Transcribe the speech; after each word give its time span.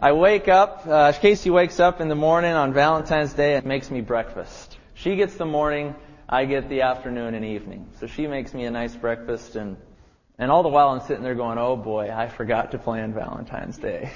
I 0.00 0.12
wake 0.12 0.48
up, 0.48 0.86
uh, 0.88 1.12
Casey 1.12 1.50
wakes 1.50 1.78
up 1.78 2.00
in 2.00 2.08
the 2.08 2.16
morning 2.16 2.52
on 2.52 2.72
Valentine's 2.72 3.32
Day 3.32 3.54
and 3.54 3.64
makes 3.64 3.92
me 3.92 4.00
breakfast. 4.00 4.76
She 4.94 5.14
gets 5.14 5.36
the 5.36 5.46
morning, 5.46 5.94
I 6.28 6.46
get 6.46 6.68
the 6.68 6.82
afternoon 6.82 7.34
and 7.34 7.44
evening. 7.44 7.88
So 8.00 8.08
she 8.08 8.26
makes 8.26 8.52
me 8.52 8.64
a 8.64 8.72
nice 8.72 8.94
breakfast 8.94 9.54
and, 9.54 9.76
and 10.36 10.50
all 10.50 10.64
the 10.64 10.68
while 10.68 10.88
I'm 10.88 11.00
sitting 11.00 11.22
there 11.22 11.36
going, 11.36 11.58
oh 11.58 11.76
boy, 11.76 12.10
I 12.10 12.28
forgot 12.28 12.72
to 12.72 12.78
plan 12.78 13.14
Valentine's 13.14 13.78
Day. 13.78 14.10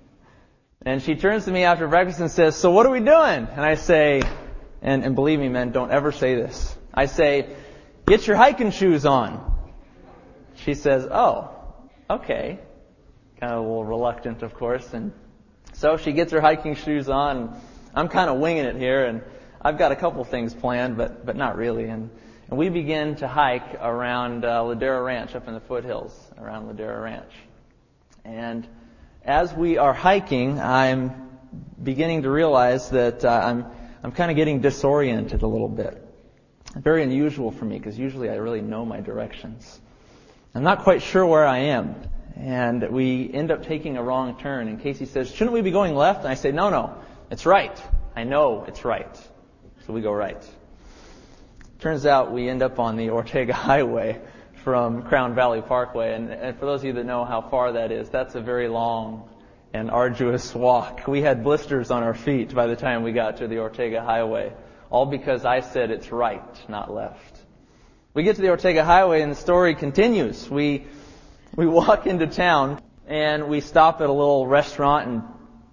and 0.84 1.02
she 1.02 1.14
turns 1.14 1.46
to 1.46 1.50
me 1.50 1.64
after 1.64 1.88
breakfast 1.88 2.20
and 2.20 2.30
says, 2.30 2.54
so 2.54 2.70
what 2.70 2.84
are 2.84 2.92
we 2.92 3.00
doing? 3.00 3.48
And 3.50 3.60
I 3.60 3.76
say, 3.76 4.20
and, 4.82 5.04
and 5.04 5.14
believe 5.14 5.40
me 5.40 5.48
men, 5.48 5.72
don't 5.72 5.90
ever 5.90 6.12
say 6.12 6.34
this. 6.34 6.76
I 6.92 7.06
say, 7.06 7.56
get 8.06 8.26
your 8.26 8.36
hiking 8.36 8.72
shoes 8.72 9.06
on. 9.06 9.40
She 10.56 10.74
says, 10.74 11.08
oh, 11.10 11.50
okay 12.10 12.60
kind 13.42 13.54
of 13.54 13.64
a 13.64 13.68
little 13.68 13.84
reluctant, 13.84 14.44
of 14.44 14.54
course. 14.54 14.94
And 14.94 15.12
so 15.72 15.96
she 15.96 16.12
gets 16.12 16.30
her 16.30 16.40
hiking 16.40 16.76
shoes 16.76 17.08
on. 17.08 17.60
I'm 17.92 18.08
kind 18.08 18.30
of 18.30 18.38
winging 18.38 18.66
it 18.66 18.76
here, 18.76 19.04
and 19.04 19.20
I've 19.60 19.78
got 19.78 19.90
a 19.90 19.96
couple 19.96 20.22
things 20.22 20.54
planned, 20.54 20.96
but 20.96 21.26
but 21.26 21.34
not 21.34 21.56
really. 21.56 21.86
And 21.86 22.08
and 22.48 22.56
we 22.56 22.68
begin 22.68 23.16
to 23.16 23.26
hike 23.26 23.74
around 23.80 24.44
uh, 24.44 24.60
Ladera 24.60 25.04
Ranch 25.04 25.34
up 25.34 25.48
in 25.48 25.54
the 25.54 25.60
foothills 25.60 26.16
around 26.38 26.72
Ladera 26.72 27.02
Ranch. 27.02 27.32
And 28.24 28.64
as 29.24 29.52
we 29.52 29.76
are 29.76 29.92
hiking, 29.92 30.60
I'm 30.60 31.28
beginning 31.82 32.22
to 32.22 32.30
realize 32.30 32.90
that 32.90 33.24
uh, 33.24 33.28
I'm 33.28 33.66
I'm 34.04 34.12
kind 34.12 34.30
of 34.30 34.36
getting 34.36 34.60
disoriented 34.60 35.42
a 35.42 35.48
little 35.48 35.68
bit. 35.68 36.00
Very 36.76 37.02
unusual 37.02 37.50
for 37.50 37.64
me 37.64 37.76
because 37.76 37.98
usually 37.98 38.30
I 38.30 38.36
really 38.36 38.62
know 38.62 38.84
my 38.84 39.00
directions. 39.00 39.80
I'm 40.54 40.62
not 40.62 40.84
quite 40.84 41.02
sure 41.02 41.26
where 41.26 41.44
I 41.44 41.58
am 41.58 41.96
and 42.36 42.90
we 42.90 43.30
end 43.32 43.50
up 43.50 43.64
taking 43.64 43.96
a 43.96 44.02
wrong 44.02 44.38
turn. 44.38 44.68
And 44.68 44.80
Casey 44.80 45.06
says, 45.06 45.30
shouldn't 45.30 45.52
we 45.52 45.60
be 45.60 45.70
going 45.70 45.94
left? 45.94 46.20
And 46.20 46.28
I 46.28 46.34
say, 46.34 46.52
no, 46.52 46.70
no, 46.70 46.96
it's 47.30 47.46
right. 47.46 47.80
I 48.14 48.24
know 48.24 48.64
it's 48.66 48.84
right. 48.84 49.16
So 49.86 49.92
we 49.92 50.00
go 50.00 50.12
right. 50.12 50.42
Turns 51.80 52.06
out 52.06 52.32
we 52.32 52.48
end 52.48 52.62
up 52.62 52.78
on 52.78 52.96
the 52.96 53.10
Ortega 53.10 53.52
Highway 53.54 54.20
from 54.62 55.02
Crown 55.02 55.34
Valley 55.34 55.60
Parkway. 55.60 56.14
And, 56.14 56.30
and 56.30 56.58
for 56.58 56.66
those 56.66 56.80
of 56.80 56.86
you 56.86 56.92
that 56.94 57.04
know 57.04 57.24
how 57.24 57.40
far 57.40 57.72
that 57.72 57.90
is, 57.90 58.08
that's 58.08 58.34
a 58.34 58.40
very 58.40 58.68
long 58.68 59.28
and 59.74 59.90
arduous 59.90 60.54
walk. 60.54 61.08
We 61.08 61.22
had 61.22 61.42
blisters 61.42 61.90
on 61.90 62.02
our 62.02 62.14
feet 62.14 62.54
by 62.54 62.66
the 62.66 62.76
time 62.76 63.02
we 63.02 63.12
got 63.12 63.38
to 63.38 63.48
the 63.48 63.58
Ortega 63.58 64.02
Highway. 64.02 64.52
All 64.90 65.06
because 65.06 65.44
I 65.44 65.60
said 65.60 65.90
it's 65.90 66.12
right, 66.12 66.68
not 66.68 66.92
left. 66.92 67.38
We 68.14 68.24
get 68.24 68.36
to 68.36 68.42
the 68.42 68.50
Ortega 68.50 68.84
Highway 68.84 69.22
and 69.22 69.32
the 69.32 69.36
story 69.36 69.74
continues. 69.74 70.48
We 70.48 70.84
we 71.56 71.66
walk 71.66 72.06
into 72.06 72.26
town 72.26 72.80
and 73.06 73.48
we 73.48 73.60
stop 73.60 74.00
at 74.00 74.08
a 74.08 74.12
little 74.12 74.46
restaurant 74.46 75.08
and 75.08 75.22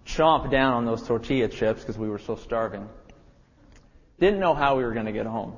chomp 0.06 0.52
down 0.52 0.74
on 0.74 0.86
those 0.86 1.06
tortilla 1.06 1.48
chips 1.48 1.82
because 1.82 1.98
we 1.98 2.10
were 2.10 2.20
so 2.20 2.36
starving. 2.36 2.88
Didn't 4.20 4.40
know 4.40 4.54
how 4.54 4.78
we 4.78 4.84
were 4.84 4.94
going 4.94 5.06
to 5.06 5.12
get 5.12 5.26
home. 5.26 5.56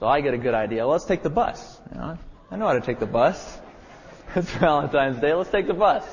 So 0.00 0.06
I 0.06 0.20
get 0.22 0.34
a 0.34 0.38
good 0.38 0.54
idea. 0.54 0.86
Let's 0.86 1.04
take 1.04 1.22
the 1.22 1.30
bus. 1.30 1.80
You 1.92 1.98
know, 1.98 2.18
I 2.50 2.56
know 2.56 2.66
how 2.66 2.72
to 2.72 2.80
take 2.80 2.98
the 2.98 3.06
bus. 3.06 3.58
It's 4.36 4.48
Valentine's 4.48 5.20
Day. 5.20 5.34
Let's 5.34 5.50
take 5.50 5.66
the 5.66 5.74
bus. 5.74 6.04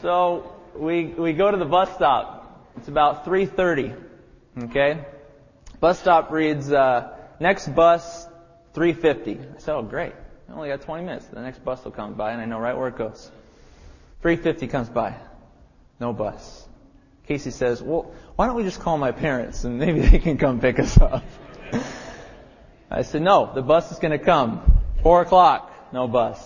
So 0.00 0.56
we 0.74 1.04
we 1.04 1.34
go 1.34 1.50
to 1.50 1.58
the 1.58 1.66
bus 1.66 1.92
stop. 1.94 2.66
It's 2.78 2.88
about 2.88 3.26
3:30. 3.26 3.94
Okay. 4.64 5.04
Bus 5.80 6.00
stop 6.00 6.30
reads 6.30 6.72
uh, 6.72 7.14
next 7.40 7.68
bus 7.74 8.26
3:50. 8.74 9.56
I 9.56 9.58
said, 9.58 9.74
oh 9.74 9.82
great. 9.82 10.14
I 10.48 10.52
only 10.54 10.68
got 10.68 10.82
20 10.82 11.04
minutes. 11.04 11.26
The 11.26 11.40
next 11.40 11.64
bus 11.64 11.84
will 11.84 11.92
come 11.92 12.14
by, 12.14 12.32
and 12.32 12.40
I 12.40 12.46
know 12.46 12.58
right 12.58 12.76
where 12.76 12.88
it 12.88 12.96
goes. 12.96 13.30
350 14.22 14.66
comes 14.68 14.88
by. 14.88 15.14
No 16.00 16.12
bus. 16.12 16.66
Casey 17.26 17.50
says, 17.50 17.82
well, 17.82 18.10
why 18.36 18.46
don't 18.46 18.56
we 18.56 18.62
just 18.62 18.80
call 18.80 18.96
my 18.96 19.12
parents 19.12 19.64
and 19.64 19.78
maybe 19.78 20.00
they 20.00 20.18
can 20.18 20.38
come 20.38 20.60
pick 20.60 20.78
us 20.78 20.98
up? 20.98 21.22
I 22.90 23.02
said, 23.02 23.20
no, 23.20 23.52
the 23.54 23.60
bus 23.60 23.92
is 23.92 23.98
going 23.98 24.18
to 24.18 24.24
come. 24.24 24.80
4 25.02 25.22
o'clock, 25.22 25.92
no 25.92 26.08
bus. 26.08 26.38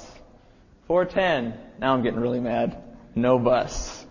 410, 0.89 1.57
now 1.79 1.95
I'm 1.95 2.03
getting 2.03 2.19
really 2.19 2.41
mad. 2.41 2.83
No 3.15 3.39
bus. 3.39 4.05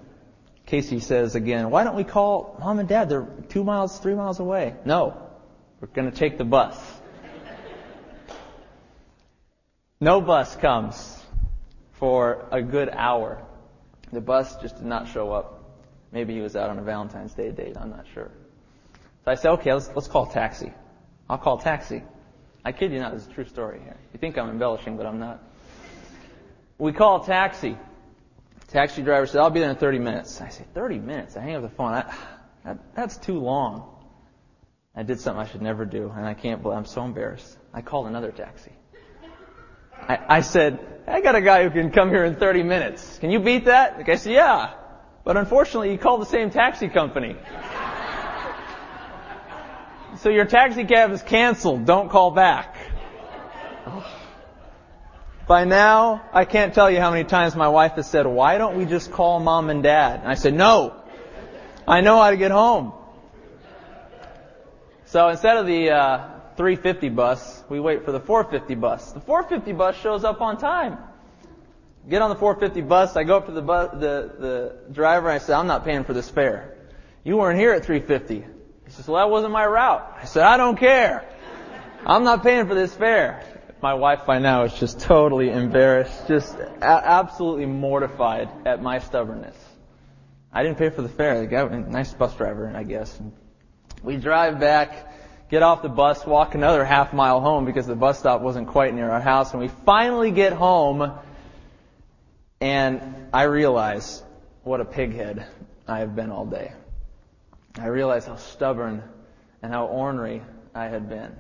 Casey 0.66 1.02
says 1.02 1.36
again, 1.36 1.70
why 1.70 1.84
don't 1.84 1.98
we 1.98 2.06
call 2.06 2.56
mom 2.60 2.80
and 2.80 2.88
dad? 2.88 3.10
They're 3.10 3.28
two 3.50 3.66
miles, 3.66 4.00
three 4.00 4.16
miles 4.16 4.40
away. 4.40 4.76
No, 4.86 5.18
we're 5.82 5.90
going 5.90 6.10
to 6.10 6.18
take 6.18 6.38
the 6.38 6.46
bus. 6.46 6.80
No 10.04 10.20
bus 10.20 10.56
comes 10.56 11.24
for 11.92 12.48
a 12.52 12.60
good 12.64 12.90
hour. 12.90 13.40
The 14.12 14.20
bus 14.20 14.60
just 14.60 14.78
did 14.78 14.86
not 14.88 15.08
show 15.08 15.32
up. 15.32 15.64
Maybe 16.12 16.34
he 16.34 16.42
was 16.42 16.56
out 16.56 16.72
on 16.72 16.80
a 16.80 16.82
Valentine's 16.82 17.36
Day 17.36 17.52
date. 17.52 17.78
I'm 17.80 17.92
not 17.92 18.06
sure. 18.12 18.32
So 19.24 19.32
I 19.32 19.36
said, 19.36 19.52
okay, 19.52 19.72
let's, 19.72 19.92
let's 19.94 20.08
call 20.08 20.26
taxi. 20.26 20.74
I'll 21.30 21.38
call 21.38 21.60
taxi. 21.60 22.02
I 22.66 22.72
kid 22.72 22.92
you 22.92 23.00
not, 23.00 23.14
this 23.14 23.22
is 23.22 23.28
a 23.28 23.32
true 23.32 23.46
story 23.46 23.80
here. 23.84 23.96
You 24.12 24.20
think 24.20 24.40
I'm 24.40 24.50
embellishing, 24.50 24.98
but 24.98 25.06
I'm 25.06 25.20
not. 25.20 25.44
We 26.80 26.94
call 26.94 27.24
taxi. 27.24 27.78
Taxi 28.70 29.04
driver 29.04 29.28
said, 29.28 29.40
I'll 29.40 29.52
be 29.52 29.60
there 29.60 29.70
in 29.70 29.76
30 29.76 30.00
minutes. 30.00 30.42
I 30.42 30.50
say, 30.50 30.66
30 30.74 30.98
minutes? 30.98 31.38
I 31.38 31.42
hang 31.42 31.56
up 31.56 31.62
the 31.62 31.70
phone. 31.70 31.94
I, 31.94 32.12
that, 32.66 32.96
that's 32.96 33.18
too 33.18 33.38
long. 33.38 33.88
I 34.96 35.04
did 35.04 35.20
something 35.20 35.40
I 35.40 35.46
should 35.46 35.62
never 35.62 35.86
do, 35.86 36.10
and 36.10 36.26
I 36.26 36.34
can't 36.34 36.66
I'm 36.66 36.86
so 36.86 37.04
embarrassed. 37.04 37.56
I 37.72 37.82
called 37.82 38.08
another 38.08 38.32
taxi. 38.32 38.72
I, 39.94 40.20
I 40.28 40.42
said, 40.42 40.80
I 41.08 41.22
got 41.22 41.36
a 41.36 41.42
guy 41.42 41.64
who 41.64 41.70
can 41.70 41.92
come 41.92 42.10
here 42.10 42.26
in 42.26 42.36
30 42.36 42.64
minutes. 42.64 43.18
Can 43.20 43.32
you 43.32 43.40
beat 43.40 43.66
that? 43.66 43.98
The 43.98 44.04
guy 44.04 44.16
said, 44.16 44.34
yeah. 44.34 44.74
But 45.24 45.38
unfortunately, 45.38 45.92
you 45.92 45.98
called 45.98 46.22
the 46.22 46.26
same 46.26 46.50
taxi 46.50 46.88
company. 46.88 47.36
so 50.18 50.30
your 50.30 50.46
taxi 50.46 50.86
cab 50.86 51.12
is 51.12 51.22
canceled. 51.22 51.86
Don't 51.86 52.10
call 52.10 52.32
back. 52.32 52.76
By 55.48 55.66
now, 55.66 56.22
I 56.32 56.46
can't 56.46 56.74
tell 56.74 56.90
you 56.90 57.00
how 57.00 57.12
many 57.12 57.26
times 57.26 57.56
my 57.56 57.68
wife 57.68 57.94
has 57.94 58.10
said, 58.10 58.26
why 58.26 58.58
don't 58.58 58.78
we 58.78 58.86
just 58.86 59.12
call 59.12 59.40
mom 59.40 59.70
and 59.70 59.84
dad? 59.84 60.22
And 60.22 60.30
I 60.30 60.36
said, 60.36 60.54
no. 60.54 60.96
I 61.88 62.02
know 62.02 62.22
how 62.22 62.30
to 62.30 62.38
get 62.38 62.52
home. 62.52 62.94
So 65.06 65.28
instead 65.28 65.58
of 65.58 65.66
the 65.66 65.92
uh, 65.92 66.30
350 66.62 67.10
bus, 67.10 67.64
we 67.70 67.80
wait 67.80 68.06
for 68.06 68.12
the 68.12 68.20
450 68.20 68.76
bus. 68.76 69.14
The 69.14 69.20
450 69.20 69.74
bus 69.74 70.00
shows 70.00 70.24
up 70.24 70.42
on 70.42 70.60
time. 70.60 71.00
Get 72.08 72.22
on 72.22 72.30
the 72.30 72.36
450 72.36 72.82
bus, 72.88 73.16
I 73.16 73.24
go 73.24 73.38
up 73.38 73.48
to 73.48 73.52
the 73.52 73.64
bus, 73.64 73.90
the, 73.94 74.32
the 74.38 74.94
driver 74.94 75.30
and 75.30 75.42
I 75.42 75.44
say, 75.44 75.54
I'm 75.54 75.66
not 75.66 75.86
paying 75.86 76.04
for 76.04 76.14
this 76.14 76.30
fare. 76.30 76.78
You 77.24 77.38
weren't 77.38 77.58
here 77.58 77.72
at 77.72 77.84
350. 77.84 78.36
He 78.86 78.92
says, 78.92 79.08
well 79.08 79.26
that 79.26 79.32
wasn't 79.32 79.54
my 79.54 79.66
route. 79.66 80.18
I 80.22 80.26
said, 80.26 80.44
I 80.44 80.58
don't 80.58 80.78
care. 80.78 81.28
I'm 82.06 82.24
not 82.24 82.44
paying 82.44 82.68
for 82.68 82.76
this 82.76 82.94
fare. 82.94 83.44
My 83.82 83.96
wife 83.96 84.28
by 84.28 84.38
now 84.38 84.62
is 84.66 84.74
just 84.76 85.00
totally 85.00 85.50
embarrassed, 85.50 86.28
just 86.28 86.56
a- 86.60 86.84
absolutely 86.84 87.66
mortified 87.66 88.50
at 88.68 88.84
my 88.84 89.00
stubbornness. 89.00 89.58
I 90.54 90.62
didn't 90.62 90.78
pay 90.78 90.92
for 90.92 91.02
the 91.02 91.10
fare. 91.10 91.40
The 91.40 91.48
guy, 91.48 91.68
nice 91.80 92.14
bus 92.14 92.36
driver, 92.36 92.72
I 92.76 92.84
guess. 92.84 93.20
We 94.04 94.18
drive 94.18 94.60
back 94.60 95.12
get 95.52 95.64
off 95.64 95.82
the 95.82 95.90
bus, 95.90 96.26
walk 96.26 96.56
another 96.56 96.86
half 96.86 97.12
mile 97.12 97.42
home 97.42 97.66
because 97.66 97.86
the 97.86 97.96
bus 97.96 98.18
stop 98.18 98.40
wasn't 98.40 98.70
quite 98.70 98.96
near 98.96 99.12
our 99.12 99.20
house. 99.20 99.52
And 99.52 99.62
we 99.62 99.68
finally 99.68 100.32
get 100.32 100.54
home 100.54 101.12
and 102.62 103.02
I 103.34 103.44
realize 103.44 104.24
what 104.64 104.80
a 104.80 104.86
pighead 104.86 105.46
I 105.88 106.00
have 106.00 106.16
been 106.16 106.32
all 106.32 106.46
day. 106.46 106.72
I 107.78 107.88
realize 107.88 108.26
how 108.26 108.38
stubborn 108.38 109.04
and 109.62 109.74
how 109.74 109.88
ornery 109.88 110.42
I 110.74 110.86
had 110.86 111.10
been. 111.10 111.36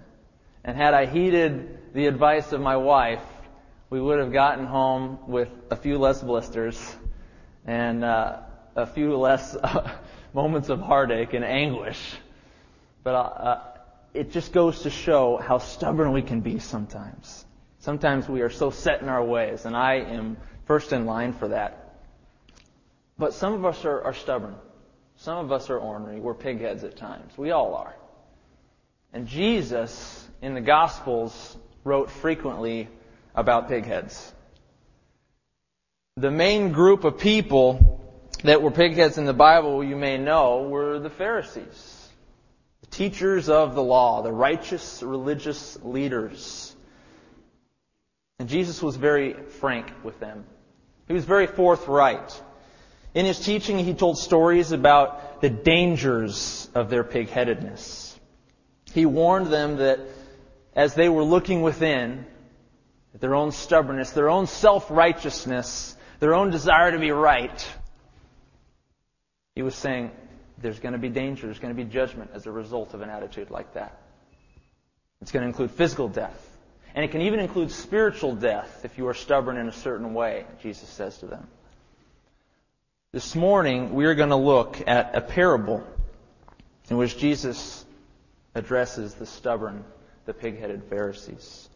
And 0.65 0.75
had 0.75 0.93
I 0.93 1.05
heeded 1.05 1.93
the 1.93 2.07
advice 2.07 2.51
of 2.51 2.59
my 2.59 2.75
wife, 2.75 3.23
we 3.89 4.01
would 4.01 4.19
have 4.19 4.33
gotten 4.33 4.65
home 4.65 5.19
with 5.27 5.49
a 5.69 5.77
few 5.77 5.97
less 5.97 6.21
blisters 6.21 6.95
and 7.65 8.03
uh, 8.03 8.39
a 8.75 8.87
few 8.87 9.15
less 9.15 9.55
moments 10.33 10.67
of 10.67 10.81
heartache 10.81 11.33
and 11.33 11.45
anguish. 11.45 11.99
But 13.03 13.15
uh, 13.15 13.70
it 14.13 14.31
just 14.31 14.51
goes 14.51 14.83
to 14.83 14.89
show 14.89 15.37
how 15.37 15.57
stubborn 15.57 16.11
we 16.11 16.21
can 16.21 16.41
be 16.41 16.59
sometimes. 16.59 17.45
Sometimes 17.79 18.27
we 18.27 18.41
are 18.41 18.49
so 18.49 18.69
set 18.69 19.01
in 19.01 19.09
our 19.09 19.23
ways, 19.23 19.65
and 19.65 19.75
I 19.75 19.95
am 19.95 20.37
first 20.65 20.93
in 20.93 21.05
line 21.05 21.33
for 21.33 21.49
that. 21.49 21.95
But 23.17 23.33
some 23.33 23.53
of 23.53 23.65
us 23.65 23.85
are, 23.85 24.03
are 24.03 24.13
stubborn. 24.13 24.55
Some 25.17 25.37
of 25.37 25.51
us 25.51 25.69
are 25.69 25.77
ornery. 25.77 26.19
We're 26.19 26.35
pigheads 26.35 26.83
at 26.83 26.97
times. 26.97 27.37
We 27.37 27.51
all 27.51 27.75
are. 27.75 27.95
And 29.13 29.27
Jesus, 29.27 30.27
in 30.41 30.53
the 30.53 30.61
Gospels, 30.61 31.57
wrote 31.83 32.09
frequently 32.09 32.89
about 33.33 33.69
pigheads. 33.69 34.31
The 36.17 36.31
main 36.31 36.71
group 36.71 37.03
of 37.03 37.17
people 37.17 38.01
that 38.43 38.61
were 38.61 38.71
pigheads 38.71 39.17
in 39.17 39.25
the 39.25 39.33
Bible, 39.33 39.83
you 39.83 39.95
may 39.95 40.17
know, 40.17 40.63
were 40.63 40.99
the 40.99 41.09
Pharisees 41.09 41.90
teachers 42.91 43.49
of 43.49 43.73
the 43.73 43.81
law, 43.81 44.21
the 44.21 44.31
righteous 44.31 45.01
religious 45.01 45.77
leaders. 45.81 46.75
And 48.39 48.49
Jesus 48.49 48.81
was 48.81 48.95
very 48.95 49.33
frank 49.33 49.91
with 50.03 50.19
them. 50.19 50.45
He 51.07 51.13
was 51.13 51.25
very 51.25 51.47
forthright. 51.47 52.41
In 53.13 53.25
his 53.25 53.39
teaching, 53.39 53.79
he 53.79 53.93
told 53.93 54.17
stories 54.17 54.71
about 54.71 55.41
the 55.41 55.49
dangers 55.49 56.69
of 56.73 56.89
their 56.89 57.03
pig-headedness. 57.03 58.19
He 58.93 59.05
warned 59.05 59.47
them 59.47 59.77
that 59.77 59.99
as 60.75 60.93
they 60.95 61.09
were 61.09 61.23
looking 61.23 61.61
within, 61.61 62.25
at 63.13 63.19
their 63.19 63.35
own 63.35 63.51
stubbornness, 63.51 64.11
their 64.11 64.29
own 64.29 64.47
self-righteousness, 64.47 65.97
their 66.19 66.33
own 66.33 66.49
desire 66.49 66.91
to 66.91 66.99
be 66.99 67.11
right, 67.11 67.67
he 69.55 69.61
was 69.61 69.75
saying, 69.75 70.11
there's 70.61 70.79
going 70.79 70.93
to 70.93 70.99
be 70.99 71.09
danger, 71.09 71.47
there's 71.47 71.59
going 71.59 71.75
to 71.75 71.83
be 71.83 71.89
judgment 71.89 72.31
as 72.33 72.45
a 72.45 72.51
result 72.51 72.93
of 72.93 73.01
an 73.01 73.09
attitude 73.09 73.49
like 73.49 73.73
that. 73.73 73.99
It's 75.21 75.31
going 75.31 75.43
to 75.43 75.47
include 75.47 75.71
physical 75.71 76.07
death. 76.07 76.47
And 76.93 77.05
it 77.05 77.11
can 77.11 77.21
even 77.21 77.39
include 77.39 77.71
spiritual 77.71 78.35
death 78.35 78.81
if 78.83 78.97
you 78.97 79.07
are 79.07 79.13
stubborn 79.13 79.57
in 79.57 79.67
a 79.67 79.71
certain 79.71 80.13
way, 80.13 80.45
Jesus 80.61 80.89
says 80.89 81.17
to 81.19 81.25
them. 81.25 81.47
This 83.13 83.35
morning, 83.35 83.93
we 83.93 84.05
are 84.05 84.15
going 84.15 84.29
to 84.29 84.35
look 84.35 84.87
at 84.87 85.15
a 85.15 85.21
parable 85.21 85.85
in 86.89 86.97
which 86.97 87.17
Jesus 87.17 87.85
addresses 88.55 89.13
the 89.13 89.25
stubborn, 89.25 89.83
the 90.25 90.33
pig 90.33 90.59
headed 90.59 90.83
Pharisees. 90.85 91.69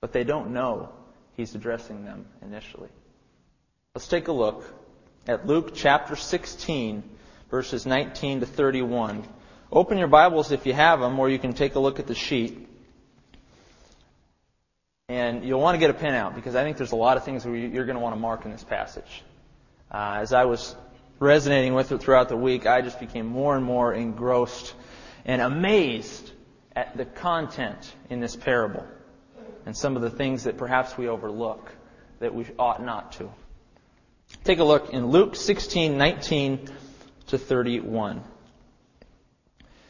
But 0.00 0.12
they 0.12 0.24
don't 0.24 0.50
know 0.50 0.90
he's 1.36 1.54
addressing 1.54 2.04
them 2.04 2.26
initially. 2.42 2.88
Let's 3.94 4.08
take 4.08 4.28
a 4.28 4.32
look 4.32 4.64
at 5.26 5.46
Luke 5.46 5.72
chapter 5.74 6.16
16, 6.16 7.02
verses 7.50 7.86
19 7.86 8.40
to 8.40 8.46
31. 8.46 9.24
Open 9.70 9.98
your 9.98 10.08
Bibles 10.08 10.52
if 10.52 10.66
you 10.66 10.72
have 10.72 11.00
them, 11.00 11.18
or 11.18 11.28
you 11.28 11.38
can 11.38 11.52
take 11.52 11.74
a 11.74 11.80
look 11.80 11.98
at 11.98 12.06
the 12.06 12.14
sheet. 12.14 12.68
And 15.08 15.44
you'll 15.44 15.60
want 15.60 15.76
to 15.76 15.78
get 15.78 15.90
a 15.90 15.94
pen 15.94 16.14
out 16.14 16.34
because 16.34 16.56
I 16.56 16.64
think 16.64 16.76
there's 16.76 16.92
a 16.92 16.96
lot 16.96 17.16
of 17.16 17.24
things 17.24 17.44
you're 17.44 17.84
going 17.84 17.96
to 17.96 18.02
want 18.02 18.14
to 18.14 18.20
mark 18.20 18.44
in 18.44 18.50
this 18.50 18.64
passage. 18.64 19.22
Uh, 19.92 20.18
as 20.20 20.32
I 20.32 20.46
was 20.46 20.74
resonating 21.20 21.74
with 21.74 21.92
it 21.92 21.98
throughout 21.98 22.28
the 22.28 22.36
week, 22.36 22.66
I 22.66 22.80
just 22.82 22.98
became 22.98 23.26
more 23.26 23.56
and 23.56 23.64
more 23.64 23.94
engrossed 23.94 24.74
and 25.24 25.40
amazed 25.40 26.32
at 26.74 26.96
the 26.96 27.04
content 27.04 27.92
in 28.10 28.20
this 28.20 28.34
parable 28.34 28.84
and 29.64 29.76
some 29.76 29.96
of 29.96 30.02
the 30.02 30.10
things 30.10 30.44
that 30.44 30.58
perhaps 30.58 30.98
we 30.98 31.08
overlook 31.08 31.72
that 32.18 32.34
we 32.34 32.46
ought 32.58 32.82
not 32.82 33.12
to. 33.12 33.30
Take 34.44 34.58
a 34.58 34.64
look 34.64 34.90
in 34.90 35.06
Luke 35.06 35.36
16, 35.36 35.96
19 35.96 36.68
to 37.28 37.38
31. 37.38 38.22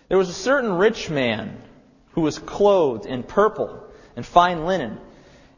There 0.08 0.18
was 0.18 0.28
a 0.28 0.34
certain 0.34 0.72
rich 0.72 1.10
man 1.10 1.56
who 2.12 2.22
was 2.22 2.38
clothed 2.38 3.06
in 3.06 3.22
purple 3.22 3.84
and 4.14 4.24
fine 4.24 4.64
linen 4.64 4.98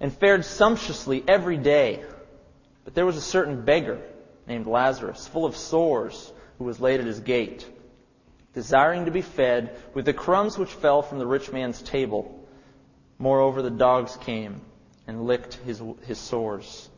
and 0.01 0.13
fared 0.13 0.45
sumptuously 0.45 1.23
every 1.27 1.57
day. 1.57 2.05
But 2.85 2.95
there 2.95 3.07
was 3.07 3.17
a 3.17 3.23
certain 3.23 3.65
beggar 3.65 4.01
named 4.47 4.67
Lazarus, 4.67 5.27
full 5.29 5.45
of 5.45 5.57
sores, 5.57 6.33
who 6.59 6.65
was 6.65 6.81
laid 6.81 7.01
at 7.01 7.07
his 7.07 7.21
gate, 7.21 7.67
desiring 8.55 9.05
to 9.05 9.11
be 9.11 9.23
fed 9.23 9.77
with 9.95 10.07
the 10.07 10.13
crumbs 10.13 10.57
which 10.59 10.71
fell 10.71 11.03
from 11.03 11.19
the 11.19 11.27
rich 11.27 11.53
man's 11.53 11.83
table. 11.83 12.49
Moreover, 13.19 13.63
the 13.63 13.71
dogs 13.71 14.17
came 14.23 14.61
and 15.07 15.25
licked 15.25 15.55
his, 15.67 15.83
his 16.07 16.19
sores. 16.19 16.89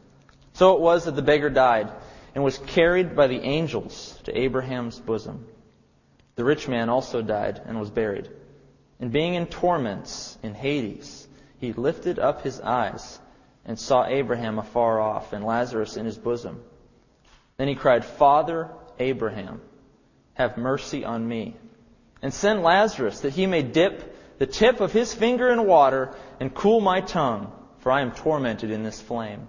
So 0.55 0.75
it 0.76 0.81
was 0.81 1.05
that 1.05 1.17
the 1.17 1.23
beggar 1.23 1.50
died 1.50 1.91
and 2.35 2.44
was 2.44 2.59
carried 2.59 3.17
by 3.17 3.27
the 3.27 3.41
angels 3.41 4.19
to 4.25 4.38
Abraham's 4.38 4.99
bosom. 4.99 5.47
The 6.37 6.44
rich 6.44 6.69
man 6.69 6.88
also 6.88 7.23
died 7.23 7.61
and 7.67 7.79
was 7.79 7.91
buried. 7.91 8.29
And 9.00 9.12
being 9.12 9.35
in 9.35 9.47
torments 9.47 10.38
in 10.43 10.55
Hades, 10.55 11.27
he 11.59 11.73
lifted 11.73 12.19
up 12.19 12.43
his 12.43 12.61
eyes 12.61 13.19
and 13.65 13.79
saw 13.79 14.06
Abraham 14.06 14.59
afar 14.59 15.00
off 15.00 15.32
and 15.32 15.44
Lazarus 15.44 15.97
in 15.97 16.06
his 16.06 16.19
bosom. 16.19 16.62
Then 17.56 17.69
he 17.69 17.75
cried, 17.75 18.05
Father 18.05 18.71
Abraham, 18.99 19.61
have 20.35 20.56
mercy 20.56 21.05
on 21.05 21.26
me, 21.26 21.56
and 22.23 22.33
send 22.33 22.62
Lazarus 22.62 23.21
that 23.21 23.35
he 23.35 23.47
may 23.47 23.62
dip 23.62 24.38
the 24.38 24.47
tip 24.47 24.81
of 24.81 24.93
his 24.93 25.12
finger 25.12 25.50
in 25.50 25.67
water 25.67 26.15
and 26.38 26.55
cool 26.55 26.81
my 26.81 27.03
tongue, 27.03 27.53
for 27.81 27.93
I 27.93 28.00
am 28.00 28.12
tormented 28.12 28.71
in 28.71 28.83
this 28.83 29.00
flame. 29.00 29.47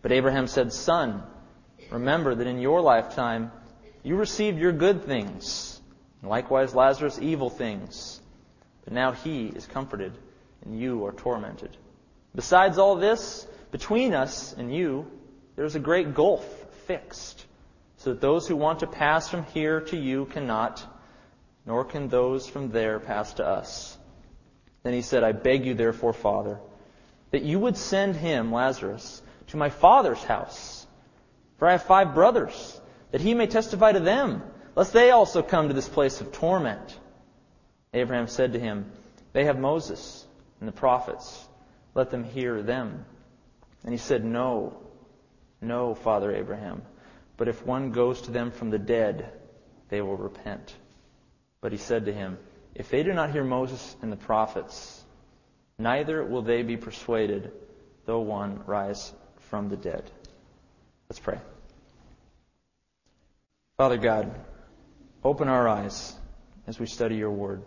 But 0.00 0.12
Abraham 0.12 0.46
said, 0.46 0.72
Son, 0.72 1.22
remember 1.90 2.34
that 2.34 2.46
in 2.46 2.58
your 2.58 2.80
lifetime 2.80 3.52
you 4.02 4.16
received 4.16 4.58
your 4.58 4.72
good 4.72 5.04
things, 5.04 5.80
and 6.20 6.30
likewise 6.30 6.74
Lazarus 6.74 7.18
evil 7.20 7.50
things. 7.50 8.20
But 8.84 8.94
now 8.94 9.12
he 9.12 9.46
is 9.46 9.66
comforted, 9.66 10.12
and 10.64 10.78
you 10.78 11.04
are 11.06 11.12
tormented. 11.12 11.76
Besides 12.34 12.78
all 12.78 12.96
this, 12.96 13.46
between 13.70 14.14
us 14.14 14.52
and 14.52 14.74
you, 14.74 15.10
there 15.56 15.64
is 15.64 15.74
a 15.74 15.80
great 15.80 16.14
gulf 16.14 16.44
fixed, 16.86 17.44
so 17.98 18.10
that 18.10 18.20
those 18.20 18.48
who 18.48 18.56
want 18.56 18.80
to 18.80 18.86
pass 18.86 19.28
from 19.28 19.44
here 19.46 19.80
to 19.82 19.96
you 19.96 20.24
cannot, 20.26 20.84
nor 21.66 21.84
can 21.84 22.08
those 22.08 22.48
from 22.48 22.70
there 22.70 22.98
pass 22.98 23.34
to 23.34 23.46
us. 23.46 23.98
Then 24.82 24.94
he 24.94 25.02
said, 25.02 25.22
I 25.22 25.32
beg 25.32 25.66
you 25.66 25.74
therefore, 25.74 26.14
Father, 26.14 26.58
that 27.32 27.42
you 27.42 27.58
would 27.58 27.76
send 27.76 28.16
him, 28.16 28.52
Lazarus, 28.52 29.22
to 29.48 29.56
my 29.56 29.68
father's 29.68 30.22
house. 30.24 30.86
For 31.60 31.68
I 31.68 31.72
have 31.72 31.82
five 31.82 32.14
brothers, 32.14 32.80
that 33.10 33.20
he 33.20 33.34
may 33.34 33.46
testify 33.46 33.92
to 33.92 34.00
them, 34.00 34.42
lest 34.74 34.94
they 34.94 35.10
also 35.10 35.42
come 35.42 35.68
to 35.68 35.74
this 35.74 35.90
place 35.90 36.22
of 36.22 36.32
torment. 36.32 36.98
Abraham 37.92 38.28
said 38.28 38.54
to 38.54 38.58
him, 38.58 38.90
They 39.34 39.44
have 39.44 39.58
Moses 39.58 40.26
and 40.58 40.66
the 40.66 40.72
prophets. 40.72 41.46
Let 41.94 42.08
them 42.08 42.24
hear 42.24 42.62
them. 42.62 43.04
And 43.84 43.92
he 43.92 43.98
said, 43.98 44.24
No, 44.24 44.74
no, 45.60 45.94
Father 45.94 46.34
Abraham. 46.34 46.80
But 47.36 47.48
if 47.48 47.66
one 47.66 47.92
goes 47.92 48.22
to 48.22 48.30
them 48.30 48.52
from 48.52 48.70
the 48.70 48.78
dead, 48.78 49.30
they 49.90 50.00
will 50.00 50.16
repent. 50.16 50.74
But 51.60 51.72
he 51.72 51.78
said 51.78 52.06
to 52.06 52.12
him, 52.12 52.38
If 52.74 52.88
they 52.88 53.02
do 53.02 53.12
not 53.12 53.32
hear 53.32 53.44
Moses 53.44 53.96
and 54.00 54.10
the 54.10 54.16
prophets, 54.16 55.04
neither 55.78 56.24
will 56.24 56.40
they 56.40 56.62
be 56.62 56.78
persuaded, 56.78 57.52
though 58.06 58.20
one 58.20 58.62
rise 58.64 59.12
from 59.50 59.68
the 59.68 59.76
dead. 59.76 60.10
Let's 61.10 61.18
pray. 61.18 61.40
Father 63.76 63.96
God, 63.96 64.32
open 65.24 65.48
our 65.48 65.66
eyes 65.66 66.14
as 66.68 66.78
we 66.78 66.86
study 66.86 67.16
your 67.16 67.32
word. 67.32 67.64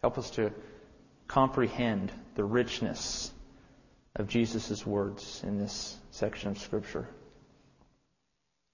Help 0.00 0.18
us 0.18 0.30
to 0.30 0.50
comprehend 1.28 2.10
the 2.34 2.42
richness 2.42 3.32
of 4.16 4.26
Jesus' 4.26 4.84
words 4.84 5.44
in 5.46 5.58
this 5.58 5.96
section 6.10 6.50
of 6.50 6.58
Scripture. 6.58 7.06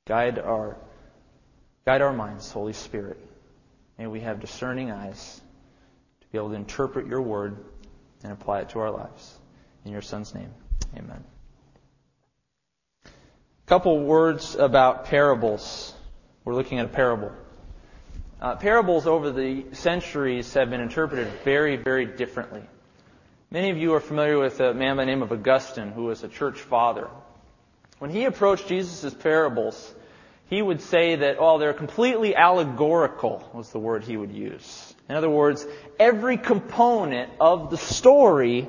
Guide 0.06 0.38
our, 0.38 0.78
guide 1.84 2.00
our 2.00 2.14
minds, 2.14 2.50
Holy 2.50 2.72
Spirit. 2.72 3.18
May 3.98 4.06
we 4.06 4.20
have 4.20 4.40
discerning 4.40 4.90
eyes 4.90 5.38
to 6.22 6.26
be 6.28 6.38
able 6.38 6.48
to 6.48 6.54
interpret 6.54 7.08
your 7.08 7.20
word 7.20 7.62
and 8.22 8.32
apply 8.32 8.60
it 8.60 8.70
to 8.70 8.78
our 8.78 8.90
lives. 8.90 9.38
In 9.84 9.92
your 9.92 10.00
Son's 10.00 10.34
name, 10.34 10.54
amen. 10.96 11.22
Couple 13.66 13.98
words 13.98 14.54
about 14.54 15.06
parables. 15.06 15.92
We're 16.44 16.54
looking 16.54 16.78
at 16.78 16.84
a 16.84 16.88
parable. 16.88 17.32
Uh, 18.40 18.54
parables 18.54 19.08
over 19.08 19.32
the 19.32 19.64
centuries 19.72 20.54
have 20.54 20.70
been 20.70 20.80
interpreted 20.80 21.26
very, 21.42 21.74
very 21.74 22.06
differently. 22.06 22.62
Many 23.50 23.70
of 23.70 23.76
you 23.76 23.94
are 23.94 24.00
familiar 24.00 24.38
with 24.38 24.60
a 24.60 24.72
man 24.72 24.98
by 24.98 25.02
the 25.02 25.06
name 25.06 25.20
of 25.20 25.32
Augustine, 25.32 25.90
who 25.90 26.04
was 26.04 26.22
a 26.22 26.28
church 26.28 26.60
father. 26.60 27.08
When 27.98 28.10
he 28.10 28.26
approached 28.26 28.68
Jesus' 28.68 29.12
parables, 29.12 29.92
he 30.48 30.62
would 30.62 30.80
say 30.80 31.16
that, 31.16 31.38
oh, 31.40 31.58
they're 31.58 31.72
completely 31.72 32.36
allegorical, 32.36 33.50
was 33.52 33.70
the 33.70 33.80
word 33.80 34.04
he 34.04 34.16
would 34.16 34.30
use. 34.30 34.94
In 35.08 35.16
other 35.16 35.28
words, 35.28 35.66
every 35.98 36.36
component 36.36 37.32
of 37.40 37.70
the 37.70 37.78
story 37.78 38.68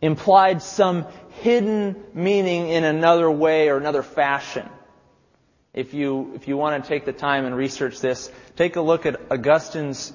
implied 0.00 0.62
some 0.62 1.06
hidden 1.40 1.96
meaning 2.14 2.68
in 2.68 2.84
another 2.84 3.30
way 3.30 3.68
or 3.68 3.76
another 3.76 4.02
fashion. 4.02 4.68
If 5.72 5.94
you, 5.94 6.32
if 6.34 6.48
you 6.48 6.56
want 6.56 6.82
to 6.82 6.88
take 6.88 7.04
the 7.04 7.12
time 7.12 7.44
and 7.44 7.54
research 7.54 8.00
this, 8.00 8.30
take 8.56 8.76
a 8.76 8.80
look 8.80 9.06
at 9.06 9.30
Augustine's 9.30 10.12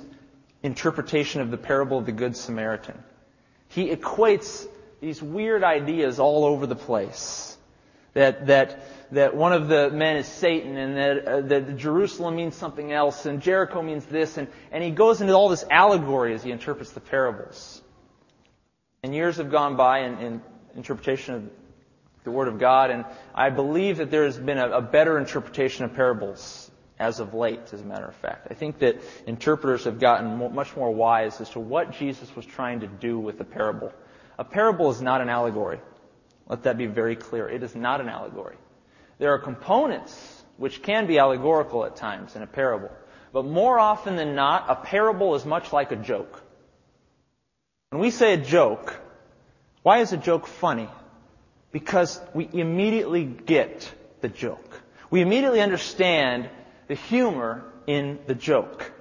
interpretation 0.64 1.42
of 1.42 1.52
the 1.52 1.58
parable 1.58 1.98
of 1.98 2.06
the 2.06 2.12
Good 2.12 2.36
Samaritan 2.36 3.02
he 3.76 3.94
equates 3.94 4.68
these 5.02 5.22
weird 5.22 5.64
ideas 5.64 6.18
all 6.20 6.46
over 6.46 6.66
the 6.66 6.76
place. 6.76 7.58
That, 8.14 8.48
that, 8.48 8.80
that 9.12 9.36
one 9.36 9.52
of 9.52 9.68
the 9.68 9.90
men 9.90 10.16
is 10.16 10.26
Satan 10.26 10.78
and 10.78 10.96
that, 10.96 11.28
uh, 11.28 11.42
that 11.42 11.76
Jerusalem 11.76 12.38
means 12.38 12.56
something 12.56 12.94
else 12.94 13.26
and 13.26 13.42
Jericho 13.42 13.82
means 13.82 14.06
this 14.06 14.38
and, 14.38 14.48
and 14.72 14.82
he 14.82 14.92
goes 14.92 15.20
into 15.20 15.34
all 15.34 15.50
this 15.50 15.66
allegory 15.70 16.34
as 16.34 16.42
he 16.42 16.52
interprets 16.52 16.92
the 16.92 17.02
parables. 17.02 17.82
And 19.06 19.14
years 19.14 19.38
have 19.38 19.52
gone 19.52 19.76
by 19.76 20.00
in, 20.00 20.18
in 20.18 20.42
interpretation 20.76 21.36
of 21.36 21.50
the 22.24 22.32
Word 22.32 22.48
of 22.48 22.58
God 22.58 22.90
and 22.90 23.06
I 23.36 23.52
believe 23.52 23.98
that 23.98 24.10
there 24.10 24.24
has 24.24 24.36
been 24.36 24.58
a, 24.58 24.68
a 24.78 24.82
better 24.82 25.20
interpretation 25.20 25.86
of 25.86 25.94
parables 25.94 26.72
as 26.98 27.20
of 27.20 27.36
late, 27.36 27.72
as 27.72 27.82
a 27.82 27.86
matter 27.86 28.08
of 28.08 28.16
fact. 28.16 28.48
I 28.50 28.56
think 28.56 28.80
that 28.80 29.00
interpreters 29.28 29.84
have 29.84 30.00
gotten 30.00 30.56
much 30.56 30.76
more 30.76 30.92
wise 30.92 31.40
as 31.40 31.52
to 31.52 31.60
what 31.60 31.92
Jesus 31.92 32.36
was 32.36 32.48
trying 32.48 32.80
to 32.80 32.88
do 32.88 33.20
with 33.20 33.38
the 33.38 33.44
parable. 33.44 33.94
A 34.40 34.44
parable 34.44 34.90
is 34.90 35.04
not 35.04 35.22
an 35.22 35.30
allegory. 35.30 35.80
Let 36.48 36.64
that 36.64 36.76
be 36.76 36.88
very 36.88 37.16
clear. 37.16 37.48
It 37.48 37.62
is 37.62 37.76
not 37.76 38.02
an 38.02 38.10
allegory. 38.10 38.58
There 39.20 39.32
are 39.34 39.38
components 39.38 40.44
which 40.58 40.82
can 40.82 41.06
be 41.06 41.20
allegorical 41.20 41.86
at 41.86 41.96
times 41.96 42.36
in 42.36 42.42
a 42.42 42.48
parable. 42.48 42.90
But 43.32 43.46
more 43.46 43.78
often 43.78 44.16
than 44.16 44.34
not, 44.34 44.66
a 44.68 44.76
parable 44.76 45.36
is 45.36 45.46
much 45.46 45.72
like 45.72 45.92
a 45.92 45.96
joke. 45.96 46.42
When 47.90 48.02
we 48.02 48.12
say 48.12 48.34
a 48.34 48.38
joke, 48.38 49.00
why 49.84 50.00
is 50.00 50.14
a 50.14 50.18
joke 50.18 50.48
funny? 50.48 50.90
Because 51.72 52.20
we 52.34 52.50
immediately 52.52 53.24
get 53.24 53.92
the 54.22 54.30
joke. 54.30 54.82
We 55.10 55.22
immediately 55.22 55.62
understand 55.62 56.50
the 56.88 56.96
humor 56.96 57.64
in 57.88 58.20
the 58.28 58.36
joke. 58.36 58.92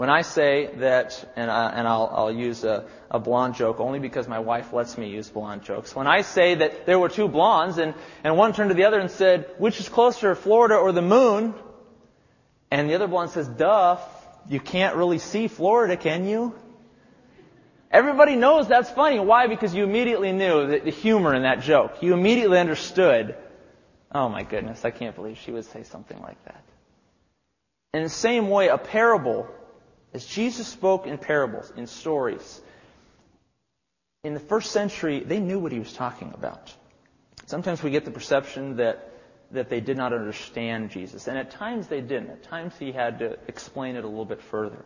When 0.00 0.08
I 0.08 0.22
say 0.22 0.70
that, 0.76 1.30
and, 1.36 1.50
I, 1.50 1.68
and 1.72 1.86
I'll, 1.86 2.10
I'll 2.10 2.32
use 2.32 2.64
a, 2.64 2.86
a 3.10 3.18
blonde 3.18 3.54
joke 3.54 3.80
only 3.80 3.98
because 3.98 4.26
my 4.26 4.38
wife 4.38 4.72
lets 4.72 4.96
me 4.96 5.10
use 5.10 5.28
blonde 5.28 5.62
jokes. 5.62 5.94
When 5.94 6.06
I 6.06 6.22
say 6.22 6.54
that 6.54 6.86
there 6.86 6.98
were 6.98 7.10
two 7.10 7.28
blondes 7.28 7.76
and, 7.76 7.92
and 8.24 8.34
one 8.38 8.54
turned 8.54 8.70
to 8.70 8.74
the 8.74 8.84
other 8.84 8.98
and 8.98 9.10
said, 9.10 9.50
which 9.58 9.78
is 9.78 9.90
closer, 9.90 10.34
Florida 10.34 10.76
or 10.76 10.92
the 10.92 11.02
moon? 11.02 11.54
And 12.70 12.88
the 12.88 12.94
other 12.94 13.08
blonde 13.08 13.28
says, 13.28 13.46
duh, 13.46 13.98
you 14.48 14.60
can't 14.60 14.96
really 14.96 15.18
see 15.18 15.48
Florida, 15.48 15.96
can 15.96 16.26
you? 16.26 16.54
Everybody 17.90 18.36
knows 18.36 18.68
that's 18.68 18.90
funny. 18.90 19.18
Why? 19.18 19.48
Because 19.48 19.74
you 19.74 19.82
immediately 19.82 20.32
knew 20.32 20.78
the, 20.78 20.90
humor 20.90 21.34
in 21.34 21.42
that 21.42 21.60
joke. 21.60 22.02
You 22.02 22.14
immediately 22.14 22.58
understood, 22.58 23.36
oh 24.12 24.28
my 24.28 24.44
goodness, 24.44 24.84
I 24.84 24.90
can't 24.90 25.16
believe 25.16 25.38
she 25.38 25.50
would 25.50 25.64
say 25.64 25.82
something 25.82 26.20
like 26.20 26.42
that. 26.44 26.62
In 27.92 28.04
the 28.04 28.08
same 28.08 28.48
way, 28.48 28.68
a 28.68 28.78
parable 28.78 29.48
as 30.14 30.24
Jesus 30.24 30.68
spoke 30.68 31.06
in 31.06 31.18
parables, 31.18 31.72
in 31.76 31.86
stories, 31.86 32.60
in 34.22 34.34
the 34.34 34.40
first 34.40 34.72
century, 34.72 35.20
they 35.20 35.40
knew 35.40 35.58
what 35.58 35.72
he 35.72 35.78
was 35.78 35.92
talking 35.92 36.32
about. 36.34 36.72
Sometimes 37.46 37.82
we 37.82 37.90
get 37.90 38.04
the 38.04 38.10
perception 38.10 38.76
that, 38.76 39.09
that 39.52 39.68
they 39.68 39.80
did 39.80 39.96
not 39.96 40.12
understand 40.12 40.90
Jesus. 40.90 41.26
And 41.26 41.36
at 41.36 41.50
times 41.50 41.88
they 41.88 42.00
didn't. 42.00 42.30
At 42.30 42.42
times 42.44 42.74
he 42.78 42.92
had 42.92 43.18
to 43.18 43.36
explain 43.48 43.96
it 43.96 44.04
a 44.04 44.08
little 44.08 44.24
bit 44.24 44.40
further. 44.42 44.84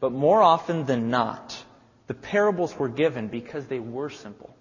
But 0.00 0.12
more 0.12 0.42
often 0.42 0.84
than 0.84 1.08
not, 1.10 1.56
the 2.06 2.14
parables 2.14 2.78
were 2.78 2.88
given 2.88 3.28
because 3.28 3.66
they 3.66 3.78
were 3.78 4.10
simple. 4.10 4.54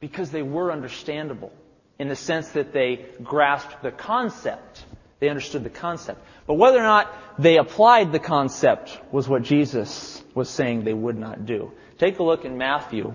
Because 0.00 0.30
they 0.30 0.42
were 0.42 0.70
understandable. 0.70 1.52
In 1.98 2.08
the 2.08 2.16
sense 2.16 2.50
that 2.50 2.72
they 2.72 3.06
grasped 3.22 3.82
the 3.82 3.90
concept. 3.90 4.84
They 5.20 5.28
understood 5.28 5.64
the 5.64 5.70
concept. 5.70 6.22
But 6.46 6.54
whether 6.54 6.78
or 6.78 6.82
not 6.82 7.12
they 7.38 7.56
applied 7.56 8.12
the 8.12 8.18
concept 8.18 9.00
was 9.10 9.28
what 9.28 9.42
Jesus 9.42 10.22
was 10.34 10.50
saying 10.50 10.84
they 10.84 10.92
would 10.92 11.16
not 11.16 11.46
do. 11.46 11.72
Take 11.98 12.18
a 12.18 12.22
look 12.22 12.44
in 12.44 12.58
Matthew 12.58 13.14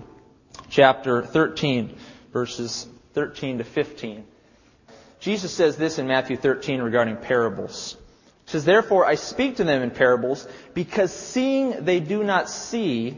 chapter 0.70 1.22
13, 1.22 1.96
verses 2.32 2.88
13 3.12 3.58
to 3.58 3.64
15. 3.64 4.24
Jesus 5.20 5.52
says 5.52 5.76
this 5.76 5.98
in 5.98 6.06
Matthew 6.06 6.36
13 6.36 6.80
regarding 6.80 7.18
parables. 7.18 7.96
He 8.46 8.50
says, 8.50 8.64
Therefore 8.64 9.06
I 9.06 9.14
speak 9.14 9.56
to 9.56 9.64
them 9.64 9.82
in 9.82 9.90
parables, 9.90 10.48
because 10.74 11.12
seeing 11.12 11.84
they 11.84 12.00
do 12.00 12.24
not 12.24 12.48
see, 12.48 13.16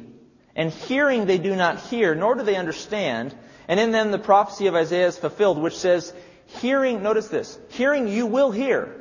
and 0.54 0.71
hearing 0.71 1.26
they 1.26 1.38
do 1.38 1.56
not 1.56 1.80
hear, 1.80 2.14
nor 2.14 2.35
do 2.35 2.42
they 2.42 2.56
understand. 2.56 3.35
And 3.68 3.78
in 3.78 3.92
them 3.92 4.11
the 4.11 4.18
prophecy 4.18 4.66
of 4.66 4.75
Isaiah 4.75 5.06
is 5.06 5.16
fulfilled, 5.16 5.59
which 5.59 5.78
says, 5.78 6.12
Hearing, 6.61 7.02
notice 7.02 7.28
this, 7.28 7.59
hearing 7.71 8.09
you 8.09 8.26
will 8.26 8.50
hear, 8.50 8.94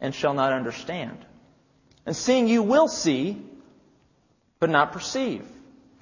and 0.00 0.14
shall 0.14 0.32
not 0.32 0.52
understand. 0.52 1.18
And 2.06 2.16
seeing 2.16 2.48
you 2.48 2.62
will 2.62 2.88
see, 2.88 3.42
but 4.58 4.70
not 4.70 4.92
perceive. 4.92 5.44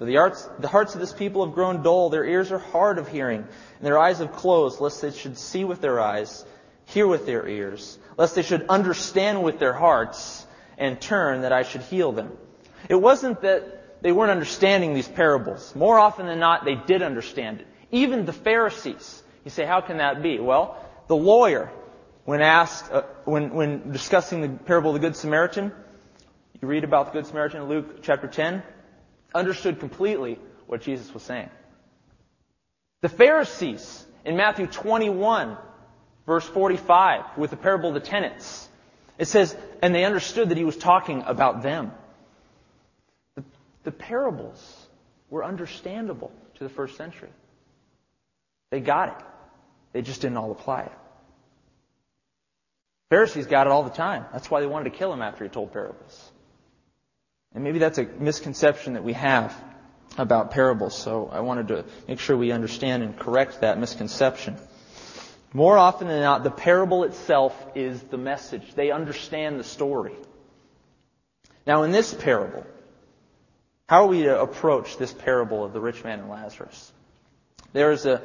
The, 0.01 0.17
arts, 0.17 0.49
the 0.59 0.69
hearts 0.69 0.95
of 0.95 1.01
this 1.01 1.13
people 1.13 1.45
have 1.45 1.55
grown 1.55 1.83
dull, 1.83 2.09
their 2.09 2.25
ears 2.25 2.51
are 2.53 2.59
hard 2.59 2.99
of 2.99 3.09
hearing, 3.09 3.41
and 3.41 3.87
their 3.87 3.99
eyes 3.99 4.19
have 4.19 4.33
closed, 4.33 4.81
lest 4.81 5.03
they 5.03 5.11
should 5.11 5.37
see 5.37 5.65
with 5.65 5.83
their 5.83 6.01
eyes, 6.01 6.45
hear 6.87 7.07
with 7.07 7.27
their 7.27 7.47
ears, 7.47 7.99
lest 8.17 8.35
they 8.35 8.43
should 8.43 8.67
understand 8.69 9.43
with 9.43 9.59
their 9.59 9.75
hearts, 9.75 10.47
and 10.79 10.99
turn 10.99 11.43
that 11.43 11.53
I 11.53 11.65
should 11.65 11.83
heal 11.83 12.13
them. 12.13 12.33
It 12.89 12.95
wasn't 12.95 13.43
that 13.43 14.03
they 14.03 14.11
weren't 14.11 14.31
understanding 14.31 14.95
these 14.95 15.09
parables. 15.09 15.75
More 15.77 15.99
often 15.99 16.27
than 16.27 16.39
not, 16.39 16.65
they 16.65 16.77
did 16.77 17.03
understand 17.03 17.61
it. 17.61 17.67
Even 17.91 18.25
the 18.25 18.33
Pharisees. 18.33 19.23
You 19.45 19.51
say, 19.51 19.67
how 19.67 19.83
can 19.83 19.99
that 19.99 20.23
be? 20.23 20.39
Well, 20.39 20.79
the 21.09 21.17
lawyer 21.17 21.71
when 22.25 22.43
asked, 22.43 22.91
uh, 22.93 23.03
when, 23.25 23.53
when 23.53 23.91
discussing 23.91 24.41
the 24.41 24.49
parable 24.49 24.91
of 24.91 24.95
the 24.95 25.01
Good 25.01 25.17
Samaritan, 25.17 25.73
you 26.61 26.69
read 26.69 26.85
about 26.85 27.07
the 27.07 27.13
Good 27.13 27.27
Samaritan 27.27 27.63
in 27.63 27.69
Luke 27.69 28.03
chapter 28.03 28.29
10, 28.29 28.63
understood 29.35 29.81
completely 29.81 30.39
what 30.67 30.83
Jesus 30.83 31.13
was 31.13 31.23
saying. 31.23 31.51
The 33.03 33.09
Pharisees 33.09 34.07
in 34.25 34.37
Matthew 34.37 34.67
21, 34.67 35.57
verse 36.27 36.47
45, 36.47 37.39
with 37.39 37.51
the 37.51 37.57
parable 37.57 37.89
of 37.89 37.95
the 37.95 38.01
tenants, 38.01 38.69
it 39.19 39.27
says, 39.27 39.57
and 39.83 39.95
they 39.95 40.05
understood 40.05 40.51
that 40.51 40.59
he 40.59 40.65
was 40.65 40.77
talking 40.77 41.23
about 41.27 41.63
them. 41.63 41.93
The, 43.37 43.45
the 43.85 43.93
parables 43.93 44.87
were 45.29 45.45
understandable 45.45 46.33
to 46.57 46.65
the 46.65 46.71
first 46.71 46.97
century. 46.97 47.31
They 48.71 48.81
got 48.81 49.09
it. 49.09 49.27
They 49.93 50.03
just 50.03 50.21
didn't 50.21 50.37
all 50.37 50.53
apply 50.53 50.83
it. 50.83 50.93
Pharisees 53.11 53.47
got 53.47 53.67
it 53.67 53.73
all 53.73 53.83
the 53.83 53.91
time. 53.91 54.25
That's 54.33 54.51
why 54.51 54.61
they 54.61 54.67
wanted 54.67 54.93
to 54.93 54.97
kill 54.97 55.13
him 55.13 55.21
after 55.21 55.43
he 55.45 55.51
told 55.51 55.73
parables. 55.73 56.31
And 57.55 57.65
maybe 57.65 57.79
that's 57.79 57.99
a 57.99 58.05
misconception 58.05 58.95
that 58.95 59.05
we 59.05 59.13
have 59.15 59.55
about 60.17 60.51
parables, 60.51 60.97
so 60.97 61.29
I 61.33 61.41
wanted 61.41 61.69
to 61.69 61.85
make 62.07 62.21
sure 62.21 62.37
we 62.37 62.53
understand 62.53 63.03
and 63.03 63.19
correct 63.19 63.61
that 63.61 63.79
misconception. 63.79 64.57
More 65.53 65.77
often 65.77 66.07
than 66.07 66.21
not, 66.21 66.45
the 66.45 66.51
parable 66.51 67.05
itself 67.05 67.55
is 67.75 68.01
the 68.03 68.19
message. 68.19 68.75
They 68.75 68.93
understand 68.93 69.59
the 69.59 69.65
story. 69.65 70.15
Now, 71.67 71.83
in 71.83 71.91
this 71.91 72.15
parable, 72.15 72.65
how 73.89 74.05
are 74.05 74.09
we 74.09 74.23
to 74.23 74.41
approach 74.41 74.97
this 74.97 75.13
parable 75.13 75.65
of 75.65 75.73
the 75.73 75.81
rich 75.81 76.05
man 76.05 76.21
and 76.21 76.29
Lazarus? 76.29 76.93
There 77.73 77.91
is 77.91 78.07
a, 78.07 78.23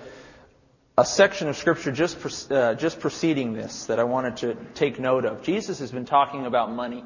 a 0.98 1.06
section 1.06 1.48
of 1.48 1.58
scripture 1.58 1.92
just, 1.92 2.52
uh, 2.52 2.76
just 2.76 3.00
preceding 3.00 3.54
this 3.54 3.88
that 3.88 4.00
I 4.00 4.04
wanted 4.04 4.38
to 4.38 4.56
take 4.76 5.00
note 5.00 5.26
of. 5.26 5.42
Jesus 5.42 5.80
has 5.80 5.92
been 5.92 6.06
talking 6.06 6.46
about 6.46 6.72
money. 6.72 7.04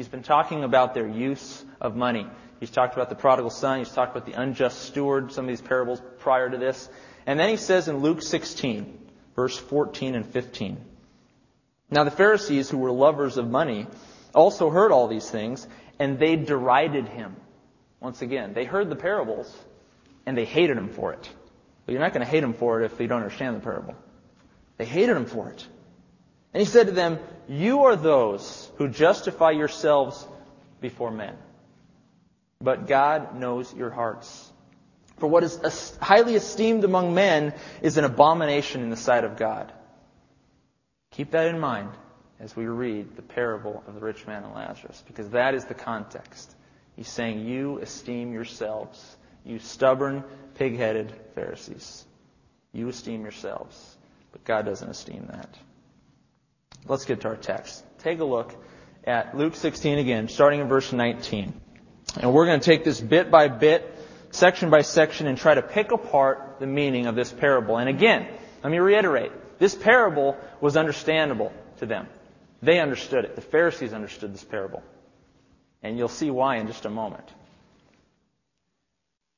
He's 0.00 0.08
been 0.08 0.22
talking 0.22 0.64
about 0.64 0.94
their 0.94 1.06
use 1.06 1.62
of 1.78 1.94
money. 1.94 2.26
He's 2.58 2.70
talked 2.70 2.94
about 2.94 3.10
the 3.10 3.14
prodigal 3.14 3.50
son. 3.50 3.80
He's 3.80 3.92
talked 3.92 4.16
about 4.16 4.24
the 4.24 4.40
unjust 4.40 4.80
steward, 4.80 5.30
some 5.30 5.44
of 5.44 5.50
these 5.50 5.60
parables 5.60 6.00
prior 6.20 6.48
to 6.48 6.56
this. 6.56 6.88
And 7.26 7.38
then 7.38 7.50
he 7.50 7.58
says 7.58 7.86
in 7.86 7.98
Luke 7.98 8.22
16, 8.22 8.98
verse 9.36 9.58
14 9.58 10.14
and 10.14 10.24
15, 10.24 10.78
Now 11.90 12.04
the 12.04 12.10
Pharisees, 12.10 12.70
who 12.70 12.78
were 12.78 12.90
lovers 12.90 13.36
of 13.36 13.50
money, 13.50 13.88
also 14.34 14.70
heard 14.70 14.90
all 14.90 15.06
these 15.06 15.28
things, 15.28 15.68
and 15.98 16.18
they 16.18 16.34
derided 16.34 17.06
him. 17.06 17.36
Once 18.00 18.22
again, 18.22 18.54
they 18.54 18.64
heard 18.64 18.88
the 18.88 18.96
parables, 18.96 19.54
and 20.24 20.34
they 20.34 20.46
hated 20.46 20.78
him 20.78 20.88
for 20.88 21.12
it. 21.12 21.28
But 21.84 21.92
you're 21.92 22.00
not 22.00 22.14
going 22.14 22.24
to 22.24 22.32
hate 22.32 22.42
him 22.42 22.54
for 22.54 22.80
it 22.80 22.90
if 22.90 22.98
you 22.98 23.06
don't 23.06 23.20
understand 23.20 23.54
the 23.54 23.60
parable. 23.60 23.94
They 24.78 24.86
hated 24.86 25.14
him 25.14 25.26
for 25.26 25.50
it. 25.50 25.66
And 26.52 26.60
he 26.60 26.66
said 26.66 26.86
to 26.86 26.92
them, 26.92 27.18
You 27.48 27.84
are 27.84 27.96
those 27.96 28.70
who 28.76 28.88
justify 28.88 29.52
yourselves 29.52 30.26
before 30.80 31.10
men. 31.10 31.36
But 32.60 32.86
God 32.86 33.36
knows 33.36 33.72
your 33.72 33.90
hearts. 33.90 34.52
For 35.18 35.26
what 35.26 35.44
is 35.44 35.96
highly 36.00 36.34
esteemed 36.34 36.84
among 36.84 37.14
men 37.14 37.54
is 37.82 37.98
an 37.98 38.04
abomination 38.04 38.82
in 38.82 38.90
the 38.90 38.96
sight 38.96 39.24
of 39.24 39.36
God. 39.36 39.72
Keep 41.12 41.32
that 41.32 41.48
in 41.48 41.58
mind 41.58 41.90
as 42.38 42.56
we 42.56 42.66
read 42.66 43.16
the 43.16 43.22
parable 43.22 43.84
of 43.86 43.94
the 43.94 44.00
rich 44.00 44.26
man 44.26 44.44
and 44.44 44.54
Lazarus, 44.54 45.02
because 45.06 45.30
that 45.30 45.54
is 45.54 45.66
the 45.66 45.74
context. 45.74 46.54
He's 46.96 47.08
saying, 47.08 47.46
You 47.46 47.78
esteem 47.78 48.32
yourselves, 48.32 49.16
you 49.44 49.58
stubborn, 49.58 50.24
pig 50.54 50.76
headed 50.76 51.12
Pharisees. 51.34 52.04
You 52.72 52.88
esteem 52.88 53.22
yourselves, 53.22 53.96
but 54.32 54.44
God 54.44 54.64
doesn't 54.64 54.88
esteem 54.88 55.26
that. 55.30 55.54
Let's 56.86 57.04
get 57.04 57.20
to 57.22 57.28
our 57.28 57.36
text. 57.36 57.84
Take 57.98 58.20
a 58.20 58.24
look 58.24 58.54
at 59.04 59.36
Luke 59.36 59.54
16 59.54 59.98
again, 59.98 60.28
starting 60.28 60.60
in 60.60 60.68
verse 60.68 60.92
19. 60.92 61.52
And 62.20 62.32
we're 62.32 62.46
going 62.46 62.60
to 62.60 62.64
take 62.64 62.84
this 62.84 63.00
bit 63.00 63.30
by 63.30 63.48
bit, 63.48 63.86
section 64.30 64.70
by 64.70 64.82
section, 64.82 65.26
and 65.26 65.38
try 65.38 65.54
to 65.54 65.62
pick 65.62 65.92
apart 65.92 66.56
the 66.58 66.66
meaning 66.66 67.06
of 67.06 67.14
this 67.14 67.32
parable. 67.32 67.78
And 67.78 67.88
again, 67.88 68.26
let 68.62 68.70
me 68.70 68.78
reiterate. 68.78 69.32
This 69.58 69.74
parable 69.74 70.36
was 70.60 70.76
understandable 70.76 71.52
to 71.78 71.86
them. 71.86 72.08
They 72.62 72.78
understood 72.80 73.24
it. 73.24 73.36
The 73.36 73.42
Pharisees 73.42 73.92
understood 73.92 74.34
this 74.34 74.44
parable. 74.44 74.82
And 75.82 75.96
you'll 75.96 76.08
see 76.08 76.30
why 76.30 76.56
in 76.56 76.66
just 76.66 76.84
a 76.84 76.90
moment. 76.90 77.28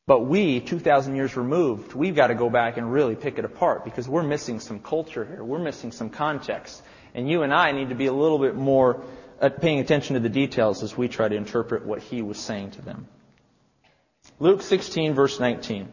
But 0.07 0.27
we, 0.27 0.61
2,000 0.61 1.15
years 1.15 1.37
removed, 1.37 1.95
we've 1.95 2.17
got 2.17 2.29
to 2.29 2.35
go 2.35 2.51
back 2.51 2.77
and 2.77 2.93
really 2.93 3.15
pick 3.15 3.39
it 3.39 3.45
apart 3.45 3.85
because 3.85 4.09
we're 4.09 4.25
missing 4.25 4.59
some 4.59 4.81
culture 4.81 5.25
here. 5.25 5.45
We're 5.45 5.61
missing 5.61 5.93
some 5.93 6.11
context. 6.11 6.83
And 7.15 7.29
you 7.29 7.43
and 7.43 7.53
I 7.53 7.73
need 7.73 7.91
to 7.91 7.95
be 7.95 8.07
a 8.07 8.13
little 8.13 8.39
bit 8.39 8.55
more 8.55 9.03
uh, 9.41 9.49
paying 9.49 9.81
attention 9.81 10.15
to 10.15 10.21
the 10.21 10.29
details 10.29 10.83
as 10.83 10.97
we 10.97 11.09
try 11.09 11.29
to 11.29 11.35
interpret 11.35 11.85
what 11.85 12.01
he 12.03 12.23
was 12.23 12.39
saying 12.39 12.73
to 12.73 12.83
them. 12.83 13.07
Luke 14.39 14.63
16 14.63 15.15
verse 15.15 15.39
19. 15.41 15.89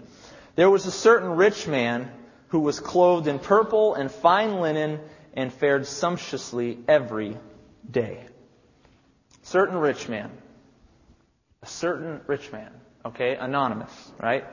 There 0.56 0.70
was 0.70 0.86
a 0.86 0.92
certain 0.92 1.32
rich 1.32 1.68
man 1.68 2.12
who 2.50 2.60
was 2.60 2.80
clothed 2.80 3.28
in 3.28 3.40
purple 3.40 3.96
and 3.96 4.12
fine 4.12 4.60
linen 4.60 5.00
and 5.34 5.54
fared 5.54 5.86
sumptuously 5.88 6.80
every 6.88 7.38
day. 7.90 8.26
Certain 9.44 9.78
rich 9.78 10.08
man. 10.08 10.32
A 11.62 11.66
certain 11.66 12.22
rich 12.28 12.52
man. 12.52 12.72
Okay, 13.06 13.36
anonymous, 13.36 14.12
right? 14.22 14.46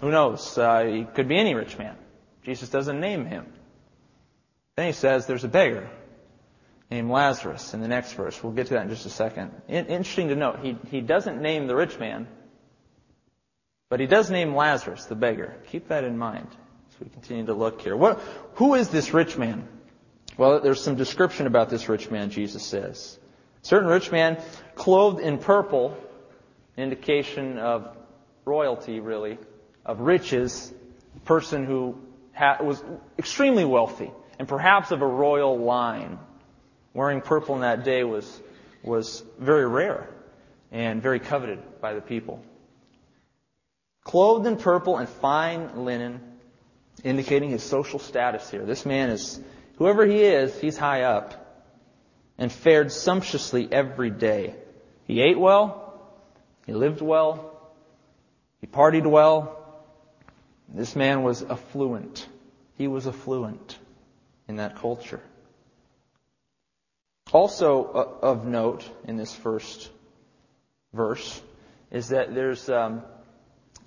Who 0.00 0.10
knows? 0.10 0.58
Uh, 0.58 0.84
he 0.84 1.04
could 1.04 1.28
be 1.28 1.36
any 1.36 1.54
rich 1.54 1.78
man. 1.78 1.96
Jesus 2.42 2.68
doesn't 2.68 3.00
name 3.00 3.24
him. 3.24 3.46
Then 4.76 4.86
he 4.86 4.92
says 4.92 5.26
there's 5.26 5.44
a 5.44 5.48
beggar 5.48 5.88
named 6.90 7.10
Lazarus 7.10 7.74
in 7.74 7.80
the 7.80 7.88
next 7.88 8.14
verse. 8.14 8.42
We'll 8.42 8.52
get 8.52 8.68
to 8.68 8.74
that 8.74 8.84
in 8.84 8.88
just 8.88 9.06
a 9.06 9.10
second. 9.10 9.50
In- 9.68 9.86
interesting 9.86 10.28
to 10.28 10.36
note, 10.36 10.60
he, 10.62 10.76
he 10.90 11.00
doesn't 11.00 11.40
name 11.40 11.66
the 11.66 11.76
rich 11.76 11.98
man, 11.98 12.26
but 13.88 14.00
he 14.00 14.06
does 14.06 14.30
name 14.30 14.54
Lazarus, 14.54 15.04
the 15.04 15.14
beggar. 15.14 15.56
Keep 15.68 15.88
that 15.88 16.04
in 16.04 16.16
mind 16.16 16.48
as 16.90 17.00
we 17.00 17.08
continue 17.10 17.46
to 17.46 17.54
look 17.54 17.82
here. 17.82 17.96
What, 17.96 18.20
who 18.54 18.74
is 18.74 18.88
this 18.88 19.12
rich 19.12 19.36
man? 19.36 19.68
Well, 20.38 20.60
there's 20.60 20.82
some 20.82 20.96
description 20.96 21.46
about 21.46 21.68
this 21.68 21.88
rich 21.88 22.10
man, 22.10 22.30
Jesus 22.30 22.64
says. 22.64 23.18
Certain 23.60 23.88
rich 23.88 24.10
man, 24.10 24.42
clothed 24.74 25.20
in 25.20 25.38
purple, 25.38 25.96
indication 26.76 27.58
of 27.58 27.96
royalty, 28.44 29.00
really, 29.00 29.38
of 29.84 30.00
riches, 30.00 30.72
a 31.16 31.20
person 31.20 31.64
who 31.64 31.98
ha- 32.32 32.58
was 32.62 32.82
extremely 33.18 33.64
wealthy, 33.64 34.10
and 34.42 34.48
perhaps 34.48 34.90
of 34.90 35.02
a 35.02 35.06
royal 35.06 35.56
line. 35.56 36.18
Wearing 36.94 37.20
purple 37.20 37.54
in 37.54 37.60
that 37.60 37.84
day 37.84 38.02
was, 38.02 38.42
was 38.82 39.22
very 39.38 39.64
rare 39.68 40.10
and 40.72 41.00
very 41.00 41.20
coveted 41.20 41.60
by 41.80 41.92
the 41.92 42.00
people. 42.00 42.42
Clothed 44.02 44.48
in 44.48 44.56
purple 44.56 44.98
and 44.98 45.08
fine 45.08 45.84
linen, 45.84 46.20
indicating 47.04 47.50
his 47.50 47.62
social 47.62 48.00
status 48.00 48.50
here. 48.50 48.64
This 48.64 48.84
man 48.84 49.10
is, 49.10 49.40
whoever 49.76 50.04
he 50.04 50.24
is, 50.24 50.60
he's 50.60 50.76
high 50.76 51.02
up 51.02 51.64
and 52.36 52.50
fared 52.50 52.90
sumptuously 52.90 53.68
every 53.70 54.10
day. 54.10 54.56
He 55.04 55.20
ate 55.22 55.38
well, 55.38 56.02
he 56.66 56.72
lived 56.72 57.00
well, 57.00 57.72
he 58.60 58.66
partied 58.66 59.06
well. 59.06 59.56
This 60.68 60.96
man 60.96 61.22
was 61.22 61.44
affluent. 61.44 62.26
He 62.76 62.88
was 62.88 63.06
affluent 63.06 63.78
in 64.48 64.56
that 64.56 64.76
culture. 64.76 65.20
Also 67.32 67.84
uh, 67.84 68.26
of 68.26 68.46
note 68.46 68.88
in 69.06 69.16
this 69.16 69.34
first 69.34 69.90
verse 70.92 71.40
is 71.90 72.08
that 72.08 72.34
there's 72.34 72.68
um, 72.68 73.02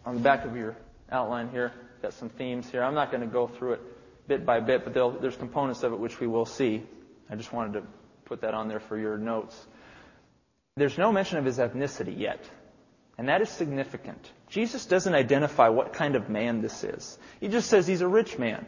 on 0.05 0.15
the 0.15 0.21
back 0.21 0.45
of 0.45 0.55
your 0.55 0.75
outline 1.11 1.49
here, 1.49 1.71
got 2.01 2.13
some 2.13 2.29
themes 2.29 2.69
here. 2.69 2.83
I'm 2.83 2.95
not 2.95 3.11
going 3.11 3.21
to 3.21 3.27
go 3.27 3.47
through 3.47 3.73
it 3.73 3.81
bit 4.27 4.45
by 4.45 4.59
bit, 4.59 4.83
but 4.83 5.21
there's 5.21 5.35
components 5.35 5.83
of 5.83 5.93
it 5.93 5.99
which 5.99 6.19
we 6.19 6.27
will 6.27 6.45
see. 6.45 6.83
I 7.29 7.35
just 7.35 7.53
wanted 7.53 7.73
to 7.73 7.83
put 8.25 8.41
that 8.41 8.53
on 8.53 8.67
there 8.67 8.79
for 8.79 8.97
your 8.97 9.17
notes. 9.17 9.55
There's 10.75 10.97
no 10.97 11.11
mention 11.11 11.37
of 11.37 11.45
his 11.45 11.59
ethnicity 11.59 12.17
yet. 12.17 12.43
And 13.17 13.29
that 13.29 13.41
is 13.41 13.49
significant. 13.49 14.29
Jesus 14.49 14.85
doesn't 14.85 15.13
identify 15.13 15.69
what 15.69 15.93
kind 15.93 16.15
of 16.15 16.29
man 16.29 16.61
this 16.61 16.83
is. 16.83 17.17
He 17.39 17.47
just 17.47 17.69
says 17.69 17.87
he's 17.87 18.01
a 18.01 18.07
rich 18.07 18.37
man. 18.37 18.65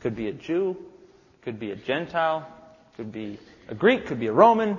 Could 0.00 0.16
be 0.16 0.28
a 0.28 0.32
Jew, 0.32 0.76
could 1.42 1.58
be 1.58 1.70
a 1.72 1.76
Gentile, 1.76 2.48
could 2.96 3.12
be 3.12 3.38
a 3.68 3.74
Greek, 3.74 4.06
could 4.06 4.20
be 4.20 4.28
a 4.28 4.32
Roman. 4.32 4.78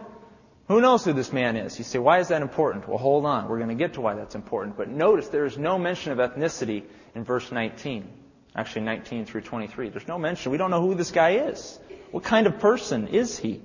Who 0.67 0.79
knows 0.79 1.03
who 1.03 1.13
this 1.13 1.34
man 1.34 1.58
is? 1.58 1.77
You 1.77 1.84
say, 1.84 2.00
why 2.00 2.20
is 2.20 2.29
that 2.29 2.41
important? 2.41 2.88
Well, 2.88 2.98
hold 2.98 3.25
on. 3.25 3.50
We're 3.50 3.58
going 3.58 3.70
to 3.70 3.75
get 3.75 3.93
to 3.93 4.01
why 4.01 4.15
that's 4.15 4.36
important. 4.36 4.77
But 4.77 4.89
notice 4.89 5.27
there 5.27 5.46
is 5.46 5.58
no 5.58 5.77
mention 5.77 6.13
of 6.13 6.20
ethnicity 6.20 6.84
in 7.15 7.24
verse 7.25 7.51
19. 7.51 8.08
Actually, 8.55 8.84
19 8.84 9.25
through 9.25 9.41
23. 9.41 9.89
There's 9.89 10.08
no 10.08 10.17
mention. 10.17 10.51
We 10.51 10.58
don't 10.58 10.72
know 10.72 10.82
who 10.82 10.96
this 10.96 11.12
guy 11.12 11.32
is. 11.32 11.79
What 12.12 12.24
kind 12.24 12.48
of 12.48 12.60
person 12.60 13.08
is 13.08 13.38
he? 13.38 13.62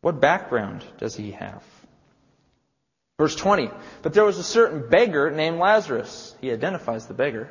What 0.00 0.20
background 0.20 0.84
does 0.98 1.16
he 1.16 1.32
have? 1.32 1.62
Verse 3.18 3.34
20. 3.36 3.70
But 4.02 4.14
there 4.14 4.24
was 4.24 4.38
a 4.38 4.44
certain 4.44 4.88
beggar 4.88 5.30
named 5.30 5.58
Lazarus. 5.58 6.34
He 6.40 6.50
identifies 6.50 7.06
the 7.06 7.14
beggar. 7.14 7.48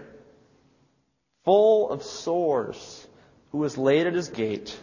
Full 1.45 1.89
of 1.89 2.03
sores, 2.03 3.05
who 3.53 3.59
was 3.59 3.77
laid 3.77 4.07
at 4.07 4.15
his 4.15 4.29
gate, 4.29 4.77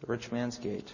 the 0.00 0.06
rich 0.06 0.30
man's 0.30 0.58
gate, 0.58 0.90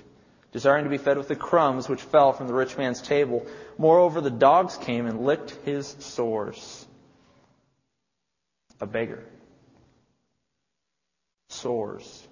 desiring 0.50 0.84
to 0.84 0.90
be 0.90 0.96
fed 0.96 1.18
with 1.18 1.28
the 1.28 1.36
crumbs 1.36 1.86
which 1.86 2.00
fell 2.00 2.32
from 2.32 2.48
the 2.48 2.54
rich 2.54 2.76
man's 2.78 3.02
table. 3.02 3.46
Moreover, 3.76 4.22
the 4.22 4.30
dogs 4.30 4.78
came 4.78 5.06
and 5.06 5.20
licked 5.20 5.50
his 5.66 5.86
sores. 6.00 6.86
A 8.80 8.86
beggar. 8.86 9.22
Sores 11.50 12.26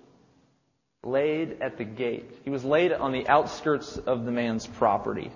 laid 1.04 1.60
at 1.60 1.76
the 1.76 1.84
gate. 1.84 2.30
He 2.44 2.50
was 2.50 2.64
laid 2.64 2.92
on 2.92 3.12
the 3.12 3.28
outskirts 3.28 3.98
of 3.98 4.24
the 4.24 4.32
man's 4.32 4.66
property, 4.66 5.30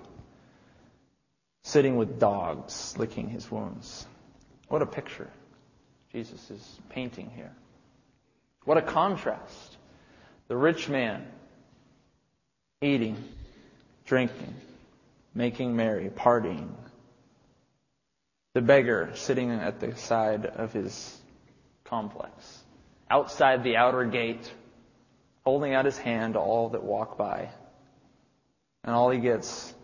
sitting 1.65 1.97
with 1.97 2.19
dogs 2.19 2.95
licking 2.97 3.29
his 3.29 3.51
wounds. 3.51 4.07
What 4.69 4.81
a 4.81 4.87
picture 4.87 5.29
Jesus 6.13 6.51
is 6.51 6.81
painting 6.89 7.31
here. 7.37 7.53
What 8.65 8.79
a 8.79 8.83
contrast. 8.83 9.77
The 10.49 10.57
rich 10.57 10.89
man 10.89 11.27
eating, 12.81 13.17
drinking, 14.05 14.55
making 15.35 15.75
merry, 15.75 16.11
partying. 16.11 16.71
The 18.55 18.63
beggar 18.63 19.11
sitting 19.15 19.51
at 19.51 19.81
the 19.81 19.97
side 19.97 20.47
of 20.47 20.73
his 20.73 21.19
complex, 21.85 22.63
outside 23.11 23.65
the 23.65 23.77
outer 23.77 24.05
gate, 24.05 24.53
holding 25.45 25.75
out 25.75 25.85
his 25.85 25.99
hand 25.99 26.35
to 26.35 26.41
all 26.41 26.71
that 26.71 26.83
walk 26.83 27.19
by. 27.19 27.49
And 28.85 28.95
all 28.95 29.11
he 29.11 29.19
gets 29.19 29.75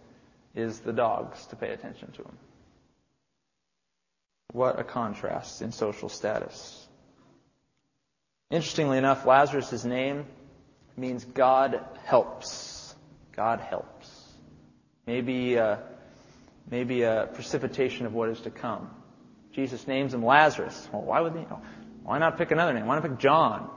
is 0.55 0.81
the 0.81 0.93
dogs 0.93 1.47
to 1.47 1.57
pay 1.57 1.71
attention 1.71 2.12
to 2.12 2.23
him. 2.23 2.38
What 4.53 4.79
a 4.79 4.85
contrast 4.85 5.62
in 5.62 5.73
social 5.73 6.09
status. 6.09 6.87
Interestingly 8.51 8.99
enough, 8.99 9.27
Lazarus' 9.27 9.85
name 9.85 10.27
means 10.97 11.25
God 11.25 11.81
helps. 12.05 12.95
God 13.33 13.61
helps. 13.61 14.11
Maybe, 15.07 15.59
uh, 15.59 15.77
maybe 16.69 17.03
a 17.03 17.29
precipitation 17.33 18.07
of 18.07 18.13
what 18.13 18.29
is 18.29 18.41
to 18.41 18.51
come. 18.51 18.91
Jesus 19.53 19.87
names 19.87 20.15
him 20.15 20.25
Lazarus. 20.25 20.89
Well, 20.93 21.03
why 21.03 21.21
would 21.21 21.35
he? 21.35 21.47
Why 22.03 22.19
not 22.19 22.39
pick 22.39 22.51
another 22.51 22.73
name? 22.73 22.87
Why 22.87 22.97
not 22.97 23.03
pick 23.05 23.19
John? 23.19 23.71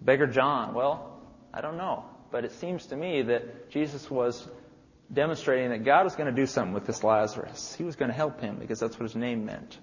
Beggar 0.00 0.26
John. 0.26 0.74
Well, 0.74 1.20
I 1.52 1.60
don't 1.60 1.76
know. 1.76 2.04
But 2.30 2.44
it 2.44 2.52
seems 2.52 2.86
to 2.86 2.96
me 2.96 3.22
that 3.22 3.70
Jesus 3.70 4.10
was 4.10 4.46
demonstrating 5.12 5.70
that 5.70 5.84
God 5.84 6.04
was 6.04 6.14
going 6.14 6.32
to 6.32 6.40
do 6.40 6.46
something 6.46 6.74
with 6.74 6.86
this 6.86 7.02
Lazarus. 7.02 7.74
He 7.74 7.84
was 7.84 7.96
going 7.96 8.10
to 8.10 8.16
help 8.16 8.40
him 8.40 8.56
because 8.56 8.78
that's 8.78 8.98
what 8.98 9.04
his 9.04 9.16
name 9.16 9.46
meant. 9.46 9.78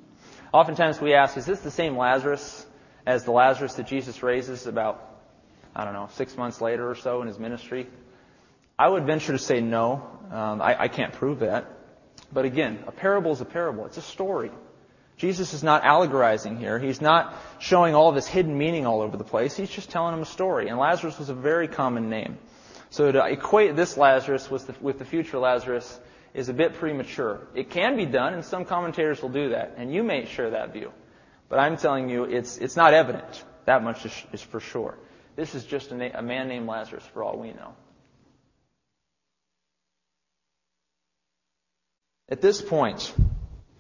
Oftentimes 0.54 1.02
we 1.02 1.14
ask, 1.14 1.38
is 1.38 1.46
this 1.46 1.60
the 1.62 1.72
same 1.72 1.98
Lazarus 1.98 2.66
as 3.06 3.24
the 3.24 3.32
Lazarus 3.32 3.76
that 3.76 3.88
Jesus 3.88 4.24
raises 4.24 4.68
about, 4.68 5.20
I 5.76 5.86
don't 5.86 5.94
know, 5.94 6.10
six 6.14 6.36
months 6.38 6.62
later 6.62 6.90
or 6.90 6.96
so 6.96 7.22
in 7.22 7.28
his 7.28 7.40
ministry? 7.40 7.88
I 8.78 8.90
would 8.90 9.06
venture 9.06 9.32
to 9.32 9.40
say 9.40 9.62
no. 9.62 10.08
Um, 10.32 10.62
I, 10.62 10.84
I 10.84 10.88
can't 10.88 11.14
prove 11.14 11.40
that. 11.40 11.66
But 12.34 12.46
again, 12.46 12.84
a 12.88 12.92
parable 12.92 13.32
is 13.32 13.42
a 13.42 13.46
parable. 13.46 13.86
It's 13.86 13.98
a 13.98 14.02
story. 14.02 14.52
Jesus 15.18 15.54
is 15.54 15.64
not 15.64 15.84
allegorizing 15.84 16.58
here. 16.58 16.78
He's 16.78 17.00
not 17.00 17.34
showing 17.60 17.96
all 17.96 18.12
this 18.12 18.28
hidden 18.28 18.58
meaning 18.58 18.86
all 18.86 19.02
over 19.02 19.16
the 19.16 19.24
place. 19.24 19.56
He's 19.56 19.70
just 19.70 19.90
telling 19.90 20.14
him 20.14 20.22
a 20.22 20.26
story. 20.26 20.68
And 20.68 20.78
Lazarus 20.78 21.18
was 21.18 21.30
a 21.30 21.34
very 21.34 21.70
common 21.70 22.10
name. 22.10 22.38
So 22.90 23.12
to 23.12 23.26
equate 23.26 23.76
this 23.76 23.98
Lazarus 23.98 24.50
with 24.50 24.68
the, 24.68 24.76
with 24.82 25.00
the 25.00 25.06
future 25.06 25.38
Lazarus 25.38 26.00
is 26.34 26.50
a 26.50 26.54
bit 26.54 26.74
premature. 26.74 27.48
It 27.56 27.70
can 27.70 27.96
be 27.96 28.06
done, 28.06 28.34
and 28.34 28.44
some 28.44 28.66
commentators 28.66 29.22
will 29.22 29.30
do 29.30 29.50
that, 29.50 29.76
and 29.78 29.94
you 29.94 30.04
may 30.04 30.26
share 30.26 30.50
that 30.50 30.74
view. 30.74 30.92
But 31.50 31.60
I'm 31.60 31.78
telling 31.78 32.10
you, 32.10 32.24
it's, 32.24 32.58
it's 32.58 32.76
not 32.76 32.94
evident. 32.94 33.44
That 33.66 33.84
much 33.84 34.06
is, 34.06 34.24
is 34.34 34.42
for 34.42 34.60
sure. 34.60 34.98
This 35.36 35.56
is 35.56 35.66
just 35.66 35.92
a, 35.92 35.96
na- 35.96 36.10
a 36.14 36.22
man 36.22 36.48
named 36.48 36.68
Lazarus, 36.68 37.04
for 37.14 37.24
all 37.24 37.38
we 37.38 37.52
know. 37.52 37.76
At 42.30 42.42
this 42.42 42.62
point, 42.62 43.14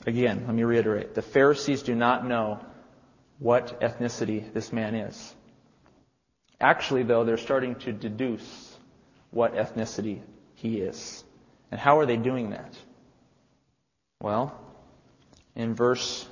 Again, 0.06 0.44
let 0.46 0.54
me 0.54 0.64
reiterate. 0.64 1.16
The 1.16 1.24
Pharisees 1.24 1.82
do 1.82 1.96
not 1.96 2.28
know 2.28 2.60
what 3.40 3.82
ethnicity 3.82 4.54
this 4.54 4.72
man 4.72 4.94
is. 4.94 5.34
Actually, 6.62 7.04
though, 7.04 7.26
they're 7.26 7.38
starting 7.38 7.76
to 7.76 7.92
deduce 7.92 8.78
what 9.32 9.56
ethnicity 9.56 10.22
he 10.54 10.78
is. 10.78 11.24
And 11.72 11.80
how 11.80 11.98
are 12.00 12.06
they 12.06 12.18
doing 12.18 12.52
that? 12.52 12.78
Well, 14.22 14.58
in 15.56 15.74
verse 15.74 16.28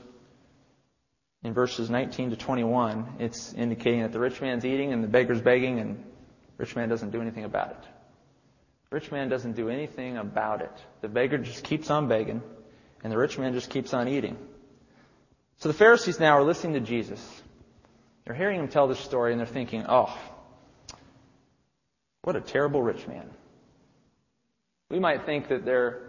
in 1.43 1.53
verses 1.53 1.89
19 1.89 2.31
to 2.31 2.35
21, 2.35 3.15
it's 3.19 3.53
indicating 3.53 4.01
that 4.01 4.11
the 4.11 4.19
rich 4.19 4.39
man's 4.41 4.65
eating 4.65 4.93
and 4.93 5.03
the 5.03 5.07
beggar's 5.07 5.41
begging, 5.41 5.79
and 5.79 6.03
rich 6.57 6.75
man 6.75 6.89
doesn't 6.89 7.11
do 7.11 7.21
anything 7.21 7.43
about 7.43 7.71
it. 7.71 7.89
Rich 8.91 9.11
man 9.11 9.27
doesn't 9.27 9.55
do 9.55 9.69
anything 9.69 10.17
about 10.17 10.61
it. 10.61 10.71
The 11.01 11.09
beggar 11.09 11.37
just 11.37 11.63
keeps 11.63 11.89
on 11.89 12.07
begging, 12.07 12.41
and 13.03 13.11
the 13.11 13.17
rich 13.17 13.37
man 13.37 13.53
just 13.53 13.69
keeps 13.69 13.93
on 13.93 14.07
eating. 14.07 14.37
So 15.57 15.69
the 15.69 15.73
Pharisees 15.73 16.19
now 16.19 16.37
are 16.37 16.43
listening 16.43 16.73
to 16.73 16.79
Jesus. 16.79 17.41
They're 18.25 18.35
hearing 18.35 18.59
him 18.59 18.67
tell 18.67 18.87
this 18.87 18.99
story 18.99 19.31
and 19.31 19.39
they're 19.39 19.47
thinking, 19.47 19.85
oh, 19.87 20.17
what 22.21 22.35
a 22.35 22.41
terrible 22.41 22.81
rich 22.81 23.07
man. 23.07 23.29
We 24.89 24.99
might 24.99 25.25
think 25.25 25.49
that 25.49 25.65
they're 25.65 26.01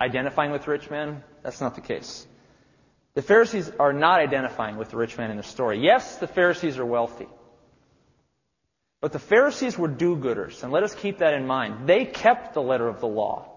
identifying 0.00 0.52
with 0.52 0.66
rich 0.68 0.90
men. 0.90 1.22
That's 1.42 1.60
not 1.60 1.74
the 1.74 1.80
case. 1.80 2.26
The 3.16 3.22
Pharisees 3.22 3.72
are 3.80 3.94
not 3.94 4.20
identifying 4.20 4.76
with 4.76 4.90
the 4.90 4.98
rich 4.98 5.16
man 5.16 5.30
in 5.30 5.38
the 5.38 5.42
story. 5.42 5.80
Yes, 5.80 6.18
the 6.18 6.26
Pharisees 6.26 6.76
are 6.76 6.84
wealthy. 6.84 7.26
But 9.00 9.12
the 9.12 9.18
Pharisees 9.18 9.78
were 9.78 9.88
do 9.88 10.16
gooders, 10.16 10.62
and 10.62 10.70
let 10.70 10.82
us 10.82 10.94
keep 10.94 11.18
that 11.18 11.32
in 11.32 11.46
mind. 11.46 11.88
They 11.88 12.04
kept 12.04 12.52
the 12.52 12.60
letter 12.60 12.86
of 12.86 13.00
the 13.00 13.06
law. 13.06 13.48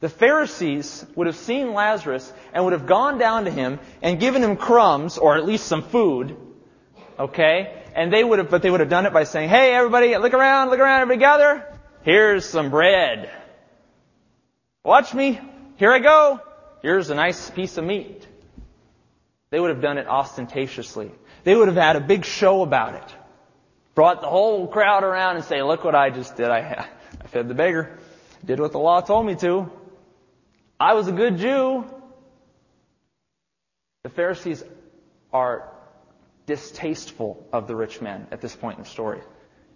The 0.00 0.10
Pharisees 0.10 1.06
would 1.14 1.26
have 1.26 1.36
seen 1.36 1.72
Lazarus 1.72 2.30
and 2.52 2.64
would 2.64 2.74
have 2.74 2.86
gone 2.86 3.16
down 3.16 3.46
to 3.46 3.50
him 3.50 3.80
and 4.02 4.20
given 4.20 4.42
him 4.42 4.58
crumbs, 4.58 5.16
or 5.16 5.38
at 5.38 5.46
least 5.46 5.64
some 5.64 5.82
food, 5.82 6.36
okay? 7.18 7.82
And 7.94 8.12
they 8.12 8.22
would 8.22 8.40
have, 8.40 8.50
but 8.50 8.60
they 8.60 8.70
would 8.70 8.80
have 8.80 8.90
done 8.90 9.06
it 9.06 9.14
by 9.14 9.24
saying, 9.24 9.48
hey 9.48 9.72
everybody, 9.72 10.14
look 10.18 10.34
around, 10.34 10.68
look 10.68 10.80
around, 10.80 11.00
everybody 11.00 11.20
gather. 11.20 11.66
Here's 12.02 12.44
some 12.44 12.68
bread. 12.68 13.30
Watch 14.84 15.14
me. 15.14 15.40
Here 15.76 15.92
I 15.92 15.98
go. 15.98 16.40
Here's 16.82 17.08
a 17.08 17.14
nice 17.14 17.48
piece 17.48 17.78
of 17.78 17.84
meat. 17.84 18.28
They 19.52 19.60
would 19.60 19.68
have 19.68 19.82
done 19.82 19.98
it 19.98 20.08
ostentatiously. 20.08 21.10
They 21.44 21.54
would 21.54 21.68
have 21.68 21.76
had 21.76 21.96
a 21.96 22.00
big 22.00 22.24
show 22.24 22.62
about 22.62 22.94
it. 22.94 23.14
Brought 23.94 24.22
the 24.22 24.26
whole 24.26 24.66
crowd 24.66 25.04
around 25.04 25.36
and 25.36 25.44
say, 25.44 25.62
look 25.62 25.84
what 25.84 25.94
I 25.94 26.08
just 26.08 26.38
did. 26.38 26.48
I, 26.48 26.88
I 27.22 27.26
fed 27.26 27.48
the 27.48 27.54
beggar. 27.54 27.98
Did 28.42 28.60
what 28.60 28.72
the 28.72 28.78
law 28.78 29.02
told 29.02 29.26
me 29.26 29.34
to. 29.34 29.70
I 30.80 30.94
was 30.94 31.06
a 31.06 31.12
good 31.12 31.36
Jew. 31.36 31.84
The 34.04 34.08
Pharisees 34.08 34.64
are 35.34 35.70
distasteful 36.46 37.46
of 37.52 37.68
the 37.68 37.76
rich 37.76 38.00
man 38.00 38.28
at 38.30 38.40
this 38.40 38.56
point 38.56 38.78
in 38.78 38.84
the 38.84 38.88
story. 38.88 39.20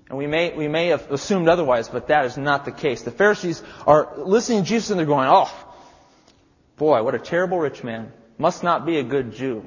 And 0.09 0.17
we 0.17 0.27
may, 0.27 0.57
we 0.57 0.69
may 0.69 0.87
have 0.87 1.13
assumed 1.13 1.49
otherwise, 1.49 1.91
but 1.91 2.09
that 2.09 2.25
is 2.25 2.39
not 2.39 2.65
the 2.65 2.73
case. 2.73 3.03
The 3.03 3.11
Pharisees 3.11 3.63
are 3.87 4.15
listening 4.17 4.63
to 4.63 4.69
Jesus 4.71 4.89
and 4.89 4.99
they're 4.99 5.05
going, 5.05 5.29
oh, 5.31 5.53
boy, 6.79 7.03
what 7.03 7.15
a 7.15 7.19
terrible 7.19 7.59
rich 7.59 7.85
man. 7.85 8.11
Must 8.39 8.63
not 8.63 8.85
be 8.85 8.99
a 8.99 9.03
good 9.03 9.33
Jew. 9.33 9.65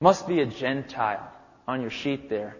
Must 0.00 0.28
be 0.28 0.40
a 0.40 0.46
Gentile 0.46 1.32
on 1.66 1.80
your 1.80 1.90
sheet 1.90 2.28
there. 2.28 2.56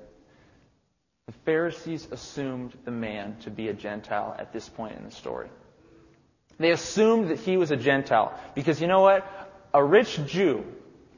The 1.27 1.33
Pharisees 1.45 2.09
assumed 2.11 2.73
the 2.85 2.91
man 2.91 3.37
to 3.41 3.51
be 3.51 3.69
a 3.69 3.75
Gentile 3.75 4.35
at 4.39 4.53
this 4.53 4.69
point 4.69 4.97
in 4.97 5.05
the 5.05 5.11
story. 5.11 5.49
They 6.59 6.71
assumed 6.71 7.29
that 7.29 7.41
he 7.41 7.57
was 7.57 7.71
a 7.71 7.77
Gentile. 7.77 8.33
Because 8.55 8.81
you 8.81 8.87
know 8.87 9.03
what? 9.03 9.27
A 9.75 9.85
rich 9.85 10.19
Jew, 10.27 10.65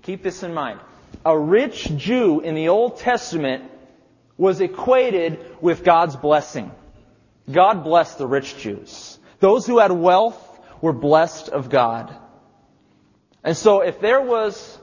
keep 0.02 0.22
this 0.22 0.42
in 0.42 0.52
mind, 0.52 0.80
a 1.24 1.38
rich 1.38 1.84
Jew 1.96 2.40
in 2.40 2.54
the 2.54 2.68
Old 2.68 2.98
Testament 2.98 3.70
was 4.36 4.60
equated 4.60 5.38
with 5.60 5.84
God's 5.84 6.16
blessing. 6.16 6.70
God 7.50 7.84
blessed 7.84 8.18
the 8.18 8.26
rich 8.26 8.56
Jews. 8.58 9.18
Those 9.40 9.66
who 9.66 9.78
had 9.78 9.92
wealth 9.92 10.44
were 10.80 10.92
blessed 10.92 11.48
of 11.48 11.70
God. 11.70 12.14
And 13.44 13.56
so 13.56 13.80
if 13.80 14.00
there 14.00 14.20
was 14.20 14.78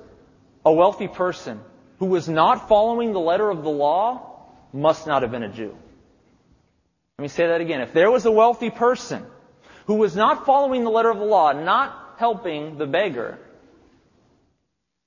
a 0.66 0.72
wealthy 0.72 1.08
person 1.08 1.60
who 2.00 2.08
was 2.08 2.28
not 2.28 2.68
following 2.68 3.14
the 3.14 3.20
letter 3.20 3.50
of 3.50 3.64
the 3.64 3.70
law, 3.70 4.32
must 4.74 5.08
not 5.08 5.22
have 5.22 5.32
been 5.32 5.44
a 5.44 5.50
Jew. 5.50 5.76
Let 7.18 7.22
me 7.22 7.28
say 7.30 7.48
that 7.48 7.62
again. 7.62 7.82
If 7.82 7.94
there 7.94 8.12
was 8.12 8.26
a 8.26 8.32
wealthy 8.32 8.70
person 8.70 9.26
who 9.86 9.96
was 9.96 10.16
not 10.16 10.46
following 10.46 10.84
the 10.84 10.90
letter 10.90 11.10
of 11.10 11.20
the 11.20 11.26
law, 11.26 11.54
not 11.54 12.16
helping 12.18 12.78
the 12.78 12.86
beggar, 12.86 13.40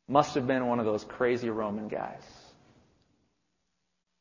must 0.08 0.34
have 0.34 0.46
been 0.46 0.66
one 0.66 0.78
of 0.80 0.86
those 0.86 1.04
crazy 1.04 1.50
Roman 1.50 1.88
guys. 1.88 2.22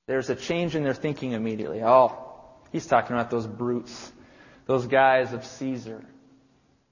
There's 0.07 0.29
a 0.29 0.35
change 0.35 0.75
in 0.75 0.83
their 0.83 0.93
thinking 0.93 1.31
immediately. 1.31 1.81
Oh, 1.83 2.17
he's 2.71 2.85
talking 2.85 3.15
about 3.15 3.29
those 3.29 3.47
brutes, 3.47 4.11
those 4.65 4.87
guys 4.87 5.33
of 5.33 5.45
Caesar, 5.45 6.03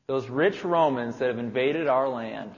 those 0.07 0.29
rich 0.29 0.63
Romans 0.63 1.17
that 1.17 1.29
have 1.29 1.39
invaded 1.39 1.87
our 1.87 2.07
land. 2.07 2.51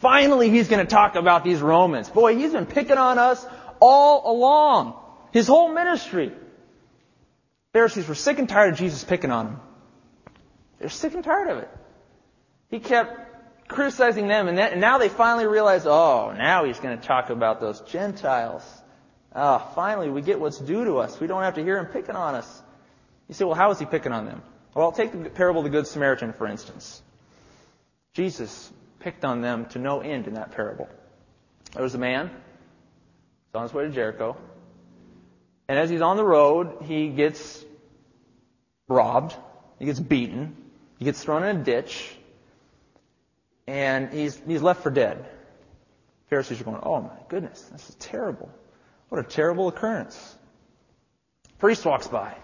Finally, 0.00 0.50
he's 0.50 0.68
going 0.68 0.84
to 0.84 0.90
talk 0.90 1.14
about 1.16 1.42
these 1.42 1.62
Romans. 1.62 2.10
Boy, 2.10 2.36
he's 2.36 2.52
been 2.52 2.66
picking 2.66 2.98
on 2.98 3.18
us 3.18 3.44
all 3.80 4.30
along. 4.30 4.94
His 5.32 5.46
whole 5.46 5.72
ministry. 5.72 6.32
Pharisees 7.72 8.06
were 8.06 8.14
sick 8.14 8.38
and 8.38 8.48
tired 8.48 8.74
of 8.74 8.78
Jesus 8.78 9.02
picking 9.02 9.30
on 9.30 9.46
them. 9.46 9.60
They're 10.78 10.90
sick 10.90 11.14
and 11.14 11.24
tired 11.24 11.48
of 11.48 11.58
it. 11.58 11.70
He 12.68 12.80
kept 12.80 13.68
criticizing 13.68 14.28
them, 14.28 14.48
and, 14.48 14.58
that, 14.58 14.72
and 14.72 14.80
now 14.80 14.98
they 14.98 15.08
finally 15.08 15.46
realize, 15.46 15.86
oh, 15.86 16.34
now 16.36 16.64
he's 16.64 16.78
going 16.78 16.98
to 16.98 17.06
talk 17.06 17.30
about 17.30 17.60
those 17.60 17.80
Gentiles. 17.80 18.62
Ah, 19.34 19.58
finally, 19.74 20.10
we 20.10 20.20
get 20.20 20.38
what's 20.38 20.58
due 20.58 20.84
to 20.84 20.98
us. 20.98 21.18
We 21.18 21.28
don't 21.28 21.42
have 21.42 21.54
to 21.54 21.64
hear 21.64 21.78
him 21.78 21.86
picking 21.86 22.14
on 22.14 22.34
us. 22.34 22.62
You 23.28 23.34
say, 23.34 23.46
well, 23.46 23.54
how 23.54 23.70
is 23.70 23.78
he 23.78 23.86
picking 23.86 24.12
on 24.12 24.26
them? 24.26 24.42
Well, 24.74 24.90
take 24.90 25.12
the 25.12 25.30
parable 25.30 25.60
of 25.60 25.64
the 25.64 25.70
Good 25.70 25.86
Samaritan, 25.86 26.32
for 26.32 26.48
instance. 26.48 27.00
Jesus 28.12 28.72
picked 28.98 29.24
on 29.24 29.40
them 29.40 29.66
to 29.66 29.78
no 29.78 30.00
end 30.00 30.26
in 30.26 30.34
that 30.34 30.52
parable. 30.52 30.88
There 31.72 31.82
was 31.82 31.94
a 31.94 31.98
man, 31.98 32.28
he's 32.28 33.54
on 33.54 33.62
his 33.62 33.72
way 33.72 33.84
to 33.84 33.90
Jericho, 33.90 34.36
and 35.68 35.78
as 35.78 35.90
he's 35.90 36.00
on 36.00 36.16
the 36.16 36.24
road, 36.24 36.82
he 36.82 37.08
gets 37.08 37.64
robbed, 38.88 39.34
he 39.78 39.84
gets 39.84 40.00
beaten, 40.00 40.56
he 40.98 41.04
gets 41.04 41.22
thrown 41.22 41.44
in 41.44 41.60
a 41.60 41.64
ditch, 41.64 42.14
and 43.66 44.12
he's, 44.12 44.40
he's 44.46 44.62
left 44.62 44.82
for 44.82 44.90
dead. 44.90 45.24
Pharisees 46.30 46.60
are 46.60 46.64
going, 46.64 46.80
oh 46.82 47.00
my 47.00 47.16
goodness, 47.28 47.62
this 47.72 47.88
is 47.88 47.94
terrible. 47.96 48.50
What 49.08 49.24
a 49.24 49.28
terrible 49.28 49.68
occurrence. 49.68 50.36
Priest 51.58 51.84
walks 51.84 52.08
by. 52.08 52.34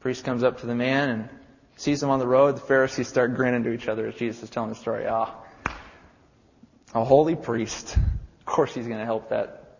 Priest 0.00 0.24
comes 0.24 0.42
up 0.42 0.60
to 0.60 0.66
the 0.66 0.74
man 0.74 1.10
and 1.10 1.28
sees 1.76 2.02
him 2.02 2.10
on 2.10 2.18
the 2.18 2.26
road. 2.26 2.56
The 2.56 2.60
Pharisees 2.60 3.08
start 3.08 3.34
grinning 3.34 3.64
to 3.64 3.72
each 3.72 3.88
other 3.88 4.06
as 4.06 4.14
Jesus 4.14 4.44
is 4.44 4.50
telling 4.50 4.70
the 4.70 4.76
story. 4.76 5.06
Ah, 5.06 5.34
a 6.94 7.04
holy 7.04 7.36
priest. 7.36 7.96
Of 7.96 8.44
course 8.44 8.74
he's 8.74 8.86
going 8.86 8.98
to 8.98 9.04
help 9.04 9.30
that, 9.30 9.78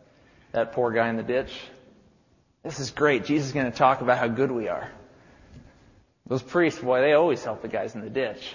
that 0.53 0.73
poor 0.73 0.91
guy 0.93 1.09
in 1.09 1.17
the 1.17 1.23
ditch. 1.23 1.53
This 2.63 2.81
is 2.81 2.91
great. 2.91 3.25
Jesus 3.25 3.49
is 3.49 3.53
going 3.53 3.71
to 3.71 3.77
talk 3.77 4.01
about 4.01 4.19
how 4.19 4.29
good 4.29 4.51
we 4.51 4.69
are. 4.69 4.91
Those 6.27 6.43
priests, 6.43 6.81
boy, 6.81 7.01
they 7.01 7.13
always 7.13 7.43
help 7.43 7.63
the 7.63 7.69
guys 7.69 7.95
in 7.95 8.01
the 8.01 8.11
ditch 8.11 8.55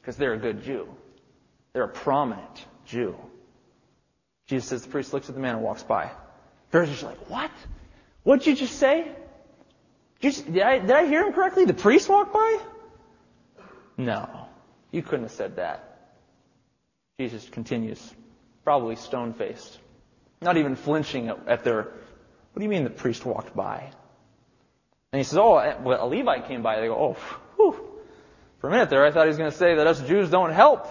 because 0.00 0.16
they're 0.16 0.34
a 0.34 0.38
good 0.38 0.62
Jew. 0.62 0.88
They're 1.72 1.84
a 1.84 1.88
prominent 1.88 2.64
Jew. 2.86 3.16
Jesus 4.46 4.68
says 4.68 4.82
the 4.82 4.88
priest 4.88 5.12
looks 5.12 5.28
at 5.28 5.34
the 5.34 5.40
man 5.40 5.56
and 5.56 5.64
walks 5.64 5.82
by. 5.82 6.10
Pharisees 6.70 7.02
are 7.02 7.06
like, 7.06 7.30
what? 7.30 7.50
What 8.22 8.38
did 8.38 8.46
you 8.46 8.56
just 8.56 8.78
say? 8.78 9.10
Did, 10.22 10.36
you, 10.36 10.44
did, 10.44 10.62
I, 10.62 10.78
did 10.78 10.90
I 10.92 11.06
hear 11.06 11.26
him 11.26 11.32
correctly? 11.32 11.64
The 11.64 11.74
priest 11.74 12.08
walked 12.08 12.32
by? 12.32 12.58
No. 13.98 14.46
You 14.92 15.02
couldn't 15.02 15.24
have 15.24 15.32
said 15.32 15.56
that. 15.56 16.12
Jesus 17.18 17.48
continues, 17.48 18.14
probably 18.64 18.96
stone 18.96 19.34
faced, 19.34 19.78
not 20.40 20.56
even 20.56 20.76
flinching 20.76 21.28
at, 21.28 21.48
at 21.48 21.64
their, 21.64 21.82
what 21.82 22.58
do 22.58 22.62
you 22.62 22.68
mean 22.68 22.84
the 22.84 22.90
priest 22.90 23.26
walked 23.26 23.54
by? 23.54 23.90
And 25.12 25.18
he 25.18 25.24
says, 25.24 25.38
oh, 25.38 25.58
eh, 25.58 25.76
well, 25.82 26.04
a 26.04 26.08
Levite 26.08 26.48
came 26.48 26.62
by. 26.62 26.80
They 26.80 26.86
go, 26.86 26.96
oh, 26.96 27.12
whew. 27.56 27.88
For 28.60 28.68
a 28.68 28.70
minute 28.70 28.90
there, 28.90 29.04
I 29.04 29.10
thought 29.10 29.24
he 29.24 29.28
was 29.28 29.36
going 29.36 29.50
to 29.50 29.56
say 29.56 29.74
that 29.74 29.86
us 29.86 30.00
Jews 30.02 30.30
don't 30.30 30.52
help. 30.52 30.86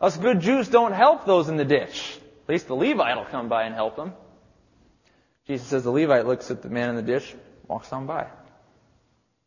Us 0.00 0.16
good 0.16 0.40
Jews 0.40 0.68
don't 0.68 0.92
help 0.92 1.24
those 1.26 1.48
in 1.48 1.56
the 1.56 1.64
ditch. 1.64 2.18
At 2.44 2.48
least 2.50 2.68
the 2.68 2.76
Levite 2.76 3.16
will 3.16 3.24
come 3.24 3.48
by 3.48 3.64
and 3.64 3.74
help 3.74 3.96
them. 3.96 4.12
Jesus 5.46 5.66
says 5.66 5.84
the 5.84 5.90
Levite 5.90 6.26
looks 6.26 6.50
at 6.50 6.62
the 6.62 6.68
man 6.68 6.90
in 6.90 6.96
the 6.96 7.02
ditch, 7.02 7.34
walks 7.66 7.92
on 7.92 8.06
by. 8.06 8.26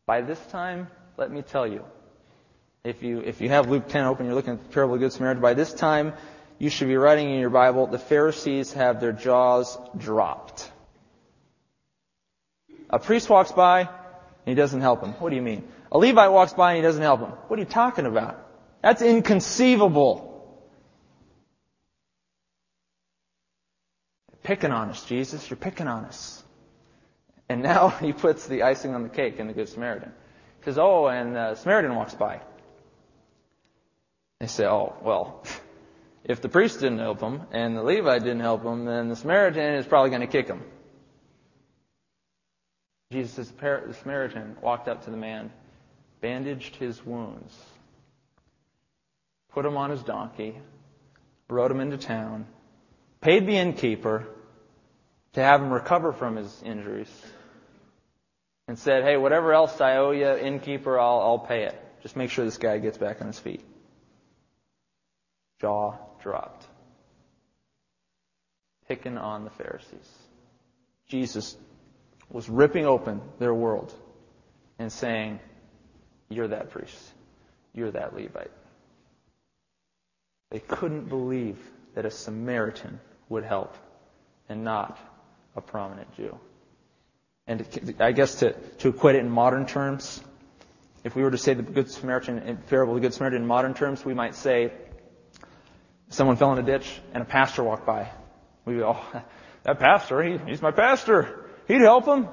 By 0.06 0.22
this 0.22 0.40
time, 0.48 0.88
let 1.18 1.32
me 1.32 1.42
tell 1.42 1.68
you, 1.68 1.86
if 2.84 3.04
you, 3.04 3.20
if 3.20 3.42
you 3.42 3.50
have 3.50 3.70
Luke 3.70 3.88
10 3.88 4.06
open, 4.06 4.26
you're 4.26 4.36
looking 4.36 4.54
at 4.54 4.64
the 4.64 4.74
parable 4.74 4.96
of 4.96 5.00
the 5.00 5.06
Good 5.06 5.14
Samaritan, 5.14 5.42
by 5.42 5.54
this 5.54 5.74
time, 5.74 6.14
you 6.58 6.70
should 6.70 6.88
be 6.88 6.98
writing 6.98 7.32
in 7.32 7.40
your 7.40 7.50
Bible, 7.50 7.88
the 7.88 8.00
Pharisees 8.00 8.74
have 8.74 9.00
their 9.00 9.12
jaws 9.12 9.78
dropped. 9.98 10.70
A 12.90 13.00
priest 13.00 13.30
walks 13.30 13.52
by, 13.52 13.82
and 13.82 13.90
he 14.46 14.56
doesn't 14.56 14.82
help 14.82 15.04
him. 15.04 15.14
What 15.14 15.30
do 15.30 15.36
you 15.36 15.42
mean? 15.42 15.68
A 15.92 15.98
Levite 15.98 16.32
walks 16.32 16.54
by 16.54 16.72
and 16.72 16.78
he 16.78 16.82
doesn't 16.82 17.02
help 17.02 17.20
him. 17.20 17.30
What 17.48 17.58
are 17.58 17.62
you 17.62 17.68
talking 17.68 18.06
about? 18.06 18.48
That's 18.82 19.02
inconceivable. 19.02 20.30
Picking 24.44 24.72
on 24.72 24.90
us, 24.90 25.06
Jesus. 25.06 25.50
You're 25.50 25.58
picking 25.58 25.88
on 25.88 26.06
us. 26.06 26.41
And 27.52 27.64
now 27.64 27.90
he 28.02 28.14
puts 28.14 28.48
the 28.48 28.64
icing 28.64 28.96
on 28.96 29.04
the 29.04 29.10
cake 29.10 29.38
in 29.38 29.48
the 29.48 29.54
Good 29.54 29.68
Samaritan. 29.68 30.14
He 30.60 30.66
says, 30.66 30.78
oh, 30.78 31.08
and 31.08 31.36
the 31.36 31.56
Samaritan 31.56 31.96
walks 31.96 32.14
by. 32.14 32.40
They 34.40 34.48
say, 34.48 34.66
oh, 34.66 34.96
well, 35.02 35.44
if 36.24 36.42
the 36.42 36.50
priest 36.50 36.80
didn't 36.80 37.00
help 37.00 37.20
him 37.20 37.42
and 37.52 37.76
the 37.76 37.84
Levite 37.84 38.24
didn't 38.24 38.40
help 38.40 38.64
him, 38.64 38.86
then 38.86 39.10
the 39.10 39.16
Samaritan 39.16 39.76
is 39.76 39.86
probably 39.86 40.12
going 40.12 40.22
to 40.22 40.28
kick 40.28 40.48
him. 40.48 40.64
Jesus, 43.12 43.50
the 43.50 43.94
Samaritan, 44.02 44.56
walked 44.62 44.88
up 44.88 45.04
to 45.04 45.12
the 45.12 45.18
man, 45.18 45.52
bandaged 46.22 46.78
his 46.78 47.06
wounds, 47.06 47.54
put 49.52 49.66
him 49.66 49.76
on 49.76 49.90
his 49.90 50.02
donkey, 50.04 50.56
rode 51.50 51.72
him 51.72 51.82
into 51.82 51.98
town, 51.98 52.46
paid 53.20 53.46
the 53.46 53.58
innkeeper, 53.58 54.26
to 55.34 55.44
have 55.44 55.62
him 55.62 55.72
recover 55.72 56.14
from 56.14 56.38
his 56.38 56.64
injuries 56.64 57.12
and 58.72 58.80
said, 58.80 59.04
hey, 59.04 59.18
whatever 59.18 59.52
else 59.52 59.82
I 59.82 59.98
owe 59.98 60.12
you, 60.12 60.30
innkeeper, 60.30 60.98
I'll, 60.98 61.20
I'll 61.20 61.40
pay 61.40 61.64
it. 61.64 61.78
Just 62.04 62.16
make 62.16 62.30
sure 62.30 62.46
this 62.46 62.58
guy 62.58 62.78
gets 62.78 62.98
back 62.98 63.20
on 63.20 63.28
his 63.28 63.38
feet. 63.38 63.60
Jaw 65.60 65.96
dropped. 66.22 66.66
Picking 68.88 69.18
on 69.18 69.44
the 69.44 69.50
Pharisees. 69.50 70.10
Jesus 71.10 71.58
was 72.30 72.48
ripping 72.50 72.86
open 72.86 73.20
their 73.40 73.54
world 73.54 73.94
and 74.80 74.90
saying, 74.90 75.42
You're 76.30 76.48
that 76.48 76.70
priest. 76.70 77.12
You're 77.74 77.92
that 77.92 78.16
Levite. 78.16 78.52
They 80.50 80.60
couldn't 80.60 81.10
believe 81.10 81.58
that 81.96 82.06
a 82.06 82.10
Samaritan 82.10 83.02
would 83.28 83.44
help 83.44 83.76
and 84.48 84.64
not 84.64 84.98
a 85.58 85.62
prominent 85.62 86.16
Jew. 86.16 86.40
And 87.48 87.96
I 88.00 88.12
guess 88.12 88.36
to, 88.36 88.54
to 88.54 88.90
equate 88.90 89.16
it 89.16 89.20
in 89.20 89.30
modern 89.30 89.66
terms, 89.66 90.22
if 91.04 91.16
we 91.16 91.24
were 91.24 91.32
to 91.32 91.38
say 91.38 91.54
the 91.54 91.64
Good 91.64 91.90
Samaritan, 91.90 92.60
parable 92.68 92.94
of 92.94 93.02
the 93.02 93.08
Good 93.08 93.14
Samaritan 93.14 93.42
in 93.42 93.48
modern 93.48 93.74
terms, 93.74 94.06
we 94.06 94.14
might 94.14 94.36
say 94.36 94.72
someone 96.10 96.38
fell 96.38 96.54
in 96.54 96.60
a 96.60 96.64
ditch 96.64 97.00
and 97.14 97.24
a 97.24 97.26
pastor 97.26 97.64
walked 97.64 97.86
by. 97.86 98.10
We 98.66 98.78
go, 98.78 98.96
oh, 98.96 99.22
that 99.64 99.80
pastor, 99.80 100.22
he, 100.22 100.38
he's 100.48 100.62
my 100.62 100.72
pastor. 100.72 101.50
He'd 101.68 101.82
help 101.82 102.06
him. 102.06 102.28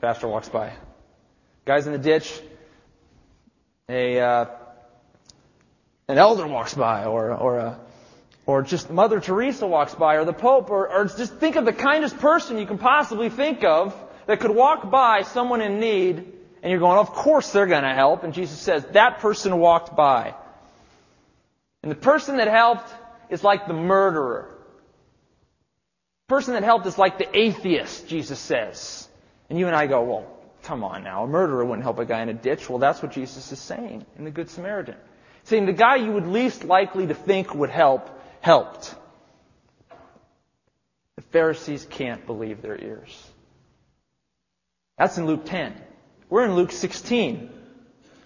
Pastor 0.00 0.28
walks 0.28 0.48
by. 0.48 0.72
Guy's 1.64 1.86
in 1.86 1.92
the 1.92 1.98
ditch. 1.98 2.40
A, 3.88 4.20
uh, 4.20 4.46
an 6.08 6.18
elder 6.18 6.46
walks 6.46 6.74
by 6.74 7.04
or, 7.04 7.32
or 7.34 7.58
a, 7.58 7.80
or 8.46 8.62
just 8.62 8.90
Mother 8.90 9.20
Teresa 9.20 9.66
walks 9.66 9.94
by, 9.94 10.16
or 10.16 10.24
the 10.24 10.32
Pope, 10.32 10.70
or, 10.70 10.88
or 10.88 11.04
just 11.04 11.34
think 11.36 11.56
of 11.56 11.64
the 11.64 11.72
kindest 11.72 12.18
person 12.18 12.58
you 12.58 12.66
can 12.66 12.78
possibly 12.78 13.28
think 13.28 13.64
of 13.64 13.94
that 14.30 14.38
could 14.38 14.52
walk 14.52 14.92
by 14.92 15.22
someone 15.22 15.60
in 15.60 15.80
need, 15.80 16.18
and 16.62 16.70
you're 16.70 16.78
going, 16.78 16.98
of 16.98 17.10
course 17.10 17.50
they're 17.50 17.66
going 17.66 17.82
to 17.82 17.92
help. 17.92 18.22
And 18.22 18.32
Jesus 18.32 18.60
says, 18.60 18.84
that 18.92 19.18
person 19.18 19.58
walked 19.58 19.96
by. 19.96 20.36
And 21.82 21.90
the 21.90 21.96
person 21.96 22.36
that 22.36 22.46
helped 22.46 22.88
is 23.28 23.42
like 23.42 23.66
the 23.66 23.74
murderer. 23.74 24.56
The 26.28 26.34
person 26.36 26.54
that 26.54 26.62
helped 26.62 26.86
is 26.86 26.96
like 26.96 27.18
the 27.18 27.36
atheist, 27.36 28.06
Jesus 28.06 28.38
says. 28.38 29.08
And 29.48 29.58
you 29.58 29.66
and 29.66 29.74
I 29.74 29.88
go, 29.88 30.04
well, 30.04 30.32
come 30.62 30.84
on 30.84 31.02
now. 31.02 31.24
A 31.24 31.26
murderer 31.26 31.64
wouldn't 31.64 31.82
help 31.82 31.98
a 31.98 32.04
guy 32.04 32.22
in 32.22 32.28
a 32.28 32.34
ditch. 32.34 32.70
Well, 32.70 32.78
that's 32.78 33.02
what 33.02 33.10
Jesus 33.10 33.50
is 33.50 33.58
saying 33.58 34.06
in 34.16 34.24
the 34.24 34.30
Good 34.30 34.48
Samaritan. 34.48 34.94
Saying 35.42 35.66
the 35.66 35.72
guy 35.72 35.96
you 35.96 36.12
would 36.12 36.28
least 36.28 36.62
likely 36.62 37.08
to 37.08 37.14
think 37.14 37.52
would 37.52 37.70
help 37.70 38.08
helped. 38.42 38.94
The 41.16 41.22
Pharisees 41.22 41.84
can't 41.90 42.24
believe 42.26 42.62
their 42.62 42.80
ears. 42.80 43.30
That's 45.00 45.16
in 45.16 45.24
Luke 45.24 45.46
10. 45.46 45.72
We're 46.28 46.44
in 46.44 46.56
Luke 46.56 46.72
16. 46.72 47.48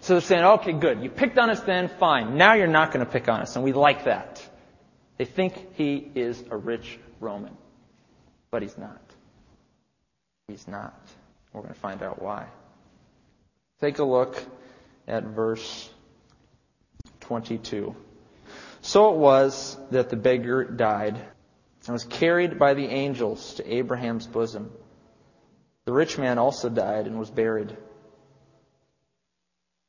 So 0.01 0.15
they're 0.15 0.21
saying, 0.21 0.43
okay, 0.43 0.73
good. 0.73 1.01
You 1.01 1.09
picked 1.09 1.37
on 1.37 1.49
us 1.49 1.61
then, 1.61 1.87
fine. 1.87 2.35
Now 2.35 2.55
you're 2.55 2.67
not 2.67 2.91
going 2.91 3.05
to 3.05 3.09
pick 3.09 3.29
on 3.29 3.39
us. 3.39 3.55
And 3.55 3.63
we 3.63 3.71
like 3.71 4.03
that. 4.03 4.45
They 5.17 5.23
think 5.23 5.75
he 5.75 6.11
is 6.15 6.43
a 6.51 6.57
rich 6.57 6.99
Roman. 7.21 7.55
But 8.51 8.61
he's 8.61 8.77
not. 8.77 8.99
He's 10.49 10.67
not. 10.67 10.93
We're 11.53 11.61
going 11.61 11.73
to 11.73 11.79
find 11.79 12.03
out 12.03 12.21
why. 12.21 12.47
Take 13.79 13.99
a 13.99 14.03
look 14.03 14.43
at 15.07 15.23
verse 15.23 15.89
22. 17.21 17.95
So 18.81 19.13
it 19.13 19.17
was 19.17 19.77
that 19.91 20.09
the 20.09 20.17
beggar 20.17 20.65
died 20.65 21.15
and 21.85 21.93
was 21.93 22.03
carried 22.03 22.59
by 22.59 22.73
the 22.73 22.87
angels 22.87 23.53
to 23.53 23.75
Abraham's 23.75 24.27
bosom. 24.27 24.71
The 25.85 25.93
rich 25.93 26.17
man 26.17 26.37
also 26.37 26.69
died 26.69 27.07
and 27.07 27.19
was 27.19 27.29
buried. 27.29 27.75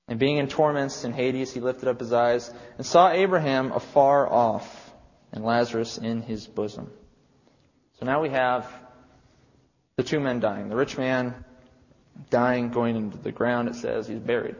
And 0.09 0.19
being 0.19 0.37
in 0.37 0.47
torments 0.47 1.05
in 1.05 1.13
Hades, 1.13 1.53
he 1.53 1.61
lifted 1.61 1.89
up 1.89 1.99
his 1.99 2.13
eyes 2.13 2.53
and 2.77 2.87
saw 2.87 3.11
Abraham 3.11 3.73
afar 3.73 4.31
off 4.31 4.93
and 5.33 5.45
Lazarus 5.45 5.99
in 5.99 6.23
his 6.23 6.47
bosom. 6.47 6.91
So 7.99 8.07
now 8.07 8.23
we 8.23 8.29
have 8.29 8.71
the 9.97 10.05
two 10.05 10.21
men 10.21 10.39
dying. 10.41 10.69
The 10.69 10.77
rich 10.77 10.97
man 10.97 11.45
dying, 12.31 12.71
going 12.71 12.97
into 12.97 13.19
the 13.19 13.33
ground, 13.33 13.69
it 13.69 13.75
says 13.75 14.07
he's 14.07 14.21
buried. 14.21 14.57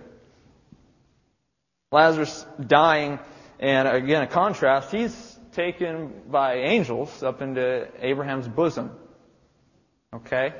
Lazarus 1.93 2.45
dying 2.61 3.21
and 3.59 3.89
again, 3.89 4.23
a 4.23 4.27
contrast, 4.27 4.91
he's 4.93 5.39
taken 5.53 6.13
by 6.29 6.57
angels 6.57 7.23
up 7.23 7.41
into 7.41 7.89
Abraham's 8.01 8.49
bosom. 8.49 8.91
Okay? 10.15 10.53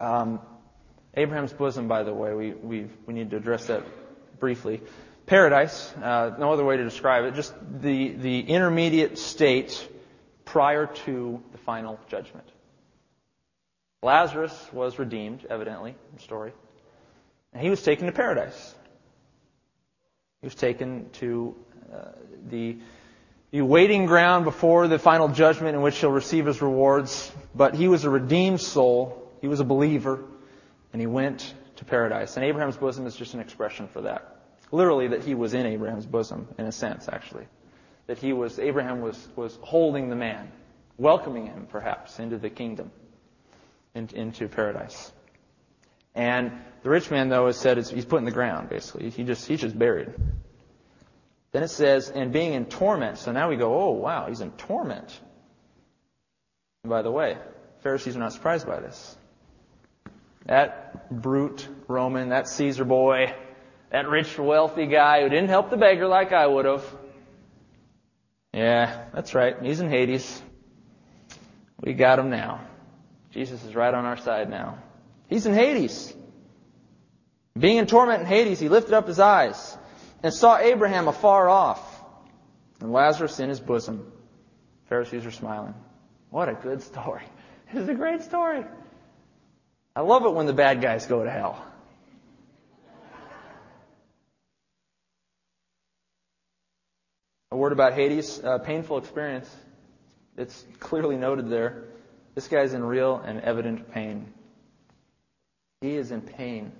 Um, 0.00 0.40
Abraham's 1.14 1.52
bosom, 1.52 1.88
by 1.88 2.02
the 2.04 2.14
way, 2.14 2.34
we, 2.34 2.52
we 2.52 2.86
we 3.06 3.14
need 3.14 3.30
to 3.30 3.36
address 3.36 3.66
that 3.66 3.82
briefly. 4.38 4.80
Paradise, 5.26 5.92
uh, 6.02 6.34
no 6.38 6.52
other 6.52 6.64
way 6.64 6.78
to 6.78 6.84
describe 6.84 7.24
it, 7.26 7.34
just 7.34 7.52
the, 7.80 8.12
the 8.12 8.40
intermediate 8.40 9.18
state 9.18 9.86
prior 10.46 10.86
to 10.86 11.42
the 11.52 11.58
final 11.58 12.00
judgment. 12.08 12.48
Lazarus 14.02 14.54
was 14.72 14.98
redeemed, 14.98 15.44
evidently, 15.50 15.96
the 16.14 16.22
story. 16.22 16.52
And 17.52 17.62
he 17.62 17.68
was 17.68 17.82
taken 17.82 18.06
to 18.06 18.12
paradise. 18.12 18.74
He 20.40 20.46
was 20.46 20.54
taken 20.54 21.10
to 21.14 21.54
uh, 21.92 22.12
the, 22.48 22.78
the 23.50 23.60
waiting 23.60 24.06
ground 24.06 24.44
before 24.44 24.88
the 24.88 24.98
final 24.98 25.28
judgment 25.28 25.74
in 25.74 25.82
which 25.82 25.98
he'll 25.98 26.10
receive 26.10 26.46
his 26.46 26.62
rewards. 26.62 27.30
But 27.54 27.74
he 27.74 27.88
was 27.88 28.04
a 28.04 28.10
redeemed 28.10 28.62
soul. 28.62 29.27
He 29.40 29.48
was 29.48 29.60
a 29.60 29.64
believer. 29.64 30.24
And 30.92 31.02
he 31.02 31.06
went 31.06 31.54
to 31.76 31.84
paradise. 31.84 32.36
And 32.36 32.46
Abraham's 32.46 32.76
bosom 32.76 33.06
is 33.06 33.14
just 33.14 33.34
an 33.34 33.40
expression 33.40 33.88
for 33.88 34.02
that. 34.02 34.36
Literally, 34.72 35.08
that 35.08 35.22
he 35.22 35.34
was 35.34 35.54
in 35.54 35.66
Abraham's 35.66 36.06
bosom, 36.06 36.48
in 36.58 36.64
a 36.64 36.72
sense, 36.72 37.08
actually. 37.08 37.46
That 38.06 38.18
he 38.18 38.32
was, 38.32 38.58
Abraham 38.58 39.02
was, 39.02 39.28
was 39.36 39.58
holding 39.60 40.08
the 40.08 40.16
man, 40.16 40.50
welcoming 40.96 41.46
him, 41.46 41.66
perhaps, 41.68 42.18
into 42.18 42.38
the 42.38 42.48
kingdom, 42.48 42.90
into 43.94 44.48
paradise. 44.48 45.12
And 46.14 46.52
the 46.82 46.88
rich 46.88 47.10
man, 47.10 47.28
though, 47.28 47.46
has 47.46 47.58
said 47.58 47.76
he's 47.76 48.06
put 48.06 48.18
in 48.18 48.24
the 48.24 48.30
ground, 48.30 48.70
basically. 48.70 49.10
He 49.10 49.24
just, 49.24 49.46
he's 49.46 49.60
just 49.60 49.78
buried. 49.78 50.14
Then 51.52 51.62
it 51.62 51.68
says, 51.68 52.08
and 52.08 52.32
being 52.32 52.54
in 52.54 52.64
torment. 52.64 53.18
So 53.18 53.32
now 53.32 53.50
we 53.50 53.56
go, 53.56 53.78
oh, 53.78 53.90
wow, 53.90 54.26
he's 54.26 54.40
in 54.40 54.52
torment. 54.52 55.20
And 56.82 56.88
by 56.88 57.02
the 57.02 57.10
way, 57.10 57.36
Pharisees 57.82 58.16
are 58.16 58.20
not 58.20 58.32
surprised 58.32 58.66
by 58.66 58.80
this. 58.80 59.17
That 60.48 61.10
brute 61.10 61.68
Roman, 61.86 62.30
that 62.30 62.48
Caesar 62.48 62.84
boy, 62.84 63.34
that 63.90 64.08
rich, 64.08 64.38
wealthy 64.38 64.86
guy 64.86 65.22
who 65.22 65.28
didn't 65.28 65.50
help 65.50 65.70
the 65.70 65.76
beggar 65.76 66.08
like 66.08 66.32
I 66.32 66.46
would 66.46 66.64
have. 66.64 66.84
Yeah, 68.52 69.04
that's 69.14 69.34
right. 69.34 69.56
He's 69.62 69.80
in 69.80 69.90
Hades. 69.90 70.42
We 71.80 71.92
got 71.92 72.18
him 72.18 72.30
now. 72.30 72.62
Jesus 73.30 73.62
is 73.62 73.74
right 73.74 73.92
on 73.92 74.04
our 74.04 74.16
side 74.16 74.48
now. 74.48 74.78
He's 75.28 75.46
in 75.46 75.52
Hades. 75.52 76.14
Being 77.56 77.76
in 77.76 77.86
torment 77.86 78.22
in 78.22 78.26
Hades, 78.26 78.58
he 78.58 78.68
lifted 78.68 78.94
up 78.94 79.06
his 79.06 79.20
eyes 79.20 79.76
and 80.22 80.32
saw 80.32 80.56
Abraham 80.58 81.08
afar 81.08 81.48
off 81.48 82.02
and 82.80 82.90
Lazarus 82.92 83.38
in 83.38 83.50
his 83.50 83.60
bosom. 83.60 84.10
Pharisees 84.88 85.26
are 85.26 85.30
smiling. 85.30 85.74
What 86.30 86.48
a 86.48 86.54
good 86.54 86.82
story. 86.82 87.24
This 87.70 87.82
is 87.82 87.88
a 87.90 87.94
great 87.94 88.22
story. 88.22 88.64
I 89.98 90.00
love 90.00 90.24
it 90.26 90.32
when 90.32 90.46
the 90.46 90.52
bad 90.52 90.80
guys 90.80 91.06
go 91.06 91.24
to 91.24 91.28
hell. 91.28 91.60
A 97.50 97.56
word 97.56 97.72
about 97.72 97.94
Hades, 97.94 98.38
a 98.44 98.60
painful 98.60 98.98
experience. 98.98 99.52
It's 100.36 100.64
clearly 100.78 101.16
noted 101.16 101.50
there. 101.50 101.82
This 102.36 102.46
guy's 102.46 102.74
in 102.74 102.84
real 102.84 103.16
and 103.16 103.40
evident 103.40 103.90
pain. 103.90 104.32
He 105.80 105.96
is 105.96 106.12
in 106.12 106.20
pain. 106.20 106.70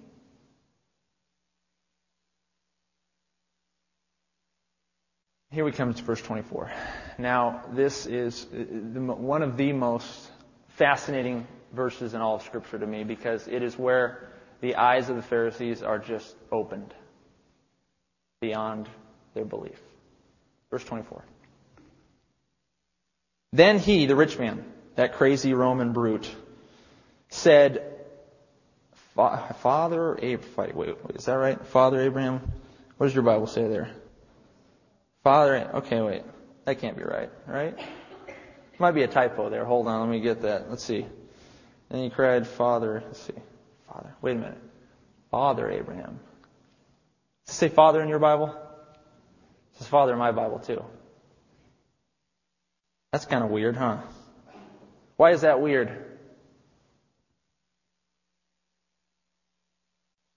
Here 5.51 5.65
we 5.65 5.73
come 5.73 5.93
to 5.93 6.03
verse 6.05 6.23
24. 6.23 6.71
Now, 7.19 7.65
this 7.73 8.07
is 8.07 8.47
one 8.53 9.43
of 9.43 9.57
the 9.57 9.73
most 9.73 10.31
fascinating 10.69 11.49
verses 11.73 12.15
in 12.15 12.21
all 12.21 12.37
of 12.37 12.43
Scripture 12.43 12.79
to 12.79 12.87
me 12.87 13.05
because 13.05 13.47
it 13.49 13.63
is 13.63 13.79
where 13.79 14.29
the 14.61 14.77
eyes 14.77 15.09
of 15.09 15.17
the 15.17 15.23
Pharisees 15.23 15.83
are 15.83 15.99
just 15.99 16.35
opened 16.51 16.93
beyond 18.41 18.89
their 19.35 19.45
belief. 19.45 19.81
Verse 20.71 20.85
24. 20.85 21.25
Then 23.53 23.79
he, 23.79 24.07
the 24.07 24.17
rich 24.17 24.39
man, 24.39 24.65
that 24.97 25.15
crazy 25.15 25.55
Roman 25.55 25.93
brute, 25.93 26.31
said, 27.31 27.83
Father 29.15 30.19
Abraham, 30.21 30.77
wait, 30.77 30.97
wait, 31.05 31.17
is 31.17 31.25
that 31.25 31.35
right? 31.35 31.67
Father 31.67 32.01
Abraham? 32.03 32.53
What 32.99 33.07
does 33.07 33.15
your 33.15 33.25
Bible 33.25 33.47
say 33.47 33.67
there? 33.67 33.91
Father, 35.25 35.71
okay, 35.75 36.01
wait. 36.01 36.23
That 36.65 36.81
can't 36.81 36.97
be 36.97 37.03
right, 37.03 37.31
right? 37.47 37.79
Might 38.79 38.93
be 38.93 39.03
a 39.03 39.09
typo 39.09 39.51
there. 39.51 39.65
Hold 39.65 39.89
on, 39.89 40.01
let 40.01 40.11
me 40.11 40.21
get 40.21 40.43
that. 40.43 40.71
Let's 40.71 40.85
see. 40.85 41.07
Then 41.89 42.03
he 42.03 42.11
cried, 42.11 42.47
Father. 42.47 43.03
Let's 43.07 43.21
see. 43.21 43.33
Father. 43.87 44.15
Wait 44.21 44.37
a 44.37 44.41
minute. 44.41 44.59
Father 45.31 45.71
Abraham. 45.71 46.21
Does 47.47 47.55
it 47.55 47.59
say 47.59 47.69
Father 47.69 48.03
in 48.03 48.09
your 48.09 48.19
Bible? 48.19 48.49
It 48.49 49.79
says 49.79 49.87
Father 49.87 50.13
in 50.13 50.19
my 50.19 50.33
Bible 50.33 50.59
too. 50.59 50.85
That's 53.13 53.25
kind 53.25 53.43
of 53.43 53.51
weird, 53.51 53.77
huh? 53.77 53.99
Why 55.17 55.33
is 55.33 55.41
that 55.41 55.61
weird? 55.61 56.05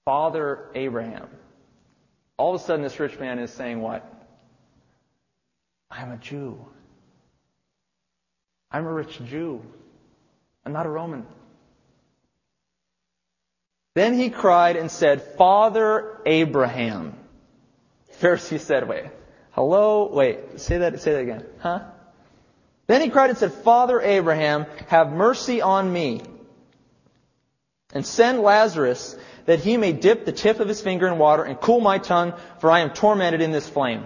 Father 0.05 0.69
Abraham. 0.73 1.27
All 2.37 2.55
of 2.55 2.61
a 2.61 2.63
sudden, 2.63 2.81
this 2.81 2.99
rich 2.99 3.19
man 3.19 3.39
is 3.39 3.51
saying 3.51 3.81
what? 3.81 4.03
I'm 5.91 6.11
a 6.11 6.17
Jew. 6.17 6.65
I'm 8.71 8.85
a 8.85 8.91
rich 8.91 9.19
Jew. 9.25 9.61
I'm 10.65 10.73
not 10.73 10.85
a 10.85 10.89
Roman. 10.89 11.25
Then 13.93 14.13
he 14.13 14.29
cried 14.29 14.77
and 14.77 14.89
said, 14.89 15.21
Father 15.21 16.21
Abraham. 16.25 17.13
Pharisee 18.19 18.59
said, 18.59 18.87
wait, 18.87 19.05
hello, 19.51 20.09
wait, 20.11 20.59
say 20.59 20.77
that, 20.79 20.99
say 21.01 21.13
that 21.13 21.21
again. 21.21 21.45
Huh? 21.59 21.79
Then 22.87 23.01
he 23.01 23.09
cried 23.09 23.29
and 23.29 23.37
said, 23.37 23.53
Father 23.53 23.99
Abraham, 24.01 24.65
have 24.87 25.11
mercy 25.11 25.61
on 25.61 25.91
me 25.91 26.21
and 27.93 28.05
send 28.05 28.39
Lazarus 28.39 29.17
that 29.45 29.59
he 29.59 29.77
may 29.77 29.91
dip 29.91 30.25
the 30.25 30.31
tip 30.31 30.59
of 30.59 30.67
his 30.67 30.81
finger 30.81 31.07
in 31.07 31.17
water 31.17 31.43
and 31.43 31.59
cool 31.59 31.81
my 31.81 31.97
tongue, 31.97 32.33
for 32.59 32.71
I 32.71 32.81
am 32.81 32.91
tormented 32.91 33.41
in 33.41 33.51
this 33.51 33.67
flame. 33.67 34.05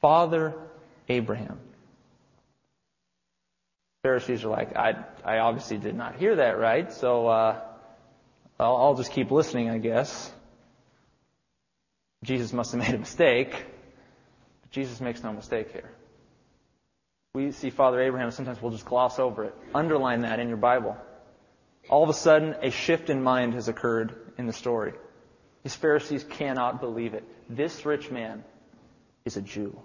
Father 0.00 0.54
Abraham. 1.08 1.58
Pharisees 4.02 4.44
are 4.44 4.48
like, 4.48 4.76
I, 4.76 5.04
I 5.24 5.38
obviously 5.38 5.76
did 5.78 5.94
not 5.94 6.16
hear 6.16 6.36
that 6.36 6.58
right, 6.58 6.92
so 6.92 7.26
uh, 7.26 7.60
I'll, 8.58 8.76
I'll 8.76 8.94
just 8.94 9.12
keep 9.12 9.30
listening, 9.30 9.70
I 9.70 9.78
guess. 9.78 10.32
Jesus 12.24 12.52
must 12.52 12.72
have 12.72 12.80
made 12.80 12.94
a 12.94 12.98
mistake. 12.98 13.50
But 14.62 14.70
Jesus 14.70 15.00
makes 15.00 15.22
no 15.22 15.32
mistake 15.32 15.72
here. 15.72 15.90
We 17.34 17.52
see 17.52 17.70
Father 17.70 18.00
Abraham, 18.00 18.30
sometimes 18.30 18.60
we'll 18.60 18.72
just 18.72 18.84
gloss 18.84 19.18
over 19.18 19.44
it. 19.44 19.54
Underline 19.74 20.22
that 20.22 20.40
in 20.40 20.48
your 20.48 20.56
Bible. 20.56 20.96
All 21.88 22.02
of 22.02 22.08
a 22.08 22.14
sudden, 22.14 22.56
a 22.62 22.70
shift 22.70 23.10
in 23.10 23.22
mind 23.22 23.54
has 23.54 23.68
occurred 23.68 24.32
in 24.38 24.46
the 24.46 24.52
story. 24.52 24.92
These 25.62 25.76
Pharisees 25.76 26.24
cannot 26.24 26.80
believe 26.80 27.14
it. 27.14 27.24
This 27.48 27.86
rich 27.86 28.10
man 28.10 28.44
is 29.24 29.36
a 29.36 29.42
Jew. 29.42 29.78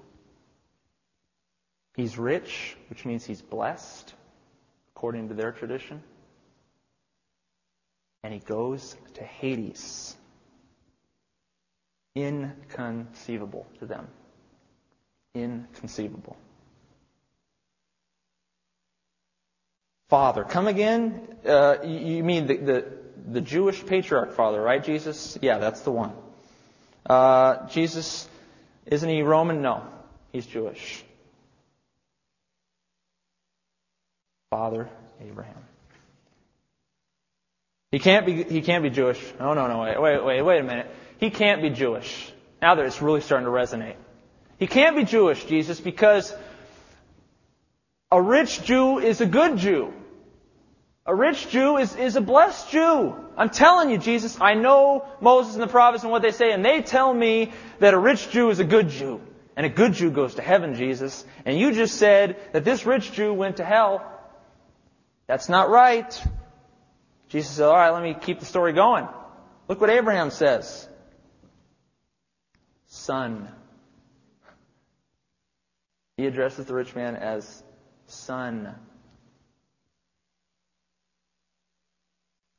He's 1.96 2.18
rich, 2.18 2.76
which 2.90 3.06
means 3.06 3.24
he's 3.26 3.42
blessed, 3.42 4.14
according 4.96 5.30
to 5.30 5.36
their 5.36 5.52
tradition. 5.52 6.02
And 8.24 8.34
he 8.34 8.40
goes 8.40 8.96
to 9.16 9.24
Hades. 9.24 10.16
Inconceivable 12.16 13.66
to 13.80 13.86
them. 13.86 14.08
Inconceivable. 15.36 16.38
Father. 20.10 20.44
Come 20.44 20.68
again? 20.68 21.28
Uh, 21.44 21.78
you 21.84 22.24
mean 22.24 22.46
the, 22.46 22.58
the, 22.58 22.86
the, 23.32 23.42
Jewish 23.42 23.84
patriarch 23.84 24.34
father, 24.34 24.62
right, 24.62 24.84
Jesus? 24.84 25.40
Yeah, 25.42 25.58
that's 25.58 25.82
the 25.82 25.92
one. 25.92 26.14
Uh, 27.04 27.68
Jesus, 27.68 28.30
isn't 28.86 29.10
he 29.10 29.24
Roman? 29.24 29.64
No, 29.64 29.84
he's 30.32 30.46
Jewish. 30.46 31.04
Father 34.52 34.88
Abraham. 35.20 35.66
He 37.94 38.00
can't 38.00 38.26
be, 38.26 38.42
he 38.42 38.64
can't 38.64 38.82
be 38.82 38.90
Jewish. 38.90 39.24
Oh, 39.40 39.54
no, 39.54 39.68
no, 39.68 39.82
wait, 39.82 40.02
wait, 40.02 40.26
wait, 40.26 40.42
wait 40.42 40.60
a 40.62 40.64
minute. 40.64 40.88
He 41.20 41.30
can't 41.30 41.62
be 41.62 41.70
Jewish. 41.70 42.34
Now 42.60 42.74
that 42.74 42.84
it's 42.88 43.04
really 43.04 43.22
starting 43.22 43.46
to 43.46 43.52
resonate. 43.52 43.98
He 44.58 44.66
can't 44.66 44.96
be 44.96 45.04
Jewish, 45.04 45.46
Jesus, 45.46 45.80
because 45.80 46.34
a 48.12 48.20
rich 48.20 48.64
Jew 48.64 48.98
is 48.98 49.22
a 49.22 49.28
good 49.28 49.58
Jew. 49.58 49.94
A 51.06 51.14
rich 51.14 51.50
Jew 51.50 51.78
is, 51.78 51.96
is 51.96 52.16
a 52.16 52.22
blessed 52.22 52.72
Jew. 52.72 53.14
I'm 53.38 53.52
telling 53.52 53.92
you, 53.92 54.00
Jesus, 54.00 54.42
I 54.42 54.56
know 54.56 55.06
Moses 55.22 55.54
and 55.54 55.62
the 55.62 55.68
prophets 55.68 56.02
and 56.02 56.12
what 56.12 56.24
they 56.24 56.32
say, 56.32 56.52
and 56.52 56.66
they 56.66 56.82
tell 56.82 57.14
me 57.14 57.52
that 57.78 57.94
a 57.94 58.00
rich 58.00 58.32
Jew 58.32 58.50
is 58.50 58.60
a 58.60 58.64
good 58.64 58.90
Jew. 58.90 59.22
And 59.56 59.68
a 59.68 59.70
good 59.70 59.94
Jew 59.94 60.10
goes 60.10 60.34
to 60.34 60.42
heaven, 60.42 60.74
Jesus. 60.74 61.24
And 61.46 61.60
you 61.60 61.74
just 61.74 61.98
said 61.98 62.38
that 62.54 62.66
this 62.66 62.88
rich 62.88 63.12
Jew 63.12 63.36
went 63.36 63.58
to 63.58 63.64
hell. 63.64 64.04
That's 65.28 65.48
not 65.48 65.70
right. 65.70 66.20
Jesus 67.34 67.56
said, 67.56 67.66
alright, 67.66 67.92
let 67.92 68.04
me 68.04 68.14
keep 68.14 68.40
the 68.40 68.46
story 68.46 68.74
going. 68.74 69.08
Look 69.68 69.82
what 69.82 69.90
Abraham 69.90 70.30
says. 70.30 70.88
Son. 72.86 73.50
He 76.16 76.28
addresses 76.28 76.68
the 76.68 76.76
rich 76.76 76.94
man 76.94 77.16
as 77.16 77.64
son. 78.06 78.76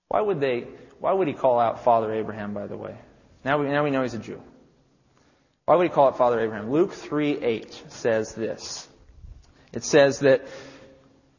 Why 0.09 0.21
would 0.21 0.41
they, 0.41 0.67
why 0.99 1.13
would 1.13 1.29
he 1.29 1.35
call 1.35 1.61
out 1.61 1.85
Father 1.85 2.13
Abraham, 2.13 2.53
by 2.53 2.67
the 2.67 2.77
way? 2.77 2.97
Now 3.45 3.59
we, 3.59 3.69
now 3.69 3.85
we 3.85 3.93
know 3.93 4.03
he's 4.03 4.15
a 4.15 4.19
Jew. 4.19 4.43
Why 5.67 5.77
would 5.77 5.85
he 5.85 5.95
call 5.95 6.09
it 6.09 6.17
Father 6.17 6.41
Abraham? 6.41 6.73
Luke 6.73 6.95
3 6.95 7.45
8 7.45 7.85
says 7.91 8.35
this. 8.35 8.89
It 9.73 9.85
says 9.85 10.19
that, 10.21 10.49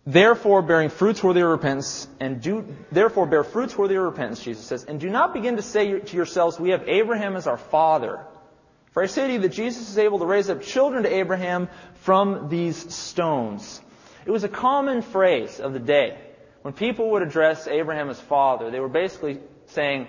therefore 0.05 0.61
bearing 0.61 0.89
fruits 0.89 1.23
worthy 1.23 1.41
of 1.41 1.49
repentance, 1.49 2.07
and 2.19 2.41
do, 2.41 2.65
therefore 2.91 3.25
bear 3.25 3.43
fruits 3.43 3.77
worthy 3.77 3.95
of 3.95 4.03
repentance, 4.03 4.43
Jesus 4.43 4.65
says, 4.65 4.83
and 4.83 4.99
do 4.99 5.09
not 5.09 5.33
begin 5.33 5.55
to 5.55 5.61
say 5.61 5.99
to 5.99 6.15
yourselves, 6.15 6.59
we 6.59 6.69
have 6.69 6.87
Abraham 6.87 7.35
as 7.35 7.47
our 7.47 7.57
father. 7.57 8.19
For 8.91 9.03
I 9.03 9.07
say 9.07 9.27
to 9.27 9.33
you 9.33 9.39
that 9.39 9.49
Jesus 9.49 9.89
is 9.89 9.97
able 9.97 10.19
to 10.19 10.25
raise 10.25 10.49
up 10.49 10.61
children 10.61 11.03
to 11.03 11.13
Abraham 11.13 11.67
from 12.01 12.49
these 12.49 12.93
stones. 12.93 13.81
It 14.25 14.31
was 14.31 14.43
a 14.43 14.49
common 14.49 15.01
phrase 15.01 15.59
of 15.59 15.73
the 15.73 15.79
day. 15.79 16.17
When 16.61 16.73
people 16.73 17.11
would 17.11 17.21
address 17.21 17.67
Abraham 17.67 18.09
as 18.09 18.19
father, 18.19 18.71
they 18.71 18.79
were 18.79 18.89
basically 18.89 19.39
saying, 19.67 20.07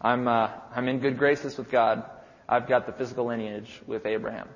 I'm, 0.00 0.26
uh, 0.26 0.50
I'm 0.74 0.88
in 0.88 1.00
good 1.00 1.18
graces 1.18 1.58
with 1.58 1.70
God. 1.70 2.04
I've 2.48 2.68
got 2.68 2.86
the 2.86 2.92
physical 2.92 3.26
lineage 3.26 3.82
with 3.86 4.06
Abraham. 4.06 4.48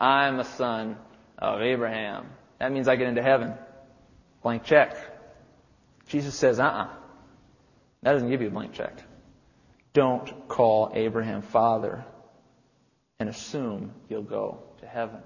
I'm 0.00 0.40
a 0.40 0.44
son 0.44 0.96
of 1.38 1.60
Abraham. 1.60 2.26
That 2.60 2.70
means 2.72 2.86
I 2.88 2.96
get 2.96 3.08
into 3.08 3.22
heaven. 3.22 3.54
Blank 4.42 4.64
check. 4.64 4.94
Jesus 6.08 6.34
says, 6.34 6.60
uh 6.60 6.64
uh-uh. 6.64 6.84
uh 6.84 6.88
That 8.02 8.12
doesn't 8.12 8.30
give 8.30 8.42
you 8.42 8.48
a 8.48 8.50
blank 8.50 8.74
check. 8.74 8.96
Don't 9.92 10.46
call 10.46 10.92
Abraham 10.94 11.42
father 11.42 12.04
and 13.18 13.28
assume 13.28 13.92
you'll 14.08 14.22
go 14.22 14.62
to 14.80 14.86
heaven. 14.86 15.20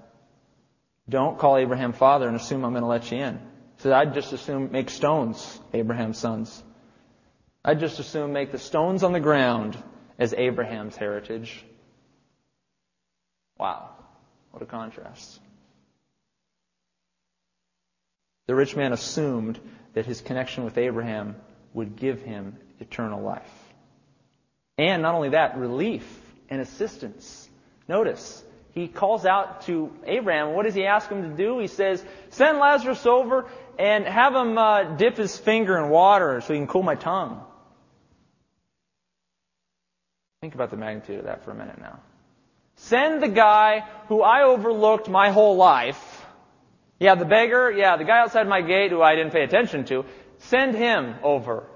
Don't 1.07 1.37
call 1.37 1.57
Abraham 1.57 1.93
father 1.93 2.27
and 2.27 2.35
assume 2.35 2.65
I'm 2.65 2.71
going 2.71 2.83
to 2.83 2.89
let 2.89 3.11
you 3.11 3.19
in. 3.19 3.35
He 3.35 3.81
said, 3.81 3.91
I'd 3.91 4.13
just 4.13 4.33
assume 4.33 4.71
make 4.71 4.89
stones 4.89 5.59
Abraham's 5.73 6.17
sons. 6.17 6.63
I'd 7.63 7.79
just 7.79 7.99
assume 7.99 8.31
make 8.31 8.51
the 8.51 8.59
stones 8.59 9.03
on 9.03 9.11
the 9.11 9.19
ground 9.19 9.77
as 10.17 10.33
Abraham's 10.33 10.95
heritage. 10.95 11.63
Wow. 13.57 13.89
What 14.51 14.63
a 14.63 14.65
contrast. 14.65 15.39
The 18.47 18.55
rich 18.55 18.75
man 18.75 18.93
assumed 18.93 19.59
that 19.93 20.05
his 20.05 20.21
connection 20.21 20.63
with 20.63 20.77
Abraham 20.77 21.35
would 21.73 21.95
give 21.95 22.21
him 22.21 22.57
eternal 22.79 23.21
life. 23.21 23.51
And 24.77 25.01
not 25.01 25.15
only 25.15 25.29
that, 25.29 25.57
relief 25.57 26.05
and 26.49 26.61
assistance. 26.61 27.49
Notice, 27.87 28.43
he 28.73 28.87
calls 28.87 29.25
out 29.25 29.61
to 29.63 29.91
Abraham. 30.05 30.53
What 30.53 30.65
does 30.65 30.75
he 30.75 30.85
ask 30.85 31.09
him 31.09 31.23
to 31.23 31.35
do? 31.35 31.59
He 31.59 31.67
says, 31.67 32.03
Send 32.29 32.59
Lazarus 32.59 33.05
over 33.05 33.45
and 33.79 34.05
have 34.05 34.35
him 34.35 34.57
uh, 34.57 34.95
dip 34.95 35.17
his 35.17 35.37
finger 35.37 35.77
in 35.77 35.89
water 35.89 36.41
so 36.41 36.53
he 36.53 36.59
can 36.59 36.67
cool 36.67 36.83
my 36.83 36.95
tongue. 36.95 37.41
Think 40.41 40.55
about 40.55 40.69
the 40.71 40.77
magnitude 40.77 41.19
of 41.19 41.25
that 41.25 41.43
for 41.43 41.51
a 41.51 41.55
minute 41.55 41.79
now. 41.79 41.99
Send 42.75 43.23
the 43.23 43.29
guy 43.29 43.85
who 44.09 44.21
I 44.21 44.43
overlooked 44.43 45.09
my 45.09 45.31
whole 45.31 45.55
life. 45.55 46.14
Yeah, 46.99 47.15
the 47.15 47.25
beggar. 47.25 47.71
Yeah, 47.71 47.97
the 47.97 48.03
guy 48.03 48.19
outside 48.19 48.47
my 48.47 48.61
gate 48.61 48.91
who 48.91 49.01
I 49.01 49.15
didn't 49.15 49.31
pay 49.31 49.43
attention 49.43 49.85
to. 49.85 50.05
Send 50.39 50.75
him 50.75 51.15
over. 51.23 51.67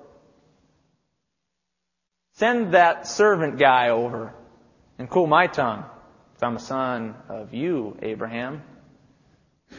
Send 2.33 2.73
that 2.73 3.07
servant 3.07 3.57
guy 3.57 3.89
over 3.89 4.33
and 4.97 5.09
cool 5.09 5.27
my 5.27 5.47
tongue. 5.47 5.83
If 6.35 6.43
I'm 6.43 6.55
a 6.55 6.59
son 6.59 7.15
of 7.27 7.53
you, 7.53 7.97
Abraham. 8.01 8.63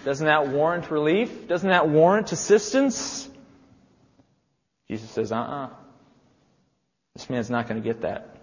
Doesn't 0.05 0.26
that 0.26 0.49
warrant 0.49 0.91
relief? 0.91 1.49
Doesn't 1.49 1.70
that 1.70 1.88
warrant 1.88 2.32
assistance? 2.32 3.28
Jesus 4.88 5.11
says, 5.11 5.32
uh 5.32 5.36
uh-uh. 5.36 5.66
uh 5.66 5.70
This 7.14 7.30
man's 7.30 7.49
not 7.49 7.66
going 7.66 7.82
to 7.82 7.86
get 7.86 8.03
that. 8.03 8.36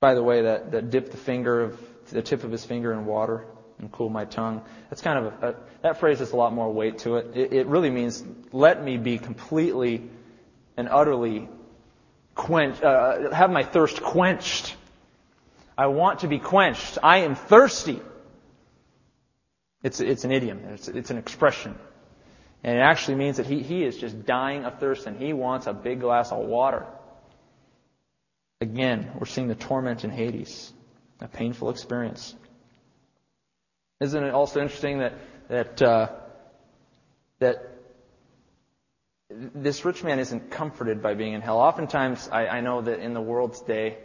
By 0.00 0.14
the 0.14 0.22
way, 0.22 0.42
that, 0.42 0.72
that 0.72 0.90
dip 0.90 1.10
the 1.10 1.16
finger 1.16 1.62
of 1.62 1.80
the 2.10 2.22
tip 2.22 2.44
of 2.44 2.50
his 2.50 2.64
finger 2.64 2.92
in 2.92 3.06
water, 3.06 3.46
and 3.78 3.90
cool 3.90 4.08
my 4.08 4.24
tongue. 4.24 4.62
That's 4.90 5.02
kind 5.02 5.26
of 5.26 5.42
a, 5.42 5.48
a 5.48 5.54
that 5.82 6.00
phrase 6.00 6.20
has 6.20 6.32
a 6.32 6.36
lot 6.36 6.52
more 6.52 6.72
weight 6.72 6.98
to 7.00 7.16
it. 7.16 7.36
it. 7.36 7.52
It 7.52 7.66
really 7.66 7.90
means 7.90 8.24
let 8.52 8.82
me 8.82 8.96
be 8.96 9.18
completely 9.18 10.08
and 10.76 10.88
utterly 10.88 11.48
quenched, 12.34 12.82
uh, 12.82 13.30
have 13.30 13.50
my 13.50 13.62
thirst 13.62 14.02
quenched. 14.02 14.76
I 15.76 15.86
want 15.88 16.20
to 16.20 16.28
be 16.28 16.38
quenched. 16.38 16.98
I 17.02 17.18
am 17.18 17.34
thirsty. 17.34 18.00
It's, 19.82 20.00
it's 20.00 20.24
an 20.24 20.32
idiom. 20.32 20.60
It's, 20.70 20.88
it's 20.88 21.10
an 21.10 21.18
expression. 21.18 21.74
And 22.62 22.78
it 22.78 22.80
actually 22.80 23.16
means 23.16 23.36
that 23.36 23.46
he, 23.46 23.62
he 23.62 23.84
is 23.84 23.96
just 23.98 24.24
dying 24.24 24.64
of 24.64 24.78
thirst 24.78 25.06
and 25.06 25.20
he 25.20 25.32
wants 25.32 25.66
a 25.66 25.74
big 25.74 26.00
glass 26.00 26.32
of 26.32 26.38
water. 26.38 26.86
Again, 28.60 29.10
we're 29.18 29.26
seeing 29.26 29.48
the 29.48 29.54
torment 29.54 30.04
in 30.04 30.10
Hades, 30.10 30.72
a 31.20 31.28
painful 31.28 31.68
experience. 31.68 32.34
Isn't 34.04 34.22
it 34.22 34.34
also 34.34 34.60
interesting 34.60 34.98
that 34.98 35.14
that 35.48 35.82
uh, 35.82 36.08
that 37.38 37.70
this 39.30 39.82
rich 39.82 40.04
man 40.04 40.18
isn't 40.18 40.50
comforted 40.50 41.02
by 41.02 41.14
being 41.14 41.32
in 41.32 41.40
hell? 41.40 41.58
Oftentimes, 41.58 42.28
I, 42.30 42.46
I 42.46 42.60
know 42.60 42.82
that 42.82 43.00
in 43.00 43.14
the 43.14 43.22
world's 43.22 43.62
day, 43.62 43.96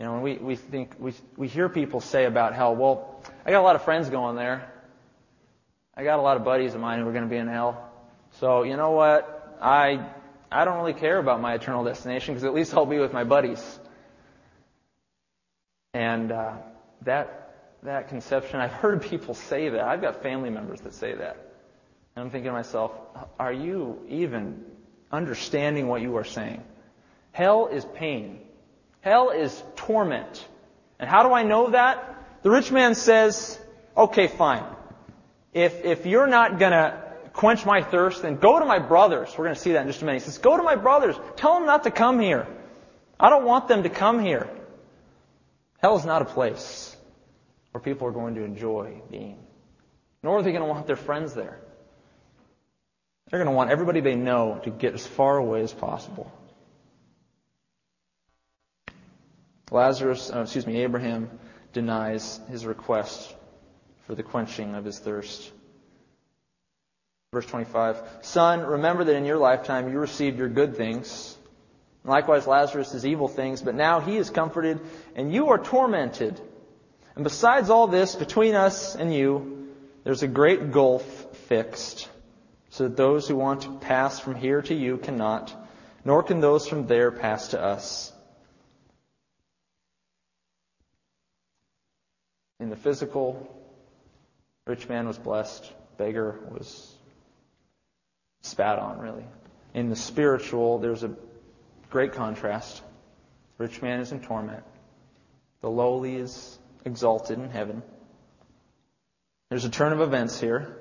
you 0.00 0.06
know, 0.06 0.14
when 0.14 0.22
we, 0.22 0.36
we 0.38 0.56
think 0.56 0.94
we 0.98 1.12
we 1.36 1.48
hear 1.48 1.68
people 1.68 2.00
say 2.00 2.24
about 2.24 2.54
hell, 2.54 2.74
well, 2.74 3.22
I 3.44 3.50
got 3.50 3.60
a 3.60 3.66
lot 3.68 3.76
of 3.76 3.82
friends 3.82 4.08
going 4.08 4.36
there. 4.36 4.72
I 5.94 6.04
got 6.04 6.18
a 6.18 6.22
lot 6.22 6.38
of 6.38 6.44
buddies 6.44 6.74
of 6.74 6.80
mine 6.80 7.00
who 7.00 7.06
are 7.06 7.12
going 7.12 7.24
to 7.24 7.30
be 7.30 7.36
in 7.36 7.46
hell. 7.46 7.92
So 8.40 8.62
you 8.62 8.78
know 8.78 8.92
what? 8.92 9.58
I 9.60 10.08
I 10.50 10.64
don't 10.64 10.78
really 10.78 10.94
care 10.94 11.18
about 11.18 11.42
my 11.42 11.52
eternal 11.52 11.84
destination 11.84 12.32
because 12.32 12.44
at 12.44 12.54
least 12.54 12.72
I'll 12.72 12.86
be 12.86 12.98
with 12.98 13.12
my 13.12 13.24
buddies. 13.24 13.62
And 15.92 16.32
uh, 16.32 16.54
that 17.02 17.43
that 17.84 18.08
conception, 18.08 18.60
I've 18.60 18.72
heard 18.72 19.02
people 19.10 19.34
say 19.34 19.68
that. 19.68 19.80
I've 19.80 20.00
got 20.00 20.22
family 20.22 20.50
members 20.50 20.80
that 20.82 20.94
say 20.94 21.14
that. 21.14 21.36
And 22.16 22.24
I'm 22.24 22.30
thinking 22.30 22.48
to 22.48 22.52
myself, 22.52 22.92
are 23.38 23.52
you 23.52 24.00
even 24.08 24.64
understanding 25.10 25.88
what 25.88 26.00
you 26.00 26.16
are 26.16 26.24
saying? 26.24 26.62
Hell 27.32 27.66
is 27.66 27.84
pain. 27.84 28.40
Hell 29.00 29.30
is 29.30 29.62
torment. 29.76 30.46
And 30.98 31.10
how 31.10 31.24
do 31.24 31.32
I 31.32 31.42
know 31.42 31.70
that? 31.70 32.22
The 32.42 32.50
rich 32.50 32.70
man 32.70 32.94
says, 32.94 33.58
okay, 33.96 34.28
fine. 34.28 34.64
If, 35.52 35.84
if 35.84 36.06
you're 36.06 36.26
not 36.26 36.58
gonna 36.58 37.02
quench 37.32 37.66
my 37.66 37.82
thirst, 37.82 38.22
then 38.22 38.36
go 38.36 38.60
to 38.60 38.64
my 38.64 38.78
brothers. 38.78 39.34
We're 39.36 39.44
gonna 39.44 39.56
see 39.56 39.72
that 39.72 39.82
in 39.82 39.88
just 39.88 40.02
a 40.02 40.04
minute. 40.04 40.22
He 40.22 40.26
says, 40.26 40.38
go 40.38 40.56
to 40.56 40.62
my 40.62 40.76
brothers. 40.76 41.16
Tell 41.36 41.54
them 41.54 41.66
not 41.66 41.84
to 41.84 41.90
come 41.90 42.20
here. 42.20 42.46
I 43.18 43.28
don't 43.28 43.44
want 43.44 43.66
them 43.66 43.82
to 43.82 43.90
come 43.90 44.20
here. 44.20 44.48
Hell 45.78 45.98
is 45.98 46.04
not 46.04 46.22
a 46.22 46.26
place 46.26 46.93
where 47.74 47.80
people 47.80 48.06
are 48.06 48.12
going 48.12 48.36
to 48.36 48.44
enjoy 48.44 49.02
being. 49.10 49.36
Nor 50.22 50.38
are 50.38 50.42
they 50.42 50.52
going 50.52 50.62
to 50.62 50.68
want 50.68 50.86
their 50.86 50.94
friends 50.94 51.34
there. 51.34 51.58
They're 53.28 53.40
going 53.40 53.50
to 53.50 53.56
want 53.56 53.72
everybody 53.72 54.00
they 54.00 54.14
know 54.14 54.60
to 54.62 54.70
get 54.70 54.94
as 54.94 55.04
far 55.04 55.38
away 55.38 55.60
as 55.62 55.72
possible. 55.72 56.32
Lazarus, 59.72 60.30
uh, 60.32 60.42
excuse 60.42 60.68
me, 60.68 60.82
Abraham 60.82 61.28
denies 61.72 62.40
his 62.48 62.64
request 62.64 63.34
for 64.06 64.14
the 64.14 64.22
quenching 64.22 64.76
of 64.76 64.84
his 64.84 65.00
thirst. 65.00 65.50
Verse 67.32 67.46
25, 67.46 68.00
Son, 68.20 68.60
remember 68.60 69.02
that 69.02 69.16
in 69.16 69.24
your 69.24 69.38
lifetime 69.38 69.90
you 69.90 69.98
received 69.98 70.38
your 70.38 70.48
good 70.48 70.76
things 70.76 71.36
Likewise, 72.04 72.46
Lazarus 72.46 72.94
evil 73.06 73.28
things, 73.28 73.62
but 73.62 73.74
now 73.74 74.00
he 74.00 74.16
is 74.18 74.28
comforted, 74.28 74.80
and 75.16 75.32
you 75.32 75.48
are 75.48 75.58
tormented. 75.58 76.38
And 77.14 77.24
besides 77.24 77.70
all 77.70 77.86
this, 77.86 78.14
between 78.14 78.54
us 78.54 78.94
and 78.96 79.14
you, 79.14 79.68
there's 80.02 80.22
a 80.22 80.28
great 80.28 80.72
gulf 80.72 81.04
fixed, 81.48 82.08
so 82.70 82.84
that 82.84 82.96
those 82.96 83.28
who 83.28 83.36
want 83.36 83.62
to 83.62 83.78
pass 83.78 84.18
from 84.18 84.34
here 84.34 84.62
to 84.62 84.74
you 84.74 84.98
cannot, 84.98 85.54
nor 86.04 86.22
can 86.22 86.40
those 86.40 86.66
from 86.66 86.86
there 86.86 87.10
pass 87.10 87.48
to 87.48 87.62
us. 87.62 88.12
In 92.60 92.70
the 92.70 92.76
physical, 92.76 93.48
rich 94.66 94.88
man 94.88 95.06
was 95.06 95.18
blessed, 95.18 95.70
beggar 95.96 96.40
was 96.50 96.92
spat 98.42 98.78
on, 98.78 98.98
really. 98.98 99.24
In 99.72 99.88
the 99.88 99.96
spiritual, 99.96 100.78
there's 100.78 101.04
a 101.04 101.14
Great 101.94 102.14
contrast. 102.14 102.82
Rich 103.56 103.80
man 103.80 104.00
is 104.00 104.10
in 104.10 104.18
torment. 104.18 104.64
The 105.60 105.70
lowly 105.70 106.16
is 106.16 106.58
exalted 106.84 107.38
in 107.38 107.50
heaven. 107.50 107.82
There's 109.50 109.64
a 109.64 109.70
turn 109.70 109.92
of 109.92 110.00
events 110.00 110.40
here. 110.40 110.76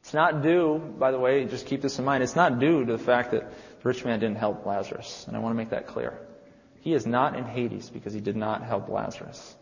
It's 0.00 0.14
not 0.14 0.42
due, 0.42 0.78
by 0.78 1.10
the 1.10 1.18
way, 1.18 1.44
just 1.46 1.66
keep 1.66 1.82
this 1.82 1.98
in 1.98 2.04
mind, 2.04 2.22
it's 2.22 2.36
not 2.36 2.58
due 2.60 2.84
to 2.84 2.92
the 2.92 2.98
fact 2.98 3.32
that 3.32 3.50
the 3.50 3.88
rich 3.88 4.04
man 4.04 4.20
didn't 4.20 4.36
help 4.36 4.64
Lazarus. 4.64 5.24
And 5.26 5.36
I 5.36 5.40
want 5.40 5.52
to 5.52 5.56
make 5.56 5.70
that 5.70 5.88
clear. 5.88 6.18
He 6.80 6.94
is 6.94 7.06
not 7.06 7.36
in 7.36 7.44
Hades 7.44 7.90
because 7.90 8.12
he 8.12 8.20
did 8.20 8.36
not 8.36 8.62
help 8.62 8.88
Lazarus. 8.88 9.56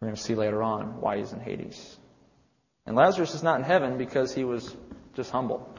We're 0.00 0.08
going 0.08 0.16
to 0.16 0.22
see 0.22 0.34
later 0.34 0.62
on 0.62 1.00
why 1.00 1.18
he's 1.18 1.32
in 1.32 1.40
Hades. 1.40 1.96
And 2.86 2.96
Lazarus 2.96 3.34
is 3.34 3.42
not 3.42 3.60
in 3.60 3.64
heaven 3.64 3.98
because 3.98 4.34
he 4.34 4.44
was 4.44 4.74
just 5.14 5.30
humble. 5.30 5.72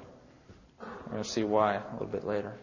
We're 0.79 1.11
going 1.11 1.23
to 1.23 1.29
see 1.29 1.43
why 1.43 1.75
a 1.75 1.93
little 1.93 2.07
bit 2.07 2.25
later. 2.25 2.53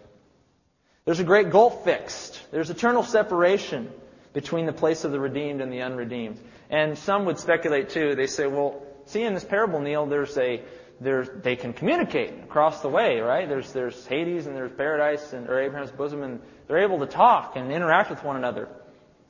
There's 1.05 1.21
a 1.21 1.25
great 1.25 1.51
gulf 1.51 1.85
fixed. 1.85 2.41
There's 2.51 2.71
eternal 2.71 3.03
separation 3.03 3.91
between 4.37 4.67
the 4.67 4.73
place 4.73 5.05
of 5.05 5.13
the 5.13 5.19
redeemed 5.19 5.63
and 5.63 5.73
the 5.73 5.81
unredeemed. 5.81 6.39
And 6.69 6.99
some 6.99 7.25
would 7.25 7.39
speculate 7.39 7.89
too. 7.89 8.15
They 8.15 8.27
say, 8.27 8.47
well, 8.47 8.83
see 9.07 9.23
in 9.23 9.33
this 9.33 9.45
parable, 9.45 9.81
Neil, 9.81 10.05
there's 10.05 10.37
a, 10.37 10.61
there's, 11.01 11.31
they 11.43 11.57
can 11.57 11.73
communicate 11.73 12.45
across 12.45 12.83
the 12.83 12.91
way, 12.91 13.21
right? 13.21 13.49
There's, 13.49 13.73
there's 13.73 14.07
Hades 14.07 14.47
and 14.47 14.55
there's 14.55 14.73
paradise 14.73 15.33
and, 15.33 15.49
or 15.49 15.59
Abraham's 15.59 15.91
bosom 15.91 16.23
and 16.23 16.43
they're 16.69 16.83
able 16.83 16.99
to 16.99 17.07
talk 17.07 17.57
and 17.57 17.73
interact 17.73 18.11
with 18.11 18.23
one 18.25 18.37
another. 18.37 18.69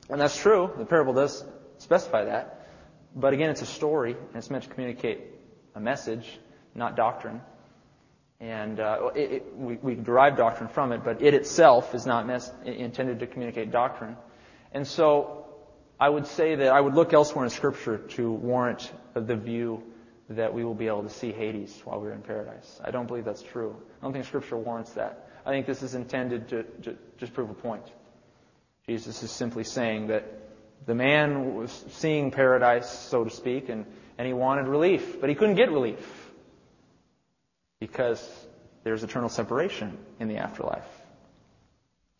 And 0.09 0.19
that's 0.19 0.37
true. 0.37 0.73
The 0.77 0.83
parable 0.83 1.13
does 1.13 1.41
specify 1.77 2.25
that. 2.25 2.67
But 3.15 3.31
again, 3.31 3.49
it's 3.49 3.61
a 3.61 3.65
story 3.65 4.11
and 4.11 4.35
it's 4.35 4.49
meant 4.49 4.65
to 4.65 4.69
communicate 4.69 5.21
a 5.73 5.79
message, 5.79 6.37
not 6.75 6.97
doctrine. 6.97 7.39
And 8.41 8.81
uh, 8.81 9.11
it, 9.15 9.31
it, 9.31 9.55
we, 9.55 9.77
we, 9.77 9.95
derive 9.95 10.35
doctrine 10.35 10.67
from 10.67 10.91
it, 10.91 11.05
but 11.05 11.21
it 11.21 11.33
itself 11.33 11.95
is 11.95 12.05
not 12.05 12.27
mes- 12.27 12.51
intended 12.65 13.19
to 13.19 13.27
communicate 13.27 13.71
doctrine. 13.71 14.17
And 14.71 14.85
so 14.85 15.45
I 15.99 16.09
would 16.09 16.27
say 16.27 16.55
that 16.55 16.71
I 16.71 16.79
would 16.79 16.93
look 16.93 17.13
elsewhere 17.13 17.43
in 17.43 17.49
Scripture 17.49 17.97
to 17.97 18.31
warrant 18.31 18.91
the 19.13 19.35
view 19.35 19.83
that 20.29 20.53
we 20.53 20.63
will 20.63 20.75
be 20.75 20.87
able 20.87 21.03
to 21.03 21.09
see 21.09 21.31
Hades 21.31 21.81
while 21.85 22.01
we're 22.01 22.11
in 22.11 22.21
paradise. 22.21 22.79
I 22.83 22.91
don't 22.91 23.07
believe 23.07 23.25
that's 23.25 23.41
true. 23.41 23.75
I 23.99 24.05
don't 24.05 24.13
think 24.13 24.25
Scripture 24.25 24.57
warrants 24.57 24.91
that. 24.93 25.29
I 25.45 25.51
think 25.51 25.65
this 25.65 25.81
is 25.81 25.95
intended 25.95 26.49
to, 26.49 26.63
to 26.83 26.97
just 27.17 27.33
prove 27.33 27.49
a 27.49 27.53
point. 27.53 27.85
Jesus 28.85 29.23
is 29.23 29.31
simply 29.31 29.63
saying 29.63 30.07
that 30.07 30.25
the 30.85 30.95
man 30.95 31.55
was 31.55 31.71
seeing 31.89 32.31
paradise, 32.31 32.89
so 32.89 33.23
to 33.23 33.29
speak, 33.29 33.69
and, 33.69 33.85
and 34.17 34.27
he 34.27 34.33
wanted 34.33 34.67
relief, 34.67 35.19
but 35.19 35.29
he 35.29 35.35
couldn't 35.35 35.55
get 35.55 35.71
relief 35.71 36.31
because 37.79 38.47
there's 38.83 39.03
eternal 39.03 39.29
separation 39.29 39.97
in 40.19 40.27
the 40.27 40.37
afterlife. 40.37 40.87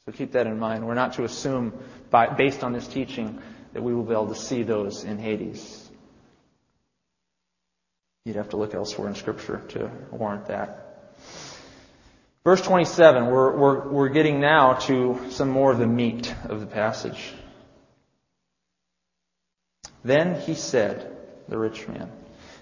So 0.07 0.13
keep 0.13 0.31
that 0.31 0.47
in 0.47 0.57
mind. 0.57 0.87
We're 0.87 0.93
not 0.93 1.13
to 1.13 1.25
assume, 1.25 1.73
by, 2.09 2.27
based 2.27 2.63
on 2.63 2.71
this 2.71 2.87
teaching, 2.87 3.41
that 3.73 3.83
we 3.83 3.93
will 3.93 4.05
be 4.05 4.13
able 4.13 4.29
to 4.29 4.35
see 4.35 4.63
those 4.63 5.03
in 5.03 5.19
Hades. 5.19 5.89
You'd 8.23 8.37
have 8.37 8.49
to 8.49 8.57
look 8.57 8.73
elsewhere 8.73 9.09
in 9.09 9.15
Scripture 9.15 9.61
to 9.69 9.91
warrant 10.11 10.45
that. 10.45 11.11
Verse 12.45 12.61
27, 12.61 13.25
we're, 13.25 13.57
we're, 13.57 13.87
we're 13.89 14.07
getting 14.07 14.39
now 14.39 14.75
to 14.75 15.19
some 15.29 15.49
more 15.49 15.73
of 15.73 15.77
the 15.77 15.87
meat 15.87 16.33
of 16.45 16.61
the 16.61 16.67
passage. 16.67 17.33
Then 20.05 20.39
he 20.39 20.53
said, 20.53 21.17
the 21.49 21.57
rich 21.57 21.85
man, 21.85 22.09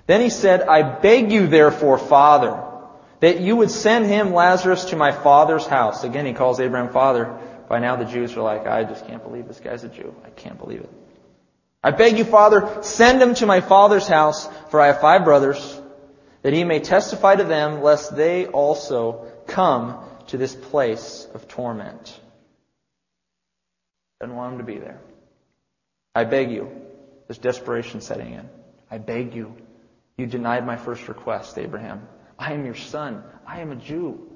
then 0.07 0.21
he 0.21 0.31
said, 0.31 0.63
I 0.63 0.81
beg 0.81 1.31
you 1.31 1.45
therefore, 1.45 1.99
Father, 1.99 2.64
that 3.19 3.39
you 3.39 3.55
would 3.55 3.71
send 3.71 4.05
him, 4.05 4.33
Lazarus, 4.33 4.85
to 4.85 4.95
my 4.95 5.11
father's 5.11 5.65
house. 5.65 6.03
Again, 6.03 6.25
he 6.25 6.33
calls 6.33 6.59
Abraham 6.59 6.91
father. 6.91 7.37
By 7.67 7.79
now 7.79 7.95
the 7.95 8.05
Jews 8.05 8.35
are 8.35 8.41
like, 8.41 8.67
I 8.67 8.83
just 8.83 9.07
can't 9.07 9.23
believe 9.23 9.47
this 9.47 9.59
guy's 9.59 9.83
a 9.83 9.89
Jew. 9.89 10.15
I 10.25 10.29
can't 10.29 10.57
believe 10.57 10.81
it. 10.81 10.89
I 11.83 11.91
beg 11.91 12.17
you, 12.17 12.25
Father, 12.25 12.81
send 12.81 13.21
him 13.21 13.35
to 13.35 13.45
my 13.45 13.61
father's 13.61 14.07
house, 14.07 14.47
for 14.71 14.81
I 14.81 14.87
have 14.87 15.01
five 15.01 15.23
brothers, 15.23 15.81
that 16.41 16.51
he 16.51 16.63
may 16.63 16.79
testify 16.79 17.35
to 17.35 17.43
them, 17.43 17.83
lest 17.83 18.15
they 18.15 18.47
also 18.47 19.31
come 19.45 20.03
to 20.27 20.37
this 20.37 20.55
place 20.55 21.27
of 21.35 21.47
torment. 21.47 22.19
Doesn't 24.19 24.35
want 24.35 24.53
him 24.53 24.57
to 24.59 24.63
be 24.65 24.79
there. 24.79 24.99
I 26.15 26.23
beg 26.23 26.49
you. 26.49 26.71
There's 27.27 27.37
desperation 27.37 28.01
setting 28.01 28.33
in. 28.33 28.49
I 28.89 28.97
beg 28.97 29.35
you. 29.35 29.55
You 30.17 30.25
denied 30.25 30.65
my 30.65 30.77
first 30.77 31.07
request, 31.07 31.57
Abraham. 31.59 32.07
I 32.37 32.53
am 32.53 32.65
your 32.65 32.75
son. 32.75 33.23
I 33.45 33.61
am 33.61 33.71
a 33.71 33.75
Jew. 33.75 34.29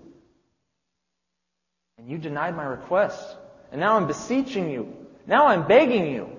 And 1.97 2.09
you 2.09 2.17
denied 2.17 2.55
my 2.55 2.63
request. 2.63 3.35
And 3.71 3.81
now 3.81 3.97
I'm 3.97 4.07
beseeching 4.07 4.69
you. 4.69 4.95
Now 5.27 5.47
I'm 5.47 5.67
begging 5.67 6.07
you. 6.07 6.29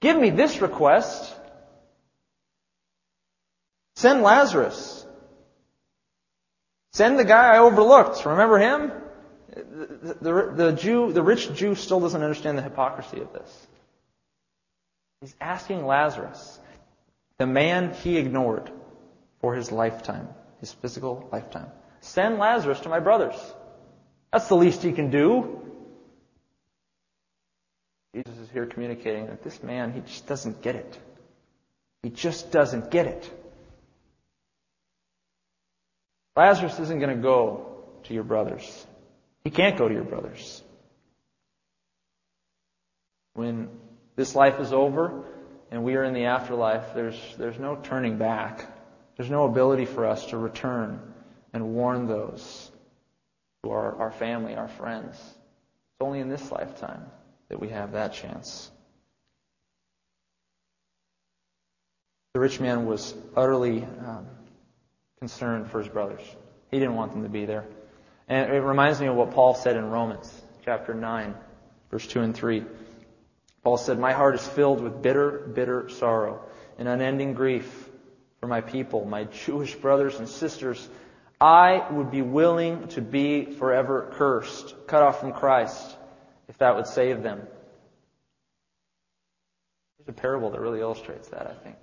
Give 0.00 0.18
me 0.18 0.30
this 0.30 0.60
request. 0.60 1.34
Send 3.96 4.22
Lazarus. 4.22 5.06
Send 6.92 7.18
the 7.18 7.24
guy 7.24 7.54
I 7.54 7.58
overlooked. 7.58 8.24
Remember 8.26 8.58
him? 8.58 8.92
The, 9.54 10.16
the, 10.20 10.52
the, 10.54 10.72
Jew, 10.72 11.12
the 11.12 11.22
rich 11.22 11.52
Jew 11.54 11.74
still 11.74 12.00
doesn't 12.00 12.22
understand 12.22 12.58
the 12.58 12.62
hypocrisy 12.62 13.20
of 13.20 13.32
this. 13.32 13.66
He's 15.20 15.34
asking 15.40 15.86
Lazarus, 15.86 16.58
the 17.38 17.46
man 17.46 17.94
he 17.94 18.16
ignored 18.16 18.70
for 19.40 19.54
his 19.54 19.70
lifetime, 19.70 20.28
his 20.62 20.72
physical 20.72 21.28
lifetime. 21.32 21.66
Send 22.00 22.38
Lazarus 22.38 22.78
to 22.80 22.88
my 22.88 23.00
brothers. 23.00 23.34
That's 24.32 24.46
the 24.46 24.54
least 24.54 24.82
he 24.82 24.92
can 24.92 25.10
do. 25.10 25.60
Jesus 28.14 28.38
is 28.38 28.48
here 28.50 28.66
communicating 28.66 29.26
that 29.26 29.42
this 29.42 29.60
man, 29.60 29.92
he 29.92 30.00
just 30.00 30.28
doesn't 30.28 30.62
get 30.62 30.76
it. 30.76 30.98
He 32.04 32.10
just 32.10 32.52
doesn't 32.52 32.92
get 32.92 33.06
it. 33.06 33.30
Lazarus 36.36 36.78
isn't 36.78 37.00
going 37.00 37.16
to 37.16 37.22
go 37.22 37.84
to 38.04 38.14
your 38.14 38.24
brothers. 38.24 38.86
He 39.42 39.50
can't 39.50 39.76
go 39.76 39.88
to 39.88 39.94
your 39.94 40.04
brothers. 40.04 40.62
When 43.34 43.68
this 44.14 44.36
life 44.36 44.60
is 44.60 44.72
over 44.72 45.24
and 45.72 45.82
we 45.82 45.96
are 45.96 46.04
in 46.04 46.14
the 46.14 46.26
afterlife, 46.26 46.94
there's, 46.94 47.18
there's 47.36 47.58
no 47.58 47.74
turning 47.82 48.16
back. 48.16 48.71
There's 49.16 49.30
no 49.30 49.44
ability 49.44 49.84
for 49.84 50.06
us 50.06 50.26
to 50.26 50.38
return 50.38 51.00
and 51.52 51.74
warn 51.74 52.06
those 52.06 52.70
who 53.62 53.70
are 53.70 53.96
our 53.96 54.10
family, 54.10 54.54
our 54.54 54.68
friends. 54.68 55.16
It's 55.16 56.00
only 56.00 56.20
in 56.20 56.28
this 56.28 56.50
lifetime 56.50 57.04
that 57.48 57.60
we 57.60 57.68
have 57.68 57.92
that 57.92 58.14
chance. 58.14 58.70
The 62.34 62.40
rich 62.40 62.60
man 62.60 62.86
was 62.86 63.14
utterly 63.36 63.82
um, 63.82 64.26
concerned 65.18 65.70
for 65.70 65.80
his 65.80 65.88
brothers. 65.88 66.22
He 66.70 66.78
didn't 66.78 66.94
want 66.94 67.12
them 67.12 67.24
to 67.24 67.28
be 67.28 67.44
there. 67.44 67.66
And 68.28 68.50
it 68.50 68.60
reminds 68.60 69.00
me 69.00 69.08
of 69.08 69.16
what 69.16 69.32
Paul 69.32 69.54
said 69.54 69.76
in 69.76 69.90
Romans 69.90 70.42
chapter 70.64 70.94
9, 70.94 71.34
verse 71.90 72.06
2 72.06 72.22
and 72.22 72.34
3. 72.34 72.64
Paul 73.62 73.76
said, 73.76 73.98
My 73.98 74.12
heart 74.12 74.34
is 74.34 74.46
filled 74.46 74.80
with 74.80 75.02
bitter, 75.02 75.30
bitter 75.30 75.90
sorrow 75.90 76.40
and 76.78 76.88
unending 76.88 77.34
grief 77.34 77.90
for 78.42 78.48
my 78.48 78.60
people, 78.60 79.04
my 79.04 79.22
Jewish 79.22 79.76
brothers 79.76 80.18
and 80.18 80.28
sisters. 80.28 80.88
I 81.40 81.86
would 81.92 82.10
be 82.10 82.22
willing 82.22 82.88
to 82.88 83.00
be 83.00 83.44
forever 83.44 84.10
cursed, 84.14 84.74
cut 84.88 85.00
off 85.00 85.20
from 85.20 85.32
Christ, 85.32 85.96
if 86.48 86.58
that 86.58 86.74
would 86.74 86.88
save 86.88 87.22
them. 87.22 87.40
There's 89.96 90.08
a 90.08 90.20
parable 90.20 90.50
that 90.50 90.60
really 90.60 90.80
illustrates 90.80 91.28
that, 91.28 91.46
I 91.46 91.54
think. 91.62 91.76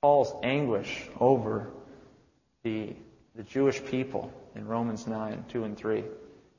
Paul's 0.00 0.34
anguish 0.42 1.04
over 1.20 1.70
the, 2.64 2.92
the 3.36 3.44
Jewish 3.44 3.84
people 3.84 4.32
in 4.56 4.66
Romans 4.66 5.06
9, 5.06 5.44
2 5.50 5.62
and 5.62 5.76
3. 5.76 6.02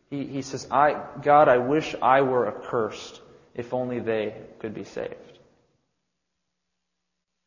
He, 0.10 0.26
he 0.26 0.42
says, 0.42 0.70
I, 0.72 1.02
God, 1.22 1.50
I 1.50 1.58
wish 1.58 1.96
I 2.02 2.22
were 2.22 2.48
accursed 2.48 3.20
if 3.56 3.74
only 3.74 4.00
they 4.00 4.36
could 4.60 4.74
be 4.74 4.86
saved. 4.86 5.40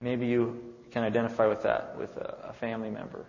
Maybe 0.02 0.26
you 0.26 0.74
can 0.90 1.04
identify 1.04 1.46
with 1.46 1.62
that, 1.62 1.96
with 1.98 2.16
a, 2.16 2.48
a 2.50 2.52
family 2.54 2.90
member, 2.90 3.24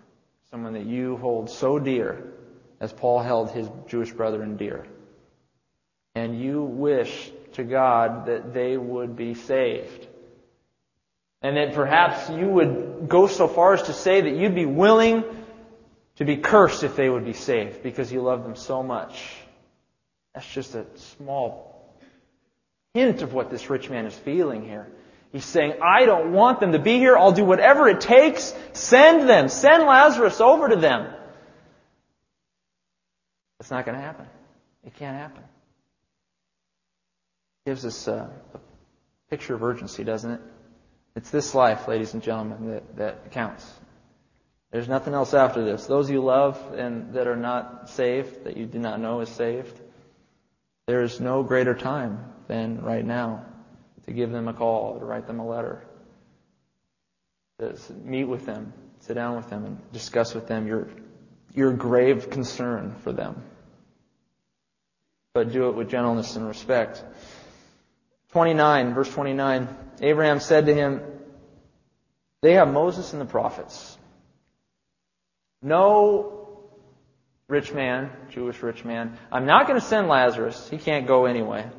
someone 0.50 0.74
that 0.74 0.86
you 0.86 1.18
hold 1.18 1.50
so 1.50 1.80
dear 1.80 2.34
as 2.80 2.94
Paul 2.94 3.20
held 3.20 3.52
his 3.52 3.70
Jewish 3.88 4.12
brethren 4.12 4.58
dear. 4.58 4.86
And 6.16 6.40
you 6.40 6.64
wish 6.64 7.32
to 7.54 7.64
God 7.64 8.28
that 8.28 8.54
they 8.54 8.78
would 8.78 9.16
be 9.16 9.34
saved. 9.34 10.08
And 11.42 11.58
that 11.58 11.74
perhaps 11.74 12.30
you 12.30 12.48
would 12.48 13.08
go 13.08 13.28
so 13.28 13.48
far 13.48 13.74
as 13.74 13.84
to 13.84 13.94
say 13.94 14.22
that 14.22 14.36
you'd 14.36 14.56
be 14.56 14.66
willing 14.66 15.24
to 16.18 16.26
be 16.26 16.38
cursed 16.38 16.84
if 16.84 16.96
they 16.96 17.10
would 17.10 17.26
be 17.26 17.34
saved 17.34 17.84
because 17.84 18.12
you 18.12 18.22
love 18.22 18.44
them 18.44 18.56
so 18.56 18.82
much. 18.82 19.36
That's 20.34 20.52
just 20.52 20.76
a 20.76 20.86
small 20.96 21.96
hint 22.94 23.22
of 23.22 23.34
what 23.34 23.52
this 23.52 23.70
rich 23.70 23.90
man 23.90 24.06
is 24.06 24.16
feeling 24.16 24.64
here. 24.64 24.88
He's 25.38 25.46
saying, 25.46 25.76
I 25.84 26.06
don't 26.06 26.32
want 26.32 26.60
them 26.60 26.72
to 26.72 26.80
be 26.80 26.98
here. 26.98 27.16
I'll 27.16 27.32
do 27.32 27.46
whatever 27.46 27.88
it 27.88 28.02
takes. 28.02 28.56
Send 28.74 29.30
them. 29.30 29.50
Send 29.50 29.84
Lazarus 29.84 30.42
over 30.42 30.70
to 30.70 30.76
them. 30.76 31.14
It's 33.60 33.70
not 33.70 33.86
going 33.86 34.00
to 34.00 34.04
happen. 34.04 34.26
It 34.84 34.96
can't 34.96 35.16
happen. 35.16 35.44
It 35.44 37.70
Gives 37.70 37.86
us 37.86 38.08
a, 38.08 38.32
a 38.56 38.60
picture 39.30 39.54
of 39.54 39.62
urgency, 39.62 40.04
doesn't 40.04 40.32
it? 40.32 40.42
It's 41.16 41.30
this 41.30 41.54
life, 41.54 41.88
ladies 41.88 42.16
and 42.16 42.24
gentlemen, 42.24 42.72
that, 42.72 42.96
that 42.96 43.32
counts. 43.32 43.72
There's 44.72 44.88
nothing 44.88 45.14
else 45.14 45.36
after 45.36 45.64
this. 45.64 45.86
Those 45.86 46.10
you 46.10 46.24
love 46.24 46.60
and 46.76 47.14
that 47.14 47.28
are 47.28 47.36
not 47.36 47.92
saved, 47.92 48.46
that 48.46 48.58
you 48.58 48.66
do 48.66 48.80
not 48.80 49.00
know 49.00 49.20
is 49.20 49.30
saved, 49.30 49.80
there 50.88 51.04
is 51.04 51.22
no 51.22 51.44
greater 51.44 51.76
time 51.76 52.34
than 52.48 52.82
right 52.82 53.06
now 53.06 53.46
to 54.08 54.14
give 54.14 54.32
them 54.32 54.48
a 54.48 54.54
call, 54.54 55.00
to 55.00 55.06
write 55.06 55.28
them 55.28 55.40
a 55.40 55.46
letter, 55.46 55.84
to 57.60 57.76
meet 58.04 58.24
with 58.24 58.46
them, 58.46 58.74
sit 59.02 59.14
down 59.14 59.36
with 59.36 59.50
them, 59.50 59.66
and 59.66 59.92
discuss 59.92 60.34
with 60.34 60.48
them 60.48 60.66
your, 60.66 60.88
your 61.54 61.74
grave 61.74 62.30
concern 62.30 62.96
for 63.04 63.12
them. 63.12 63.44
But 65.34 65.52
do 65.52 65.70
it 65.70 65.76
with 65.76 65.90
gentleness 65.90 66.36
and 66.36 66.48
respect. 66.48 67.04
29, 68.32 68.94
verse 68.94 69.12
29, 69.14 69.68
Abraham 70.02 70.40
said 70.40 70.66
to 70.68 70.74
him, 70.74 71.02
They 72.42 72.54
have 72.54 72.72
Moses 72.72 73.12
and 73.14 73.22
the 73.22 73.26
prophets. 73.26 73.98
No 75.62 76.60
rich 77.48 77.74
man, 77.74 78.12
Jewish 78.30 78.62
rich 78.62 78.86
man. 78.86 79.18
I'm 79.32 79.46
not 79.46 79.68
going 79.68 79.80
to 79.80 79.86
send 79.86 80.08
Lazarus. 80.08 80.70
He 80.70 80.78
can't 80.78 81.08
go 81.08 81.26
anyway. 81.26 81.70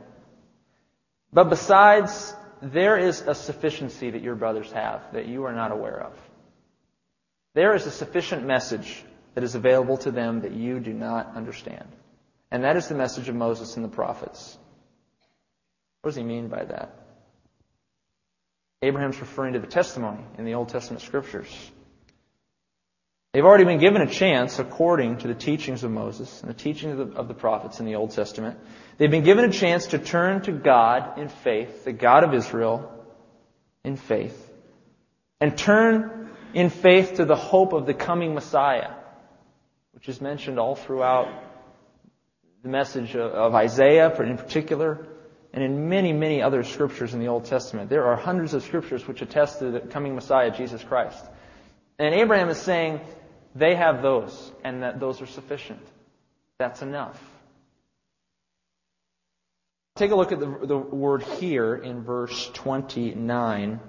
But 1.32 1.50
besides, 1.50 2.34
there 2.60 2.96
is 2.98 3.20
a 3.20 3.34
sufficiency 3.34 4.10
that 4.10 4.22
your 4.22 4.34
brothers 4.34 4.70
have 4.72 5.12
that 5.12 5.26
you 5.26 5.44
are 5.44 5.52
not 5.52 5.72
aware 5.72 6.00
of. 6.00 6.12
There 7.54 7.74
is 7.74 7.86
a 7.86 7.90
sufficient 7.90 8.46
message 8.46 9.02
that 9.34 9.44
is 9.44 9.54
available 9.54 9.98
to 9.98 10.10
them 10.10 10.40
that 10.40 10.52
you 10.52 10.80
do 10.80 10.92
not 10.92 11.36
understand. 11.36 11.88
And 12.50 12.64
that 12.64 12.76
is 12.76 12.88
the 12.88 12.94
message 12.94 13.28
of 13.28 13.34
Moses 13.34 13.76
and 13.76 13.84
the 13.84 13.88
prophets. 13.88 14.56
What 16.02 16.10
does 16.10 16.16
he 16.16 16.22
mean 16.22 16.48
by 16.48 16.64
that? 16.64 16.94
Abraham's 18.80 19.20
referring 19.20 19.54
to 19.54 19.58
the 19.58 19.66
testimony 19.66 20.22
in 20.38 20.44
the 20.44 20.54
Old 20.54 20.68
Testament 20.68 21.02
scriptures. 21.02 21.70
They've 23.32 23.44
already 23.44 23.64
been 23.64 23.78
given 23.78 24.00
a 24.00 24.06
chance 24.06 24.58
according 24.58 25.18
to 25.18 25.28
the 25.28 25.34
teachings 25.34 25.84
of 25.84 25.90
Moses 25.90 26.40
and 26.40 26.48
the 26.48 26.54
teachings 26.54 26.98
of 26.98 27.10
the, 27.10 27.16
of 27.16 27.28
the, 27.28 27.34
prophets 27.34 27.78
in 27.78 27.84
the 27.84 27.96
Old 27.96 28.12
Testament. 28.12 28.58
They've 28.96 29.10
been 29.10 29.24
given 29.24 29.44
a 29.44 29.52
chance 29.52 29.88
to 29.88 29.98
turn 29.98 30.40
to 30.42 30.52
God 30.52 31.18
in 31.18 31.28
faith, 31.28 31.84
the 31.84 31.92
God 31.92 32.24
of 32.24 32.32
Israel, 32.32 32.90
in 33.84 33.96
faith, 33.96 34.50
and 35.42 35.56
turn 35.58 36.30
in 36.54 36.70
faith 36.70 37.16
to 37.16 37.26
the 37.26 37.36
hope 37.36 37.74
of 37.74 37.84
the 37.84 37.92
coming 37.92 38.32
Messiah, 38.32 38.92
which 39.92 40.08
is 40.08 40.22
mentioned 40.22 40.58
all 40.58 40.74
throughout 40.74 41.28
the 42.62 42.70
message 42.70 43.14
of, 43.14 43.30
of 43.32 43.54
Isaiah 43.54 44.10
in 44.22 44.38
particular, 44.38 45.06
and 45.52 45.62
in 45.62 45.90
many, 45.90 46.14
many 46.14 46.40
other 46.40 46.62
scriptures 46.64 47.12
in 47.12 47.20
the 47.20 47.28
Old 47.28 47.44
Testament. 47.44 47.90
There 47.90 48.06
are 48.06 48.16
hundreds 48.16 48.54
of 48.54 48.62
scriptures 48.62 49.06
which 49.06 49.20
attest 49.20 49.58
to 49.58 49.70
the 49.70 49.80
coming 49.80 50.14
Messiah, 50.14 50.50
Jesus 50.50 50.82
Christ. 50.82 51.22
And 51.98 52.14
Abraham 52.14 52.48
is 52.48 52.58
saying 52.58 53.00
they 53.54 53.74
have 53.74 54.02
those, 54.02 54.52
and 54.64 54.82
that 54.82 55.00
those 55.00 55.20
are 55.20 55.26
sufficient. 55.26 55.84
That's 56.58 56.82
enough. 56.82 57.20
Take 59.96 60.12
a 60.12 60.16
look 60.16 60.30
at 60.30 60.38
the, 60.38 60.58
the 60.62 60.78
word 60.78 61.22
here 61.22 61.74
in 61.74 62.02
verse 62.02 62.50
29. 62.54 63.80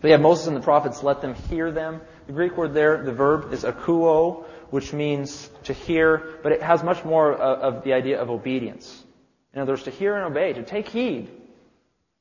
They 0.00 0.10
have 0.10 0.20
Moses 0.20 0.46
and 0.46 0.56
the 0.56 0.60
prophets, 0.60 1.02
let 1.02 1.20
them 1.20 1.34
hear 1.34 1.72
them. 1.72 2.00
The 2.26 2.32
Greek 2.32 2.56
word 2.56 2.74
there, 2.74 3.02
the 3.02 3.12
verb 3.12 3.52
is 3.52 3.64
akuo, 3.64 4.44
which 4.70 4.92
means 4.92 5.50
to 5.64 5.72
hear, 5.72 6.38
but 6.42 6.52
it 6.52 6.62
has 6.62 6.84
much 6.84 7.04
more 7.04 7.32
of, 7.32 7.76
of 7.76 7.84
the 7.84 7.92
idea 7.94 8.20
of 8.20 8.30
obedience. 8.30 9.04
In 9.52 9.60
other 9.60 9.72
words, 9.72 9.82
to 9.84 9.90
hear 9.90 10.14
and 10.14 10.24
obey, 10.24 10.52
to 10.52 10.62
take 10.62 10.88
heed, 10.88 11.28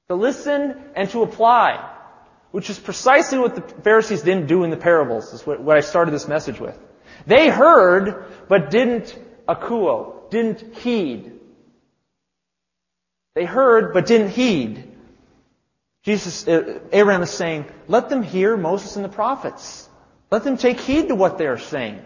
to 0.07 0.15
listen 0.15 0.75
and 0.95 1.09
to 1.11 1.21
apply, 1.21 1.97
which 2.51 2.69
is 2.69 2.79
precisely 2.79 3.37
what 3.37 3.55
the 3.55 3.61
Pharisees 3.61 4.21
didn't 4.21 4.47
do 4.47 4.63
in 4.63 4.69
the 4.69 4.77
parables, 4.77 5.33
is 5.33 5.45
what, 5.45 5.67
I 5.69 5.81
started 5.81 6.11
this 6.11 6.27
message 6.27 6.59
with. 6.59 6.77
They 7.27 7.49
heard, 7.49 8.25
but 8.47 8.71
didn't 8.71 9.17
akuo, 9.47 10.29
didn't 10.31 10.77
heed. 10.77 11.33
They 13.35 13.45
heard, 13.45 13.93
but 13.93 14.05
didn't 14.05 14.29
heed. 14.29 14.85
Jesus, 16.03 16.47
uh, 16.47 16.79
Abraham 16.91 17.21
is 17.21 17.29
saying, 17.29 17.65
let 17.87 18.09
them 18.09 18.23
hear 18.23 18.57
Moses 18.57 18.95
and 18.95 19.05
the 19.05 19.09
prophets. 19.09 19.87
Let 20.31 20.43
them 20.43 20.57
take 20.57 20.79
heed 20.79 21.09
to 21.09 21.15
what 21.15 21.37
they 21.37 21.47
are 21.47 21.57
saying. 21.57 22.01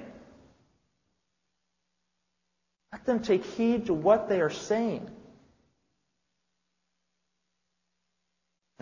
Let 2.92 3.06
them 3.06 3.22
take 3.22 3.46
heed 3.46 3.88
to 3.88 3.94
what 3.94 4.30
they 4.30 4.42
are 4.42 4.50
saying. 4.50 5.10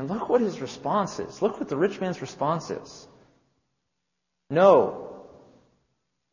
And 0.02 0.10
look 0.10 0.30
what 0.30 0.41
his 0.41 0.60
response 0.60 1.20
is. 1.20 1.43
Look 1.43 1.60
what 1.60 1.70
the 1.70 1.78
rich 1.78 2.02
man's 2.02 2.22
response 2.22 2.72
is. 2.72 3.08
No. 4.49 5.28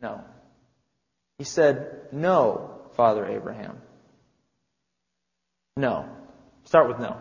No. 0.01 0.25
He 1.37 1.45
said, 1.45 2.09
No, 2.11 2.81
Father 2.97 3.27
Abraham. 3.27 3.77
No. 5.77 6.09
Start 6.65 6.89
with 6.89 6.99
no. 6.99 7.19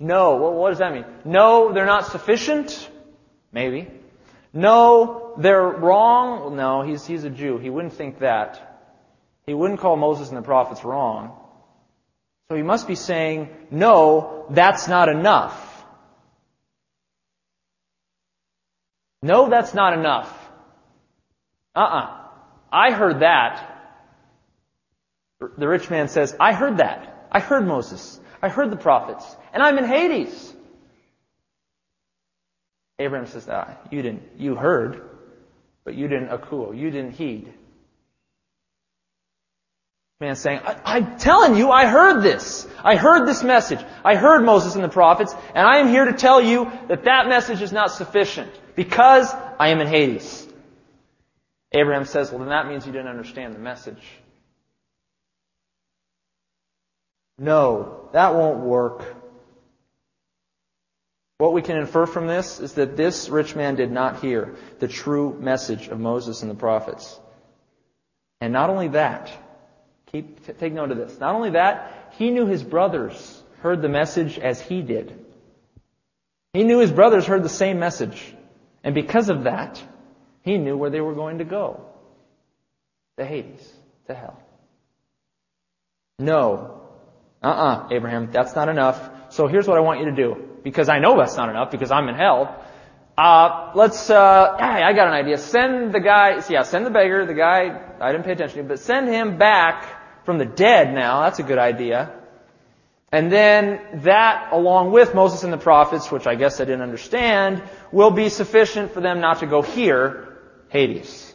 No. 0.00 0.34
Well, 0.34 0.54
what 0.54 0.70
does 0.70 0.80
that 0.80 0.92
mean? 0.92 1.04
No, 1.24 1.72
they're 1.72 1.86
not 1.86 2.06
sufficient? 2.06 2.90
Maybe. 3.52 3.88
No, 4.52 5.34
they're 5.38 5.62
wrong? 5.62 6.56
No, 6.56 6.82
he's, 6.82 7.06
he's 7.06 7.22
a 7.22 7.30
Jew. 7.30 7.58
He 7.58 7.70
wouldn't 7.70 7.94
think 7.94 8.18
that. 8.18 8.82
He 9.46 9.54
wouldn't 9.54 9.78
call 9.78 9.94
Moses 9.94 10.26
and 10.30 10.36
the 10.36 10.42
prophets 10.42 10.82
wrong. 10.82 11.38
So 12.48 12.56
he 12.56 12.62
must 12.62 12.88
be 12.88 12.96
saying, 12.96 13.50
no, 13.70 14.46
that's 14.50 14.88
not 14.88 15.08
enough. 15.08 15.63
No, 19.24 19.48
that's 19.48 19.72
not 19.72 19.94
enough. 19.94 20.30
Uh-uh. 21.74 22.14
I 22.70 22.90
heard 22.90 23.20
that. 23.20 23.70
The 25.56 25.66
rich 25.66 25.88
man 25.88 26.08
says, 26.08 26.36
I 26.38 26.52
heard 26.52 26.76
that. 26.76 27.26
I 27.32 27.40
heard 27.40 27.66
Moses. 27.66 28.20
I 28.42 28.50
heard 28.50 28.70
the 28.70 28.76
prophets. 28.76 29.24
And 29.54 29.62
I'm 29.62 29.78
in 29.78 29.86
Hades. 29.86 30.54
Abraham 32.98 33.26
says, 33.26 33.48
ah, 33.48 33.74
you 33.90 34.02
didn't, 34.02 34.24
you 34.36 34.56
heard, 34.56 35.00
but 35.84 35.94
you 35.94 36.06
didn't 36.06 36.28
akuo. 36.28 36.78
You 36.78 36.90
didn't 36.90 37.12
heed. 37.12 37.50
Man 40.20 40.36
saying, 40.36 40.60
I, 40.64 40.98
am 40.98 41.18
telling 41.18 41.56
you, 41.56 41.70
I 41.70 41.86
heard 41.86 42.22
this. 42.22 42.68
I 42.84 42.96
heard 42.96 43.26
this 43.26 43.42
message. 43.42 43.80
I 44.04 44.16
heard 44.16 44.44
Moses 44.44 44.74
and 44.74 44.84
the 44.84 44.88
prophets, 44.90 45.34
and 45.54 45.66
I 45.66 45.78
am 45.78 45.88
here 45.88 46.04
to 46.04 46.12
tell 46.12 46.42
you 46.42 46.70
that 46.88 47.04
that 47.04 47.26
message 47.26 47.62
is 47.62 47.72
not 47.72 47.90
sufficient 47.90 48.52
because 48.74 49.32
I 49.58 49.68
am 49.68 49.80
in 49.80 49.86
Hades. 49.86 50.46
Abraham 51.72 52.04
says, 52.04 52.30
well, 52.30 52.40
then 52.40 52.48
that 52.48 52.68
means 52.68 52.86
you 52.86 52.92
didn't 52.92 53.08
understand 53.08 53.54
the 53.54 53.58
message. 53.58 54.02
No, 57.38 58.08
that 58.12 58.34
won't 58.34 58.60
work. 58.60 59.16
What 61.38 61.52
we 61.52 61.62
can 61.62 61.76
infer 61.76 62.06
from 62.06 62.28
this 62.28 62.60
is 62.60 62.74
that 62.74 62.96
this 62.96 63.28
rich 63.28 63.56
man 63.56 63.74
did 63.74 63.90
not 63.90 64.20
hear 64.20 64.54
the 64.78 64.86
true 64.86 65.36
message 65.40 65.88
of 65.88 65.98
Moses 65.98 66.42
and 66.42 66.50
the 66.50 66.54
prophets. 66.54 67.18
And 68.40 68.52
not 68.52 68.70
only 68.70 68.88
that, 68.88 69.30
keep, 70.12 70.58
take 70.58 70.72
note 70.72 70.92
of 70.92 70.96
this. 70.96 71.18
Not 71.18 71.34
only 71.34 71.50
that, 71.50 72.12
he 72.18 72.30
knew 72.30 72.46
his 72.46 72.62
brothers 72.62 73.42
heard 73.60 73.82
the 73.82 73.88
message 73.88 74.38
as 74.38 74.60
he 74.60 74.82
did. 74.82 75.24
He 76.52 76.62
knew 76.62 76.78
his 76.78 76.92
brothers 76.92 77.26
heard 77.26 77.42
the 77.42 77.48
same 77.48 77.80
message. 77.80 78.33
And 78.84 78.94
because 78.94 79.30
of 79.30 79.44
that, 79.44 79.82
he 80.42 80.58
knew 80.58 80.76
where 80.76 80.90
they 80.90 81.00
were 81.00 81.14
going 81.14 81.38
to 81.38 81.44
go. 81.44 81.86
To 83.16 83.24
Hades, 83.24 83.72
to 84.06 84.14
hell. 84.14 84.38
No. 86.18 86.82
Uh-uh, 87.42 87.88
Abraham, 87.90 88.30
that's 88.30 88.54
not 88.54 88.68
enough. 88.68 89.10
So 89.30 89.48
here's 89.48 89.66
what 89.66 89.78
I 89.78 89.80
want 89.80 90.00
you 90.00 90.06
to 90.06 90.14
do. 90.14 90.48
Because 90.62 90.88
I 90.88 90.98
know 90.98 91.16
that's 91.16 91.36
not 91.36 91.48
enough 91.48 91.70
because 91.70 91.90
I'm 91.90 92.08
in 92.08 92.14
hell. 92.14 92.62
Uh, 93.16 93.72
let's, 93.74 94.10
uh, 94.10 94.56
I 94.58 94.92
got 94.92 95.06
an 95.06 95.14
idea. 95.14 95.38
Send 95.38 95.94
the 95.94 96.00
guy, 96.00 96.40
See, 96.40 96.54
yeah, 96.54 96.62
send 96.62 96.84
the 96.84 96.90
beggar, 96.90 97.26
the 97.26 97.34
guy 97.34 97.94
I 98.00 98.12
didn't 98.12 98.24
pay 98.24 98.32
attention 98.32 98.58
to, 98.58 98.64
but 98.64 98.80
send 98.80 99.08
him 99.08 99.38
back 99.38 100.24
from 100.24 100.38
the 100.38 100.44
dead 100.44 100.92
now. 100.92 101.22
That's 101.22 101.38
a 101.38 101.42
good 101.42 101.58
idea. 101.58 102.12
And 103.14 103.30
then 103.30 103.80
that, 104.02 104.52
along 104.52 104.90
with 104.90 105.14
Moses 105.14 105.44
and 105.44 105.52
the 105.52 105.56
prophets, 105.56 106.10
which 106.10 106.26
I 106.26 106.34
guess 106.34 106.60
I 106.60 106.64
didn't 106.64 106.80
understand, 106.80 107.62
will 107.92 108.10
be 108.10 108.28
sufficient 108.28 108.90
for 108.90 109.00
them 109.00 109.20
not 109.20 109.38
to 109.38 109.46
go 109.46 109.62
here, 109.62 110.36
Hades. 110.68 111.32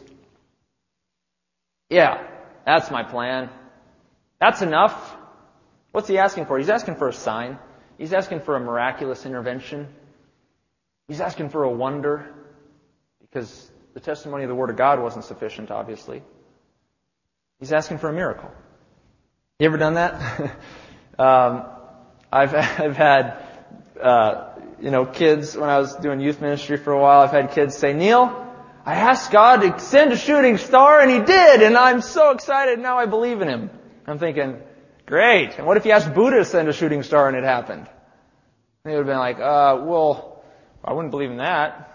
Yeah, 1.88 2.22
that's 2.66 2.90
my 2.90 3.02
plan. 3.02 3.48
That's 4.38 4.60
enough. 4.60 5.16
What's 5.92 6.06
he 6.06 6.18
asking 6.18 6.44
for? 6.44 6.58
He's 6.58 6.68
asking 6.68 6.96
for 6.96 7.08
a 7.08 7.14
sign. 7.14 7.58
He's 7.96 8.12
asking 8.12 8.40
for 8.40 8.56
a 8.56 8.60
miraculous 8.60 9.24
intervention. 9.24 9.88
He's 11.08 11.22
asking 11.22 11.48
for 11.48 11.64
a 11.64 11.70
wonder 11.70 12.30
because 13.22 13.70
the 13.94 14.00
testimony 14.00 14.44
of 14.44 14.50
the 14.50 14.54
Word 14.54 14.68
of 14.68 14.76
God 14.76 15.00
wasn't 15.00 15.24
sufficient, 15.24 15.70
obviously. 15.70 16.22
He's 17.58 17.72
asking 17.72 17.96
for 17.96 18.10
a 18.10 18.12
miracle. 18.12 18.50
You 19.58 19.64
ever 19.64 19.78
done 19.78 19.94
that? 19.94 20.50
Um, 21.20 21.66
I've 22.32 22.54
I've 22.54 22.96
had 22.96 23.44
uh, 24.00 24.54
you 24.80 24.90
know 24.90 25.04
kids 25.04 25.54
when 25.54 25.68
I 25.68 25.78
was 25.78 25.94
doing 25.96 26.20
youth 26.20 26.40
ministry 26.40 26.78
for 26.78 26.92
a 26.92 26.98
while. 26.98 27.20
I've 27.20 27.30
had 27.30 27.52
kids 27.52 27.76
say, 27.76 27.92
Neil, 27.92 28.46
I 28.86 28.94
asked 28.94 29.30
God 29.30 29.58
to 29.58 29.78
send 29.78 30.12
a 30.12 30.16
shooting 30.16 30.56
star, 30.56 31.00
and 31.00 31.10
He 31.10 31.20
did, 31.20 31.62
and 31.62 31.76
I'm 31.76 32.00
so 32.00 32.30
excited. 32.30 32.78
Now 32.78 32.98
I 32.98 33.04
believe 33.04 33.42
in 33.42 33.48
Him. 33.48 33.70
I'm 34.06 34.18
thinking, 34.18 34.62
great. 35.04 35.58
And 35.58 35.66
what 35.66 35.76
if 35.76 35.84
you 35.84 35.92
asked 35.92 36.14
Buddha 36.14 36.38
to 36.38 36.44
send 36.46 36.68
a 36.68 36.72
shooting 36.72 37.02
star 37.02 37.28
and 37.28 37.36
it 37.36 37.44
happened? 37.44 37.86
They 38.84 38.92
would 38.92 39.00
have 39.00 39.06
been 39.06 39.18
like, 39.18 39.38
uh, 39.38 39.82
well, 39.84 40.42
I 40.82 40.94
wouldn't 40.94 41.10
believe 41.10 41.30
in 41.30 41.36
that. 41.36 41.86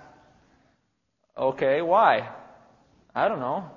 Okay, 1.35 1.81
why? 1.81 2.29
I 3.15 3.27
don't 3.27 3.39
know. 3.39 3.71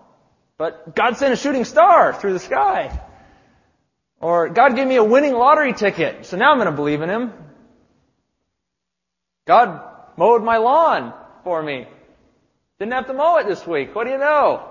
But 0.59 0.94
God 0.94 1.16
sent 1.16 1.32
a 1.32 1.36
shooting 1.36 1.64
star 1.64 2.12
through 2.12 2.34
the 2.34 2.38
sky. 2.38 3.01
Or 4.21 4.49
God 4.49 4.75
gave 4.75 4.87
me 4.87 4.97
a 4.97 5.05
winning 5.05 5.33
lottery 5.33 5.73
ticket, 5.73 6.27
so 6.27 6.37
now 6.37 6.51
I'm 6.51 6.59
going 6.59 6.66
to 6.71 6.77
believe 6.77 7.03
in 7.03 7.09
Him. 7.09 7.33
God 9.47 9.81
mowed 10.16 10.43
my 10.43 10.57
lawn 10.59 11.14
for 11.45 11.62
me. 11.62 11.87
Didn't 12.79 12.93
have 12.93 13.07
to 13.07 13.14
mow 13.14 13.39
it 13.39 13.47
this 13.47 13.66
week. 13.66 13.95
What 13.95 14.05
do 14.05 14.11
you 14.11 14.19
know? 14.19 14.69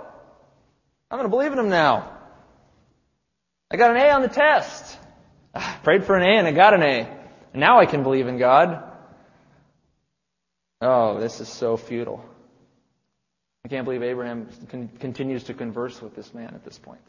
I'm 1.10 1.18
going 1.18 1.30
to 1.30 1.36
believe 1.36 1.54
in 1.54 1.60
Him 1.60 1.70
now. 1.70 2.12
I 3.72 3.78
got 3.78 3.91
an 3.91 3.98
A 3.98 4.10
on 4.12 4.22
the 4.22 4.28
test. 4.28 4.98
I 5.56 5.78
prayed 5.84 6.06
for 6.06 6.18
an 6.18 6.24
A 6.24 6.38
and 6.38 6.48
I 6.48 6.52
got 6.52 6.74
an 6.74 6.84
A. 6.84 7.18
Now 7.54 7.80
I 7.80 7.86
can 7.86 8.04
believe 8.04 8.28
in 8.28 8.38
God. 8.38 8.84
Oh, 10.82 11.20
this 11.20 11.39
is 11.39 11.50
so 11.50 11.76
futile. 11.76 12.24
I 13.66 13.68
can't 13.68 13.84
believe 13.84 14.04
Abraham 14.04 14.48
continues 15.00 15.43
to 15.45 15.54
converse 15.54 16.02
with 16.02 16.16
this 16.16 16.34
man 16.34 16.54
at 16.54 16.64
this 16.64 16.78
point. 16.78 17.02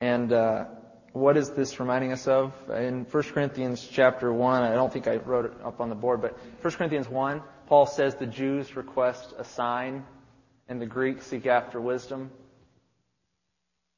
And 0.00 0.32
uh, 0.32 0.64
what 1.12 1.36
is 1.36 1.50
this 1.50 1.78
reminding 1.78 2.12
us 2.12 2.26
of? 2.26 2.52
In 2.70 3.04
1 3.04 3.22
Corinthians 3.24 3.86
chapter 3.90 4.32
1, 4.32 4.62
I 4.62 4.74
don't 4.74 4.92
think 4.92 5.06
I 5.06 5.16
wrote 5.16 5.46
it 5.46 5.52
up 5.64 5.80
on 5.80 5.88
the 5.88 5.94
board, 5.94 6.22
but 6.22 6.38
1 6.62 6.72
Corinthians 6.74 7.08
1, 7.08 7.42
Paul 7.66 7.86
says 7.86 8.14
the 8.14 8.26
Jews 8.26 8.76
request 8.76 9.34
a 9.38 9.44
sign 9.44 10.04
and 10.68 10.80
the 10.80 10.86
Greeks 10.86 11.26
seek 11.26 11.46
after 11.46 11.80
wisdom. 11.80 12.30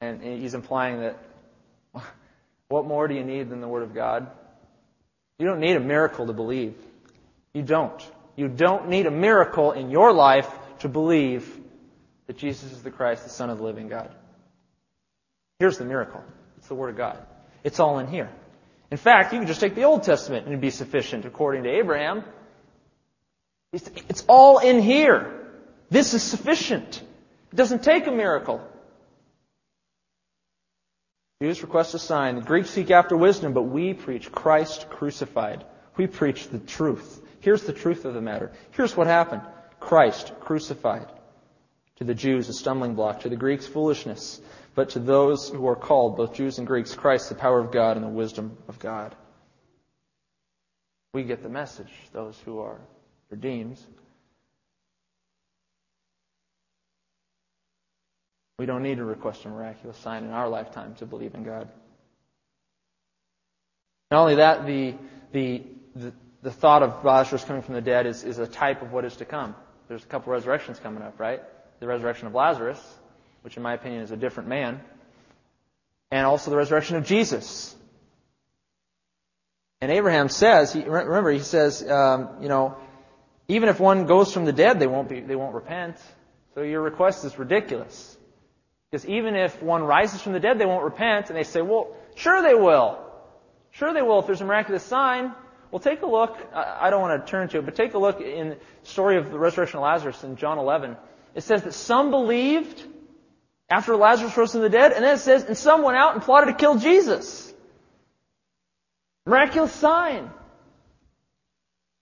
And 0.01 0.21
he's 0.21 0.53
implying 0.53 0.99
that 1.01 1.17
what 2.67 2.85
more 2.85 3.07
do 3.07 3.15
you 3.15 3.23
need 3.23 3.49
than 3.49 3.61
the 3.61 3.67
Word 3.67 3.83
of 3.83 3.93
God? 3.93 4.27
You 5.39 5.47
don't 5.47 5.59
need 5.59 5.77
a 5.77 5.79
miracle 5.79 6.27
to 6.27 6.33
believe. 6.33 6.75
You 7.53 7.61
don't. 7.61 8.03
You 8.35 8.47
don't 8.47 8.89
need 8.89 9.05
a 9.05 9.11
miracle 9.11 9.71
in 9.71 9.89
your 9.89 10.11
life 10.11 10.49
to 10.79 10.89
believe 10.89 11.47
that 12.27 12.37
Jesus 12.37 12.71
is 12.71 12.81
the 12.81 12.91
Christ, 12.91 13.23
the 13.23 13.29
Son 13.29 13.49
of 13.49 13.59
the 13.59 13.63
living 13.63 13.87
God. 13.87 14.13
Here's 15.63 15.77
the 15.77 15.85
miracle. 15.85 16.21
It's 16.57 16.67
the 16.67 16.75
Word 16.75 16.89
of 16.89 16.97
God. 16.97 17.17
It's 17.63 17.79
all 17.79 17.99
in 17.99 18.07
here. 18.07 18.29
In 18.91 18.97
fact, 18.97 19.31
you 19.31 19.39
can 19.39 19.47
just 19.47 19.61
take 19.61 19.75
the 19.75 19.85
Old 19.85 20.03
Testament 20.03 20.43
and 20.43 20.51
it'd 20.51 20.59
be 20.59 20.71
sufficient 20.71 21.23
according 21.23 21.63
to 21.63 21.69
Abraham. 21.69 22.25
It's 23.71 24.25
all 24.27 24.59
in 24.59 24.81
here. 24.81 25.53
This 25.89 26.13
is 26.13 26.21
sufficient. 26.21 27.01
It 27.53 27.55
doesn't 27.55 27.81
take 27.81 28.07
a 28.07 28.11
miracle. 28.11 28.59
Jews 31.41 31.61
request 31.61 31.93
a 31.93 31.99
sign. 31.99 32.35
The 32.35 32.41
Greeks 32.41 32.69
seek 32.69 32.91
after 32.91 33.15
wisdom, 33.15 33.53
but 33.53 33.63
we 33.63 33.93
preach 33.93 34.33
Christ 34.33 34.89
crucified. 34.89 35.63
We 35.95 36.07
preach 36.07 36.49
the 36.49 36.59
truth. 36.59 37.25
Here's 37.39 37.63
the 37.63 37.71
truth 37.71 38.03
of 38.03 38.13
the 38.13 38.21
matter. 38.21 38.51
Here's 38.71 38.97
what 38.97 39.07
happened. 39.07 39.43
Christ 39.79 40.33
crucified. 40.41 41.07
To 41.99 42.03
the 42.03 42.15
Jews, 42.15 42.49
a 42.49 42.53
stumbling 42.53 42.95
block. 42.95 43.21
To 43.21 43.29
the 43.29 43.37
Greeks, 43.37 43.65
foolishness 43.65 44.41
but 44.75 44.89
to 44.91 44.99
those 44.99 45.49
who 45.49 45.67
are 45.67 45.75
called, 45.75 46.17
both 46.17 46.33
Jews 46.33 46.57
and 46.57 46.65
Greeks, 46.65 46.95
Christ, 46.95 47.29
the 47.29 47.35
power 47.35 47.59
of 47.59 47.71
God 47.71 47.95
and 47.95 48.05
the 48.05 48.09
wisdom 48.09 48.57
of 48.67 48.79
God. 48.79 49.15
We 51.13 51.23
get 51.23 51.43
the 51.43 51.49
message, 51.49 51.91
those 52.11 52.39
who 52.43 52.59
are 52.59 52.79
redeemed. 53.29 53.79
We 58.57 58.65
don't 58.65 58.81
need 58.81 58.97
to 58.97 59.05
request 59.05 59.45
a 59.45 59.49
miraculous 59.49 59.97
sign 59.97 60.23
in 60.23 60.31
our 60.31 60.49
lifetime 60.49 60.95
to 60.95 61.05
believe 61.05 61.35
in 61.35 61.43
God. 61.43 61.69
Not 64.09 64.21
only 64.21 64.35
that, 64.35 64.65
the, 64.65 64.95
the, 65.31 65.63
the, 65.95 66.13
the 66.41 66.51
thought 66.51 66.83
of 66.83 67.03
Lazarus 67.03 67.43
coming 67.43 67.61
from 67.61 67.75
the 67.75 67.81
dead 67.81 68.05
is, 68.05 68.23
is 68.23 68.39
a 68.39 68.47
type 68.47 68.81
of 68.81 68.91
what 68.91 69.05
is 69.05 69.15
to 69.17 69.25
come. 69.25 69.55
There's 69.87 70.03
a 70.03 70.07
couple 70.07 70.33
resurrections 70.33 70.79
coming 70.79 71.03
up, 71.03 71.19
right? 71.19 71.41
The 71.79 71.87
resurrection 71.87 72.27
of 72.27 72.33
Lazarus, 72.33 72.79
which 73.43 73.55
in 73.55 73.63
my 73.63 73.73
opinion 73.73 74.01
is 74.01 74.11
a 74.11 74.17
different 74.17 74.49
man, 74.49 74.81
and 76.11 76.25
also 76.25 76.49
the 76.49 76.57
resurrection 76.57 76.95
of 76.95 77.05
Jesus. 77.05 77.75
And 79.81 79.91
Abraham 79.91 80.29
says, 80.29 80.71
he, 80.71 80.81
remember, 80.81 81.31
he 81.31 81.39
says, 81.39 81.87
um, 81.87 82.29
you 82.41 82.47
know, 82.47 82.77
even 83.49 83.67
if 83.67 83.79
one 83.79 84.05
goes 84.05 84.33
from 84.33 84.45
the 84.45 84.53
dead, 84.53 84.79
they 84.79 84.87
won't 84.87 85.09
be, 85.09 85.19
they 85.19 85.35
won't 85.35 85.53
repent. 85.53 85.97
So 86.55 86.61
your 86.61 86.81
request 86.81 87.25
is 87.25 87.37
ridiculous. 87.37 88.17
Because 88.89 89.05
even 89.07 89.35
if 89.35 89.61
one 89.61 89.83
rises 89.83 90.21
from 90.21 90.33
the 90.33 90.39
dead, 90.39 90.57
they 90.57 90.65
won't 90.65 90.83
repent. 90.83 91.29
And 91.29 91.37
they 91.37 91.43
say, 91.43 91.61
well, 91.61 91.95
sure 92.15 92.41
they 92.41 92.53
will. 92.53 92.99
Sure 93.71 93.93
they 93.93 94.01
will 94.01 94.19
if 94.19 94.27
there's 94.27 94.39
a 94.39 94.45
miraculous 94.45 94.83
sign. 94.83 95.33
Well, 95.71 95.79
take 95.79 96.03
a 96.03 96.05
look. 96.05 96.37
I 96.53 96.91
don't 96.91 97.01
want 97.01 97.25
to 97.25 97.29
turn 97.29 97.49
to 97.49 97.57
it, 97.57 97.65
but 97.65 97.75
take 97.75 97.95
a 97.95 97.97
look 97.97 98.21
in 98.21 98.49
the 98.49 98.57
story 98.83 99.17
of 99.17 99.31
the 99.31 99.39
resurrection 99.39 99.79
of 99.79 99.83
Lazarus 99.83 100.23
in 100.23 100.35
John 100.35 100.59
11. 100.59 100.95
It 101.33 101.41
says 101.41 101.63
that 101.63 101.73
some 101.73 102.11
believed 102.11 102.83
after 103.69 103.95
Lazarus 103.95 104.35
rose 104.37 104.51
from 104.51 104.61
the 104.61 104.69
dead, 104.69 104.91
and 104.91 105.03
then 105.03 105.15
it 105.15 105.19
says, 105.19 105.43
and 105.43 105.57
some 105.57 105.83
went 105.83 105.97
out 105.97 106.13
and 106.13 106.21
plotted 106.21 106.47
to 106.47 106.53
kill 106.53 106.77
Jesus. 106.77 107.53
Miraculous 109.25 109.71
sign. 109.73 110.29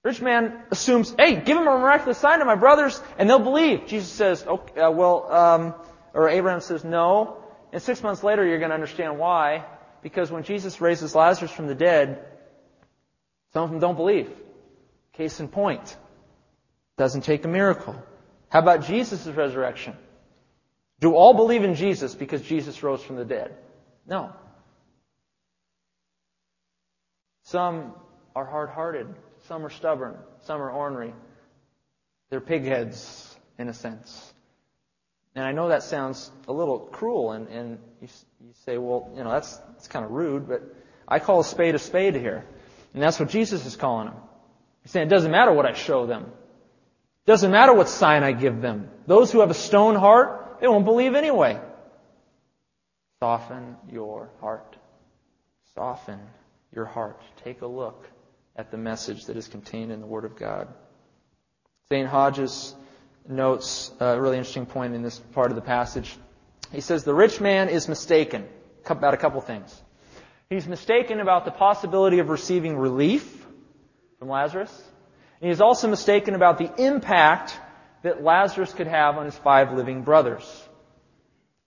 Rich 0.04 0.22
man 0.22 0.64
assumes, 0.72 1.14
hey, 1.18 1.36
give 1.36 1.58
him 1.58 1.68
a 1.68 1.78
miraculous 1.78 2.18
sign 2.18 2.40
to 2.40 2.46
my 2.46 2.56
brothers, 2.56 3.00
and 3.18 3.30
they'll 3.30 3.40
believe. 3.40 3.86
Jesus 3.86 4.10
says, 4.10 4.44
okay, 4.44 4.82
uh, 4.82 4.90
well, 4.90 5.32
um, 5.32 5.76
or 6.14 6.30
Abraham 6.30 6.62
says, 6.62 6.84
no. 6.84 7.38
And 7.72 7.82
six 7.82 8.02
months 8.02 8.24
later, 8.24 8.46
you're 8.46 8.58
going 8.58 8.70
to 8.70 8.76
understand 8.76 9.20
why. 9.20 9.66
Because 10.02 10.32
when 10.32 10.44
Jesus 10.44 10.82
raises 10.82 11.14
Lazarus 11.14 11.52
from 11.52 11.68
the 11.68 11.76
dead, 11.76 12.26
some 13.54 13.64
of 13.64 13.70
them 13.70 13.80
don't 13.80 13.96
believe. 13.96 14.30
Case 15.14 15.40
in 15.40 15.48
point. 15.48 15.96
Doesn't 16.98 17.22
take 17.22 17.46
a 17.46 17.48
miracle. 17.48 17.96
How 18.50 18.60
about 18.60 18.86
Jesus' 18.86 19.28
resurrection? 19.28 19.96
Do 21.02 21.16
all 21.16 21.34
believe 21.34 21.64
in 21.64 21.76
Jesus 21.76 22.16
because 22.16 22.42
Jesus 22.44 22.82
rose 22.84 23.04
from 23.04 23.18
the 23.18 23.26
dead? 23.26 23.56
No. 24.08 24.32
Some 27.44 27.94
are 28.36 28.46
hard 28.46 28.70
hearted. 28.70 29.08
Some 29.48 29.66
are 29.66 29.70
stubborn. 29.70 30.16
Some 30.44 30.62
are 30.62 30.72
ornery. 30.72 31.14
They're 32.30 32.40
pigheads, 32.40 33.28
in 33.58 33.68
a 33.68 33.74
sense. 33.74 34.34
And 35.36 35.44
I 35.44 35.52
know 35.52 35.70
that 35.70 35.84
sounds 35.84 36.30
a 36.48 36.54
little 36.54 36.80
cruel, 36.80 37.32
and, 37.32 37.48
and 37.48 37.80
you, 38.02 38.08
you 38.42 38.54
say, 38.66 38.78
well, 38.78 39.12
you 39.16 39.24
know, 39.24 39.32
that's, 39.32 39.58
that's 39.58 39.88
kind 39.88 40.06
of 40.06 40.12
rude, 40.12 40.48
but 40.48 40.62
I 41.08 41.20
call 41.20 41.40
a 41.40 41.44
spade 41.44 41.74
a 41.76 41.80
spade 41.80 42.16
here. 42.16 42.46
And 42.94 43.02
that's 43.02 43.20
what 43.20 43.30
Jesus 43.30 43.66
is 43.66 43.76
calling 43.76 44.08
them. 44.08 44.18
He's 44.84 44.92
saying 44.92 45.08
it 45.08 45.10
doesn't 45.10 45.32
matter 45.32 45.52
what 45.52 45.66
I 45.66 45.74
show 45.74 46.06
them. 46.06 46.24
It 46.24 47.28
doesn't 47.28 47.52
matter 47.52 47.74
what 47.74 47.90
sign 47.90 48.24
I 48.24 48.34
give 48.34 48.62
them. 48.62 48.90
Those 49.08 49.32
who 49.32 49.40
have 49.40 49.52
a 49.52 49.56
stone 49.56 49.96
heart, 49.96 50.41
they 50.62 50.68
won't 50.68 50.86
believe 50.86 51.16
anyway. 51.16 51.60
Soften 53.20 53.76
your 53.92 54.30
heart. 54.40 54.78
Soften 55.76 56.20
your 56.74 56.86
heart. 56.86 57.20
Take 57.44 57.62
a 57.62 57.68
look 57.68 58.08
at 58.56 58.72
the 58.72 58.78
message 58.78 59.26
that 59.26 59.36
is 59.36 59.48
contained 59.48 59.92
in 59.92 60.00
the 60.00 60.06
Word 60.06 60.24
of 60.24 60.36
God. 60.38 60.68
Zane 61.90 62.06
Hodges 62.06 62.76
notes 63.28 63.92
a 64.00 64.22
really 64.22 64.38
interesting 64.38 64.66
point 64.66 64.94
in 64.94 65.02
this 65.02 65.20
part 65.20 65.52
of 65.52 65.56
the 65.56 65.62
passage. 65.62 66.16
He 66.72 66.82
says, 66.82 67.04
The 67.04 67.14
rich 67.14 67.42
man 67.42 67.70
is 67.70 67.90
mistaken 67.90 68.48
about 68.86 69.14
a 69.14 69.18
couple 69.18 69.42
things. 69.42 69.82
He's 70.50 70.68
mistaken 70.68 71.20
about 71.20 71.46
the 71.46 71.52
possibility 71.52 72.20
of 72.20 72.30
receiving 72.30 72.78
relief 72.78 73.46
from 74.20 74.30
Lazarus. 74.30 74.72
And 75.42 75.50
he's 75.50 75.62
also 75.62 75.88
mistaken 75.88 76.36
about 76.36 76.60
the 76.60 76.72
impact 76.84 77.58
that 78.04 78.24
Lazarus 78.24 78.74
could 78.74 78.88
have 78.88 79.18
on 79.18 79.26
his 79.26 79.38
five 79.38 79.74
living 79.74 80.04
brothers. 80.04 80.68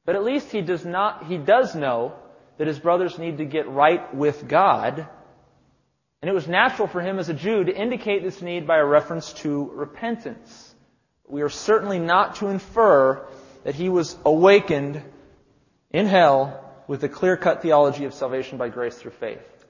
But 0.04 0.16
at 0.16 0.24
least 0.24 0.50
he 0.50 0.60
does 0.60 0.84
not, 0.84 1.26
he 1.26 1.38
does 1.38 1.74
know 1.74 2.14
that 2.58 2.66
his 2.66 2.78
brothers 2.78 3.18
need 3.18 3.38
to 3.38 3.44
get 3.44 3.68
right 3.68 4.14
with 4.14 4.46
God. 4.46 5.08
And 6.20 6.28
it 6.28 6.34
was 6.34 6.48
natural 6.48 6.88
for 6.88 7.00
him 7.00 7.18
as 7.18 7.28
a 7.28 7.34
Jew 7.34 7.64
to 7.64 7.74
indicate 7.74 8.22
this 8.22 8.42
need 8.42 8.66
by 8.66 8.78
a 8.78 8.84
reference 8.84 9.32
to 9.34 9.70
repentance. 9.74 10.74
We 11.26 11.42
are 11.42 11.48
certainly 11.48 11.98
not 11.98 12.36
to 12.36 12.48
infer 12.48 13.26
that 13.64 13.74
he 13.74 13.88
was 13.88 14.16
awakened 14.24 15.02
in 15.90 16.06
hell 16.06 16.60
with 16.86 17.02
a 17.02 17.08
clear-cut 17.08 17.62
theology 17.62 18.04
of 18.04 18.12
salvation 18.12 18.58
by 18.58 18.68
grace 18.68 18.96
through 18.96 19.12
faith. 19.12 19.66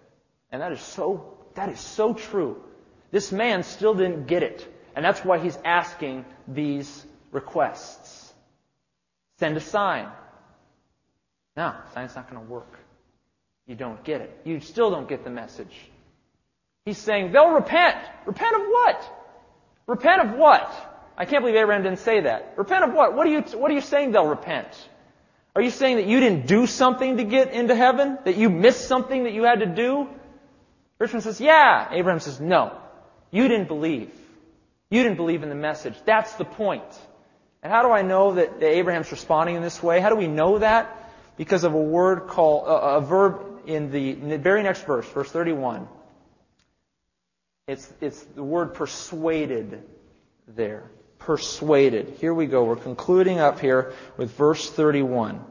And 0.50 0.62
that 0.62 0.72
is 0.72 0.80
so, 0.80 1.38
that 1.54 1.68
is 1.68 1.80
so 1.80 2.12
true. 2.12 2.62
This 3.10 3.30
man 3.30 3.62
still 3.62 3.94
didn't 3.94 4.26
get 4.26 4.42
it. 4.42 4.73
And 4.94 5.04
that's 5.04 5.24
why 5.24 5.38
he's 5.38 5.58
asking 5.64 6.24
these 6.46 7.04
requests. 7.32 8.32
Send 9.38 9.56
a 9.56 9.60
sign. 9.60 10.08
No, 11.56 11.74
sign's 11.92 12.14
not 12.14 12.30
going 12.30 12.44
to 12.44 12.50
work. 12.50 12.78
You 13.66 13.74
don't 13.74 14.02
get 14.04 14.20
it. 14.20 14.40
You 14.44 14.60
still 14.60 14.90
don't 14.90 15.08
get 15.08 15.24
the 15.24 15.30
message. 15.30 15.74
He's 16.84 16.98
saying 16.98 17.32
they'll 17.32 17.52
repent. 17.52 17.96
Repent 18.26 18.56
of 18.56 18.62
what? 18.68 19.26
Repent 19.86 20.22
of 20.22 20.36
what? 20.36 20.90
I 21.16 21.24
can't 21.24 21.42
believe 21.42 21.56
Abraham 21.56 21.82
didn't 21.82 22.00
say 22.00 22.20
that. 22.20 22.54
Repent 22.56 22.84
of 22.84 22.92
what? 22.92 23.14
What 23.14 23.26
are 23.26 23.30
you, 23.30 23.40
what 23.40 23.70
are 23.70 23.74
you 23.74 23.80
saying 23.80 24.12
they'll 24.12 24.26
repent? 24.26 24.68
Are 25.56 25.62
you 25.62 25.70
saying 25.70 25.96
that 25.96 26.06
you 26.06 26.20
didn't 26.20 26.46
do 26.46 26.66
something 26.66 27.18
to 27.18 27.24
get 27.24 27.52
into 27.52 27.74
heaven? 27.74 28.18
That 28.24 28.36
you 28.36 28.50
missed 28.50 28.88
something 28.88 29.24
that 29.24 29.32
you 29.32 29.44
had 29.44 29.60
to 29.60 29.66
do? 29.66 30.08
rich 30.98 31.12
man 31.12 31.22
says, 31.22 31.40
yeah. 31.40 31.88
Abraham 31.92 32.20
says, 32.20 32.40
no. 32.40 32.76
You 33.30 33.48
didn't 33.48 33.68
believe. 33.68 34.10
You 34.94 35.02
didn't 35.02 35.16
believe 35.16 35.42
in 35.42 35.48
the 35.48 35.54
message. 35.54 35.94
That's 36.04 36.32
the 36.34 36.44
point. 36.44 36.84
And 37.62 37.72
how 37.72 37.82
do 37.82 37.90
I 37.90 38.02
know 38.02 38.34
that, 38.34 38.62
Abraham's 38.62 39.10
responding 39.10 39.56
in 39.56 39.62
this 39.62 39.82
way? 39.82 40.00
How 40.00 40.08
do 40.08 40.16
we 40.16 40.28
know 40.28 40.58
that? 40.58 41.10
Because 41.36 41.64
of 41.64 41.74
a 41.74 41.82
word 41.82 42.28
called, 42.28 42.66
a, 42.68 42.96
a 42.96 43.00
verb 43.00 43.62
in 43.66 43.90
the, 43.90 44.10
in 44.10 44.28
the 44.28 44.38
very 44.38 44.62
next 44.62 44.86
verse, 44.86 45.08
verse 45.08 45.30
31. 45.30 45.88
It's, 47.66 47.92
it's 48.00 48.22
the 48.22 48.44
word 48.44 48.74
persuaded 48.74 49.82
there 50.46 50.90
persuaded. 51.24 52.16
Here 52.20 52.34
we 52.34 52.46
go. 52.46 52.64
We're 52.64 52.76
concluding 52.76 53.40
up 53.40 53.58
here 53.58 53.94
with 54.16 54.30
verse 54.36 54.70
31. 54.70 55.42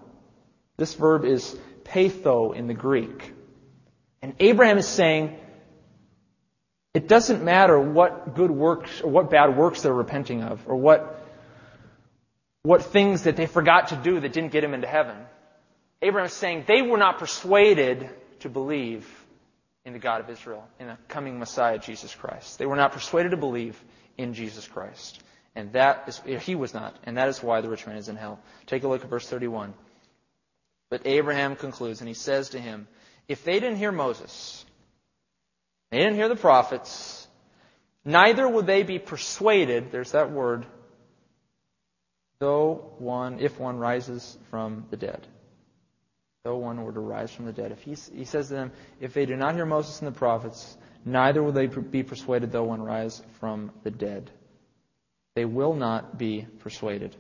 This 0.78 0.94
verb 0.94 1.26
is 1.26 1.58
peitho 1.84 2.56
in 2.56 2.68
the 2.68 2.74
Greek. 2.74 3.34
And 4.22 4.36
Abraham 4.40 4.78
is 4.78 4.88
saying, 4.88 5.36
it 6.94 7.08
doesn't 7.08 7.44
matter 7.44 7.80
what 7.80 8.36
good 8.36 8.52
works 8.52 9.02
or 9.02 9.10
what 9.10 9.32
bad 9.32 9.58
works 9.58 9.82
they're 9.82 9.94
repenting 9.94 10.44
of 10.44 10.62
or 10.68 10.76
what, 10.76 11.26
what 12.62 12.84
things 12.84 13.24
that 13.24 13.36
they 13.36 13.48
forgot 13.48 13.90
to 13.90 13.96
do 13.96 14.20
that 14.20 14.32
didn't 14.32 14.52
get 14.52 14.62
them 14.62 14.74
into 14.74 14.88
heaven. 14.88 15.18
Abraham 16.02 16.28
is 16.28 16.34
saying 16.34 16.66
they 16.68 16.82
were 16.82 16.98
not 16.98 17.18
persuaded 17.18 18.10
to 18.42 18.50
believe 18.50 19.08
in 19.86 19.94
the 19.94 20.00
God 20.00 20.22
of 20.22 20.30
Israel, 20.30 20.68
in 20.80 20.88
the 20.88 20.98
coming 21.08 21.40
Messiah, 21.40 21.80
Jesus 21.80 22.14
Christ. 22.14 22.60
They 22.60 22.66
were 22.66 22.76
not 22.76 22.92
persuaded 22.92 23.30
to 23.30 23.38
believe 23.38 23.82
in 24.18 24.34
Jesus 24.34 24.68
Christ. 24.68 25.22
And 25.56 25.74
that 25.74 26.04
is, 26.08 26.44
he 26.44 26.56
was 26.56 26.74
not. 26.74 26.96
And 27.04 27.18
that 27.18 27.30
is 27.30 27.42
why 27.42 27.62
the 27.62 27.70
rich 27.70 27.86
man 27.86 27.98
is 27.98 28.10
in 28.10 28.16
hell. 28.16 28.40
Take 28.66 28.84
a 28.84 28.88
look 28.88 29.04
at 29.04 29.10
verse 29.10 29.28
31. 29.28 29.74
But 30.90 31.06
Abraham 31.06 31.56
concludes, 31.56 32.02
and 32.02 32.08
he 32.08 32.14
says 32.14 32.50
to 32.50 32.60
him, 32.60 32.88
If 33.28 33.44
they 33.44 33.60
didn't 33.60 33.78
hear 33.78 33.92
Moses, 33.92 34.66
they 35.94 36.00
didn't 36.00 36.16
hear 36.16 36.28
the 36.28 36.36
prophets, 36.36 37.28
neither 38.04 38.50
would 38.50 38.66
they 38.66 38.82
be 38.82 38.98
persuaded, 38.98 39.92
there's 39.92 40.14
that 40.14 40.32
word, 40.32 40.66
though 42.40 42.96
one, 42.98 43.40
if 43.40 43.60
one 43.60 43.78
rises 43.78 44.36
from 44.50 44.88
the 44.90 44.98
dead. 44.98 45.28
Though 46.44 46.58
one 46.58 46.84
were 46.84 46.94
to 46.94 47.00
rise 47.00 47.32
from 47.32 47.46
the 47.46 47.52
dead. 47.52 47.72
If 47.72 47.84
he, 47.84 47.96
he 48.18 48.26
says 48.26 48.48
to 48.48 48.56
them, 48.56 48.72
if 49.00 49.14
they 49.14 49.28
do 49.28 49.36
not 49.36 49.54
hear 49.54 49.68
Moses 49.68 50.02
and 50.02 50.08
the 50.08 50.18
prophets, 50.18 50.76
neither 51.06 51.44
will 51.44 51.52
they 51.52 51.68
be 51.68 52.02
persuaded 52.02 52.52
though 52.52 52.64
one 52.64 52.82
rise 52.82 53.22
from 53.40 53.72
the 53.84 53.92
dead. 53.92 54.32
They 55.36 55.46
will 55.46 55.76
not 55.76 56.18
be 56.18 56.48
persuaded. 56.62 57.16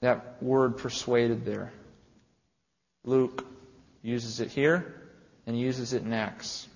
That 0.00 0.42
word 0.42 0.78
persuaded 0.78 1.44
there. 1.44 1.74
Luke 3.04 3.46
uses 4.02 4.40
it 4.40 4.50
here 4.50 5.02
and 5.46 5.58
uses 5.58 5.92
it 5.92 6.02
in 6.02 6.12
Acts. 6.12 6.66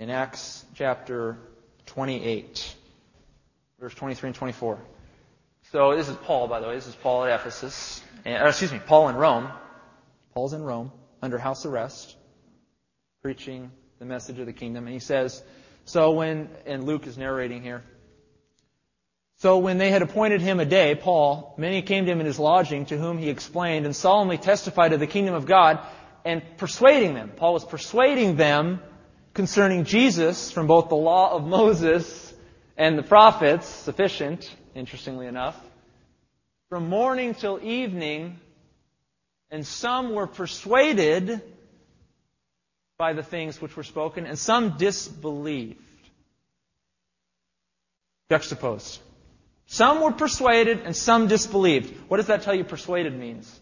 In 0.00 0.10
Acts 0.10 0.64
chapter 0.74 1.38
28, 1.86 2.74
verse 3.80 3.94
23 3.94 4.28
and 4.28 4.36
24. 4.36 4.78
So 5.70 5.96
this 5.96 6.08
is 6.08 6.16
Paul, 6.16 6.48
by 6.48 6.60
the 6.60 6.66
way. 6.66 6.74
This 6.74 6.88
is 6.88 6.94
Paul 6.96 7.24
at 7.24 7.40
Ephesus. 7.40 8.02
And, 8.24 8.42
uh, 8.42 8.48
excuse 8.48 8.72
me, 8.72 8.80
Paul 8.84 9.08
in 9.08 9.16
Rome. 9.16 9.48
Paul's 10.34 10.52
in 10.52 10.62
Rome 10.62 10.90
under 11.22 11.38
house 11.38 11.64
arrest, 11.64 12.16
preaching 13.22 13.70
the 13.98 14.04
message 14.04 14.38
of 14.38 14.46
the 14.46 14.52
kingdom. 14.52 14.86
And 14.86 14.92
he 14.92 14.98
says, 14.98 15.42
so 15.84 16.12
when, 16.12 16.48
and 16.66 16.84
Luke 16.84 17.06
is 17.06 17.16
narrating 17.16 17.62
here. 17.62 17.82
So 19.36 19.58
when 19.58 19.78
they 19.78 19.90
had 19.90 20.02
appointed 20.02 20.40
him 20.40 20.60
a 20.60 20.64
day, 20.64 20.94
Paul, 20.94 21.54
many 21.56 21.82
came 21.82 22.06
to 22.06 22.12
him 22.12 22.20
in 22.20 22.26
his 22.26 22.38
lodging, 22.38 22.86
to 22.86 22.98
whom 22.98 23.18
he 23.18 23.28
explained 23.28 23.86
and 23.86 23.94
solemnly 23.94 24.38
testified 24.38 24.92
of 24.92 25.00
the 25.00 25.06
kingdom 25.06 25.34
of 25.34 25.46
God, 25.46 25.80
and 26.24 26.42
persuading 26.56 27.14
them. 27.14 27.32
Paul 27.36 27.54
was 27.54 27.64
persuading 27.64 28.36
them 28.36 28.80
concerning 29.34 29.84
Jesus 29.84 30.50
from 30.50 30.66
both 30.66 30.88
the 30.88 30.96
law 30.96 31.34
of 31.34 31.46
Moses 31.46 32.32
and 32.76 32.98
the 32.98 33.02
prophets, 33.02 33.66
sufficient, 33.66 34.54
interestingly 34.74 35.26
enough, 35.26 35.58
from 36.68 36.88
morning 36.88 37.34
till 37.34 37.58
evening, 37.62 38.38
and 39.50 39.66
some 39.66 40.14
were 40.14 40.26
persuaded 40.26 41.42
by 42.96 43.12
the 43.12 43.22
things 43.22 43.60
which 43.60 43.76
were 43.76 43.82
spoken, 43.82 44.26
and 44.26 44.38
some 44.38 44.76
disbelieved. 44.78 45.80
Juxtaposed. 48.30 49.00
Some 49.66 50.00
were 50.00 50.12
persuaded 50.12 50.80
and 50.84 50.94
some 50.94 51.28
disbelieved. 51.28 51.94
What 52.08 52.18
does 52.18 52.26
that 52.26 52.42
tell 52.42 52.54
you 52.54 52.64
persuaded 52.64 53.18
means? 53.18 53.60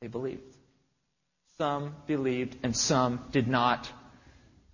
They 0.00 0.08
believed. 0.08 0.53
Some 1.58 1.94
believed 2.06 2.56
and 2.64 2.76
some 2.76 3.24
did 3.30 3.46
not. 3.46 3.90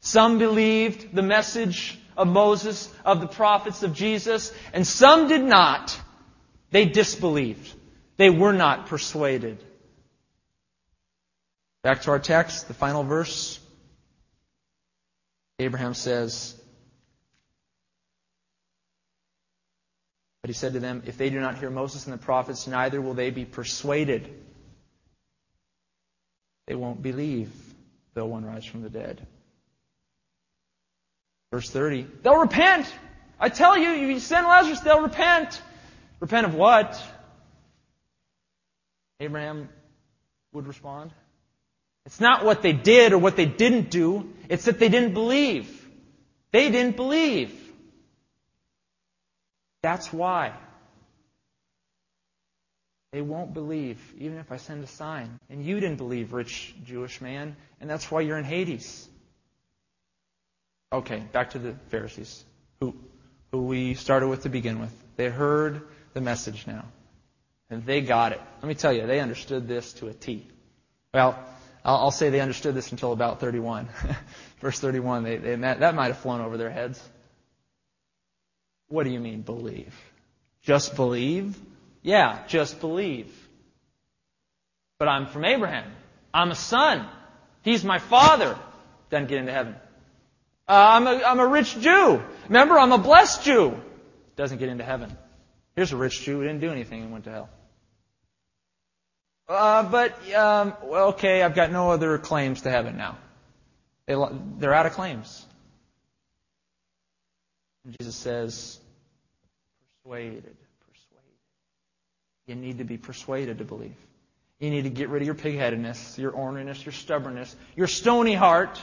Some 0.01 0.39
believed 0.39 1.14
the 1.14 1.22
message 1.22 1.99
of 2.16 2.26
Moses, 2.26 2.93
of 3.05 3.20
the 3.20 3.26
prophets, 3.26 3.83
of 3.83 3.93
Jesus, 3.95 4.51
and 4.72 4.87
some 4.87 5.28
did 5.28 5.43
not. 5.43 5.99
They 6.70 6.87
disbelieved. 6.87 7.70
They 8.16 8.31
were 8.31 8.55
not 8.55 8.87
persuaded. 8.87 9.62
Back 11.83 12.03
to 12.03 12.12
our 12.12 12.18
text, 12.18 12.68
the 12.68 12.74
final 12.74 13.03
verse. 13.03 13.61
Abraham 15.59 15.93
says, 15.93 16.55
But 20.41 20.49
he 20.49 20.55
said 20.55 20.72
to 20.72 20.81
them, 20.81 21.03
If 21.05 21.18
they 21.18 21.28
do 21.28 21.41
not 21.41 21.59
hear 21.59 21.68
Moses 21.68 22.07
and 22.07 22.14
the 22.14 22.18
prophets, 22.18 22.66
neither 22.66 23.03
will 23.03 23.12
they 23.12 23.31
be 23.31 23.45
persuaded. 23.45 24.35
They 26.71 26.77
won't 26.77 27.03
believe, 27.03 27.51
though 28.14 28.27
one 28.27 28.45
rise 28.45 28.64
from 28.64 28.83
the 28.83 28.91
dead. 28.91 29.27
Verse 31.51 31.68
30, 31.68 32.07
they'll 32.23 32.37
repent. 32.37 32.87
I 33.41 33.49
tell 33.49 33.77
you, 33.77 33.91
if 33.91 34.09
you 34.09 34.21
send 34.21 34.47
Lazarus, 34.47 34.79
they'll 34.79 35.03
repent. 35.03 35.61
Repent 36.21 36.47
of 36.47 36.55
what? 36.55 37.03
Abraham 39.18 39.68
would 40.53 40.68
respond. 40.68 41.11
It's 42.07 42.21
not 42.21 42.45
what 42.45 42.62
they 42.62 42.73
did 42.73 43.12
or 43.12 43.18
what 43.18 43.35
they 43.35 43.47
didn't 43.47 43.91
do. 43.91 44.33
It's 44.49 44.66
that 44.66 44.79
they 44.79 44.89
didn't 44.89 45.12
believe. 45.12 45.89
They 46.53 46.71
didn't 46.71 46.95
believe. 46.95 47.53
That's 49.83 50.12
why. 50.12 50.53
They 53.12 53.22
won't 53.22 53.52
believe, 53.54 53.98
even 54.18 54.38
if 54.38 54.52
I 54.52 54.56
send 54.56 54.84
a 54.84 54.86
sign. 54.86 55.40
And 55.48 55.64
you 55.64 55.80
didn't 55.80 55.96
believe, 55.96 56.32
rich 56.32 56.74
Jewish 56.84 57.20
man, 57.20 57.56
and 57.80 57.90
that's 57.90 58.11
why 58.11 58.20
you're 58.20 58.38
in 58.38 58.44
Hades. 58.44 59.08
Okay, 60.92 61.22
back 61.32 61.50
to 61.50 61.58
the 61.58 61.72
Pharisees, 61.88 62.44
who, 62.80 62.94
who 63.50 63.62
we 63.62 63.94
started 63.94 64.28
with 64.28 64.42
to 64.44 64.48
begin 64.48 64.80
with. 64.80 64.94
They 65.16 65.28
heard 65.28 65.82
the 66.14 66.20
message 66.20 66.66
now, 66.66 66.84
and 67.68 67.84
they 67.84 68.00
got 68.00 68.32
it. 68.32 68.40
Let 68.62 68.68
me 68.68 68.74
tell 68.74 68.92
you, 68.92 69.06
they 69.06 69.20
understood 69.20 69.66
this 69.66 69.92
to 69.94 70.08
a 70.08 70.12
T. 70.12 70.46
Well, 71.12 71.36
I'll, 71.84 72.11
say 72.11 72.30
they 72.30 72.40
understood 72.40 72.74
this 72.74 72.92
until 72.92 73.12
about 73.12 73.40
31. 73.40 73.88
Verse 74.61 74.78
31, 74.78 75.24
they, 75.24 75.36
they, 75.36 75.54
that, 75.56 75.80
that 75.80 75.94
might 75.94 76.08
have 76.08 76.18
flown 76.18 76.40
over 76.40 76.56
their 76.56 76.70
heads. 76.70 77.02
What 78.88 79.04
do 79.04 79.11
you 79.11 79.20
mean, 79.20 79.42
believe? 79.42 79.94
Just 80.62 80.94
believe? 80.94 81.58
Yeah, 82.03 82.44
just 82.48 82.80
believe. 82.80 83.32
But 84.98 85.09
I'm 85.09 85.26
from 85.26 85.44
Abraham. 85.44 85.90
I'm 86.32 86.51
a 86.51 86.55
son. 86.55 87.07
He's 87.62 87.84
my 87.84 87.98
father. 87.98 88.59
Doesn't 89.11 89.28
get 89.28 89.38
into 89.38 89.53
heaven. 89.53 89.74
Uh, 90.68 90.72
I'm, 90.72 91.07
a, 91.07 91.22
I'm 91.24 91.40
a 91.40 91.46
rich 91.46 91.78
Jew. 91.80 92.22
Remember, 92.48 92.78
I'm 92.78 92.92
a 92.92 92.98
blessed 92.98 93.42
Jew. 93.42 93.80
Doesn't 94.36 94.59
get 94.59 94.68
into 94.68 94.84
heaven. 94.84 95.16
Here's 95.74 95.92
a 95.92 95.96
rich 95.96 96.20
Jew 96.22 96.38
who 96.38 96.42
didn't 96.42 96.61
do 96.61 96.70
anything 96.70 97.03
and 97.03 97.12
went 97.12 97.24
to 97.24 97.30
hell. 97.30 97.51
Uh, 99.48 99.82
but, 99.82 100.12
um, 100.32 100.74
well, 100.84 101.09
okay, 101.09 101.42
I've 101.42 101.57
got 101.57 101.72
no 101.72 101.90
other 101.90 102.18
claims 102.18 102.62
to 102.62 102.70
heaven 102.70 102.96
now. 102.96 103.18
They, 104.07 104.14
they're 104.59 104.74
out 104.74 104.86
of 104.86 104.92
claims. 104.92 105.44
And 107.84 107.96
Jesus 107.98 108.14
says, 108.14 108.78
persuaded. 110.05 110.57
You 112.51 112.57
need 112.57 112.78
to 112.78 112.84
be 112.84 112.98
persuaded 112.98 113.59
to 113.59 113.64
believe. 113.64 113.94
You 114.59 114.70
need 114.70 114.82
to 114.82 114.90
get 114.90 115.09
rid 115.09 115.22
of 115.22 115.26
your 115.26 115.36
pigheadedness, 115.36 116.18
your 116.18 116.32
orneriness, 116.32 116.84
your 116.84 116.92
stubbornness, 116.92 117.55
your 117.76 117.86
stony 117.86 118.34
heart, 118.34 118.82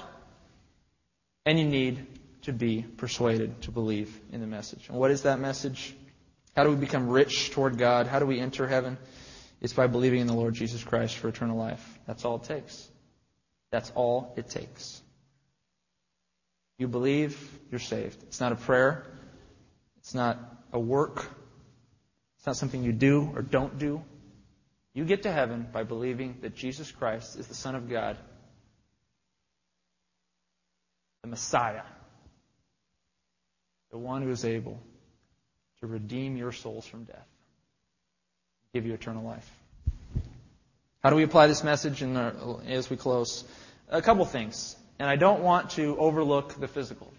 and 1.45 1.59
you 1.59 1.65
need 1.65 2.07
to 2.43 2.53
be 2.53 2.86
persuaded 2.95 3.61
to 3.63 3.72
believe 3.72 4.18
in 4.32 4.39
the 4.39 4.47
message. 4.47 4.88
And 4.88 4.97
what 4.97 5.11
is 5.11 5.24
that 5.24 5.39
message? 5.39 5.93
How 6.55 6.63
do 6.63 6.70
we 6.70 6.78
become 6.78 7.09
rich 7.09 7.51
toward 7.51 7.78
God? 7.78 8.07
How 8.07 8.20
do 8.20 8.26
we 8.26 8.39
enter 8.39 8.65
heaven? 8.70 8.97
It's 9.59 9.74
by 9.74 9.88
believing 9.88 10.22
in 10.22 10.28
the 10.28 10.34
Lord 10.34 10.53
Jesus 10.53 10.82
Christ 10.82 11.18
for 11.18 11.28
eternal 11.28 11.57
life. 11.57 11.99
That's 12.07 12.24
all 12.24 12.38
it 12.38 12.43
takes. 12.43 12.88
That's 13.70 13.91
all 13.95 14.34
it 14.38 14.49
takes. 14.49 15.01
You 16.78 16.88
believe, 16.88 17.38
you're 17.70 17.82
saved. 17.82 18.24
It's 18.24 18.39
not 18.39 18.53
a 18.53 18.55
prayer. 18.55 19.05
It's 19.97 20.13
not 20.13 20.39
a 20.72 20.80
work. 20.80 21.30
Not 22.48 22.56
something 22.56 22.82
you 22.82 22.93
do 22.93 23.30
or 23.36 23.41
don't 23.41 23.78
do. 23.78 24.02
You 24.93 25.04
get 25.04 25.24
to 25.24 25.32
heaven 25.32 25.68
by 25.74 25.84
believing 25.84 26.38
that 26.43 26.56
Jesus 26.56 26.89
Christ 26.89 27.38
is 27.38 27.45
the 27.48 27.54
Son 27.54 27.76
of 27.76 27.89
God, 27.89 28.18
the 31.24 31.28
Messiah, 31.28 31.82
the 33.91 33.98
one 33.98 34.22
who 34.22 34.30
is 34.30 34.45
able 34.45 34.80
to 35.82 35.88
redeem 35.88 36.38
your 36.38 36.54
souls 36.54 36.88
from 36.88 37.04
death, 37.04 37.28
give 38.74 38.86
you 38.86 38.93
eternal 38.93 39.26
life. 39.26 39.52
How 41.04 41.10
do 41.10 41.18
we 41.18 41.24
apply 41.24 41.48
this 41.48 41.66
message 41.66 42.00
the, 42.00 42.62
as 42.66 42.89
we 42.89 42.95
close? 42.95 43.43
A 43.89 44.02
couple 44.02 44.24
things. 44.24 44.78
And 45.00 45.10
I 45.10 45.18
don't 45.18 45.41
want 45.41 45.72
to 45.72 45.98
overlook 45.98 46.54
the 46.54 46.70
physical, 46.70 47.12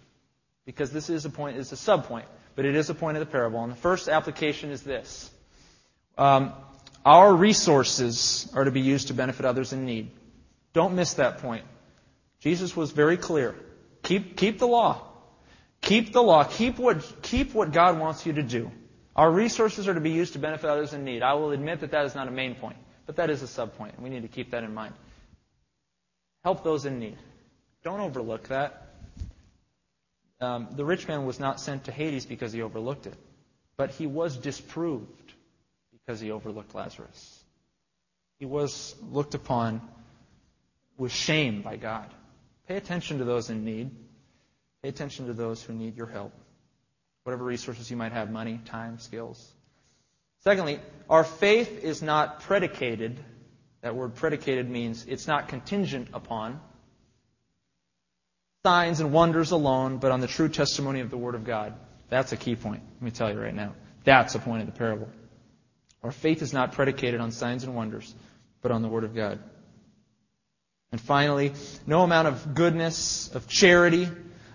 because 0.65 0.91
this 0.91 1.11
is 1.11 1.25
a 1.25 1.29
point, 1.29 1.57
is 1.57 1.71
a 1.71 1.77
sub 1.77 2.05
point 2.05 2.25
but 2.59 2.65
it 2.65 2.75
is 2.75 2.89
a 2.89 2.93
point 2.93 3.15
of 3.15 3.21
the 3.21 3.31
parable. 3.31 3.63
And 3.63 3.71
the 3.71 3.77
first 3.77 4.09
application 4.09 4.71
is 4.71 4.83
this. 4.83 5.31
Um, 6.17 6.51
our 7.05 7.33
resources 7.33 8.51
are 8.53 8.65
to 8.65 8.71
be 8.71 8.81
used 8.81 9.07
to 9.07 9.13
benefit 9.13 9.45
others 9.45 9.71
in 9.71 9.85
need. 9.85 10.11
Don't 10.73 10.93
miss 10.93 11.13
that 11.13 11.37
point. 11.37 11.63
Jesus 12.41 12.75
was 12.75 12.91
very 12.91 13.15
clear. 13.15 13.55
Keep, 14.03 14.35
keep 14.35 14.59
the 14.59 14.67
law. 14.67 15.07
Keep 15.79 16.11
the 16.11 16.21
law. 16.21 16.43
Keep 16.43 16.79
what, 16.79 17.21
keep 17.21 17.53
what 17.53 17.71
God 17.71 17.97
wants 17.97 18.25
you 18.25 18.33
to 18.33 18.43
do. 18.43 18.69
Our 19.15 19.31
resources 19.31 19.87
are 19.87 19.93
to 19.93 20.01
be 20.01 20.11
used 20.11 20.33
to 20.33 20.39
benefit 20.39 20.69
others 20.69 20.91
in 20.91 21.05
need. 21.05 21.23
I 21.23 21.35
will 21.35 21.51
admit 21.51 21.79
that 21.79 21.91
that 21.91 22.07
is 22.07 22.13
not 22.13 22.27
a 22.27 22.31
main 22.31 22.55
point, 22.55 22.75
but 23.05 23.15
that 23.15 23.29
is 23.29 23.41
a 23.41 23.47
sub 23.47 23.77
point. 23.77 24.01
We 24.01 24.09
need 24.09 24.23
to 24.23 24.27
keep 24.27 24.51
that 24.51 24.65
in 24.65 24.73
mind. 24.73 24.95
Help 26.43 26.65
those 26.65 26.85
in 26.85 26.99
need. 26.99 27.15
Don't 27.85 28.01
overlook 28.01 28.49
that 28.49 28.88
um, 30.41 30.69
the 30.71 30.85
rich 30.85 31.07
man 31.07 31.25
was 31.25 31.39
not 31.39 31.59
sent 31.59 31.85
to 31.85 31.91
Hades 31.91 32.25
because 32.25 32.53
he 32.53 32.61
overlooked 32.61 33.07
it, 33.07 33.15
but 33.77 33.91
he 33.91 34.07
was 34.07 34.37
disproved 34.37 35.33
because 35.91 36.19
he 36.19 36.31
overlooked 36.31 36.73
Lazarus. 36.73 37.43
He 38.39 38.45
was 38.45 38.95
looked 39.11 39.35
upon 39.35 39.81
with 40.97 41.11
shame 41.11 41.61
by 41.61 41.75
God. 41.75 42.09
Pay 42.67 42.77
attention 42.77 43.17
to 43.17 43.25
those 43.25 43.49
in 43.49 43.65
need. 43.65 43.91
Pay 44.81 44.89
attention 44.89 45.27
to 45.27 45.33
those 45.33 45.61
who 45.61 45.73
need 45.73 45.97
your 45.97 46.07
help. 46.07 46.33
Whatever 47.23 47.43
resources 47.43 47.91
you 47.91 47.97
might 47.97 48.13
have 48.13 48.31
money, 48.31 48.61
time, 48.65 48.97
skills. 48.99 49.45
Secondly, 50.43 50.79
our 51.09 51.25
faith 51.25 51.83
is 51.83 52.01
not 52.01 52.41
predicated. 52.41 53.19
That 53.81 53.95
word 53.95 54.15
predicated 54.15 54.69
means 54.69 55.05
it's 55.05 55.27
not 55.27 55.49
contingent 55.49 56.09
upon 56.13 56.61
signs 58.65 58.99
and 58.99 59.13
wonders 59.13 59.51
alone, 59.51 59.97
but 59.97 60.11
on 60.11 60.19
the 60.19 60.27
true 60.27 60.49
testimony 60.49 60.99
of 60.99 61.09
the 61.09 61.17
Word 61.17 61.35
of 61.35 61.45
God. 61.45 61.73
That's 62.09 62.33
a 62.33 62.37
key 62.37 62.55
point. 62.55 62.81
Let 62.95 63.01
me 63.01 63.11
tell 63.11 63.31
you 63.31 63.39
right 63.39 63.55
now. 63.55 63.73
That's 64.03 64.35
a 64.35 64.39
point 64.39 64.61
of 64.61 64.65
the 64.65 64.77
parable. 64.77 65.07
Our 66.03 66.11
faith 66.11 66.41
is 66.41 66.51
not 66.51 66.73
predicated 66.73 67.21
on 67.21 67.31
signs 67.31 67.63
and 67.63 67.73
wonders, 67.73 68.13
but 68.61 68.71
on 68.71 68.81
the 68.81 68.89
Word 68.89 69.05
of 69.05 69.15
God. 69.15 69.39
And 70.91 70.99
finally, 70.99 71.53
no 71.87 72.01
amount 72.03 72.27
of 72.27 72.53
goodness, 72.53 73.33
of 73.33 73.47
charity, 73.47 74.09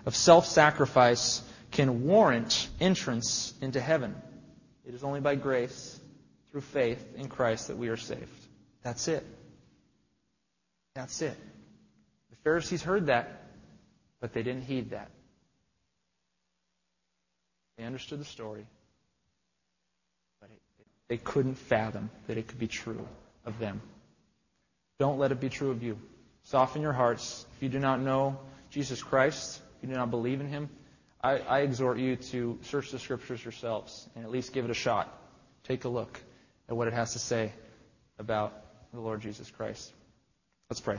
of 0.05 0.15
self 0.15 0.45
sacrifice 0.45 1.41
can 1.71 2.03
warrant 2.05 2.69
entrance 2.79 3.53
into 3.59 3.81
heaven. 3.81 4.15
It 4.85 4.93
is 4.93 5.03
only 5.03 5.19
by 5.19 5.35
grace, 5.35 5.99
through 6.51 6.61
faith 6.61 7.03
in 7.15 7.27
Christ, 7.27 7.69
that 7.69 7.77
we 7.77 7.89
are 7.89 7.97
saved. 7.97 8.29
That's 8.83 9.07
it. 9.07 9.25
That's 10.93 11.21
it. 11.23 11.35
The 12.29 12.35
Pharisees 12.43 12.83
heard 12.83 13.07
that. 13.07 13.44
But 14.19 14.33
they 14.33 14.43
didn't 14.43 14.63
heed 14.63 14.91
that. 14.91 15.09
They 17.77 17.83
understood 17.83 18.19
the 18.19 18.25
story, 18.25 18.65
but 20.39 20.49
they 21.09 21.17
couldn't 21.17 21.55
fathom 21.55 22.09
that 22.27 22.37
it 22.37 22.47
could 22.47 22.59
be 22.59 22.67
true 22.67 23.05
of 23.45 23.59
them. 23.59 23.81
Don't 24.97 25.19
let 25.19 25.31
it 25.31 25.41
be 25.41 25.49
true 25.49 25.71
of 25.71 25.83
you. 25.83 25.99
Soften 26.43 26.81
your 26.81 26.93
hearts. 26.93 27.45
If 27.57 27.63
you 27.63 27.69
do 27.69 27.79
not 27.79 27.99
know 27.99 28.39
Jesus 28.69 29.03
Christ, 29.03 29.61
if 29.77 29.83
you 29.83 29.93
do 29.93 29.99
not 29.99 30.09
believe 30.09 30.39
in 30.39 30.47
Him, 30.47 30.69
I, 31.21 31.39
I 31.39 31.59
exhort 31.61 31.97
you 31.97 32.15
to 32.15 32.59
search 32.63 32.91
the 32.91 32.99
Scriptures 32.99 33.43
yourselves 33.43 34.07
and 34.15 34.23
at 34.23 34.31
least 34.31 34.53
give 34.53 34.63
it 34.63 34.71
a 34.71 34.75
shot. 34.75 35.11
Take 35.63 35.83
a 35.83 35.89
look 35.89 36.21
at 36.69 36.77
what 36.77 36.87
it 36.87 36.93
has 36.93 37.13
to 37.13 37.19
say 37.19 37.51
about 38.19 38.53
the 38.93 38.99
Lord 39.01 39.21
Jesus 39.21 39.49
Christ. 39.51 39.91
Let's 40.69 40.79
pray. 40.79 40.97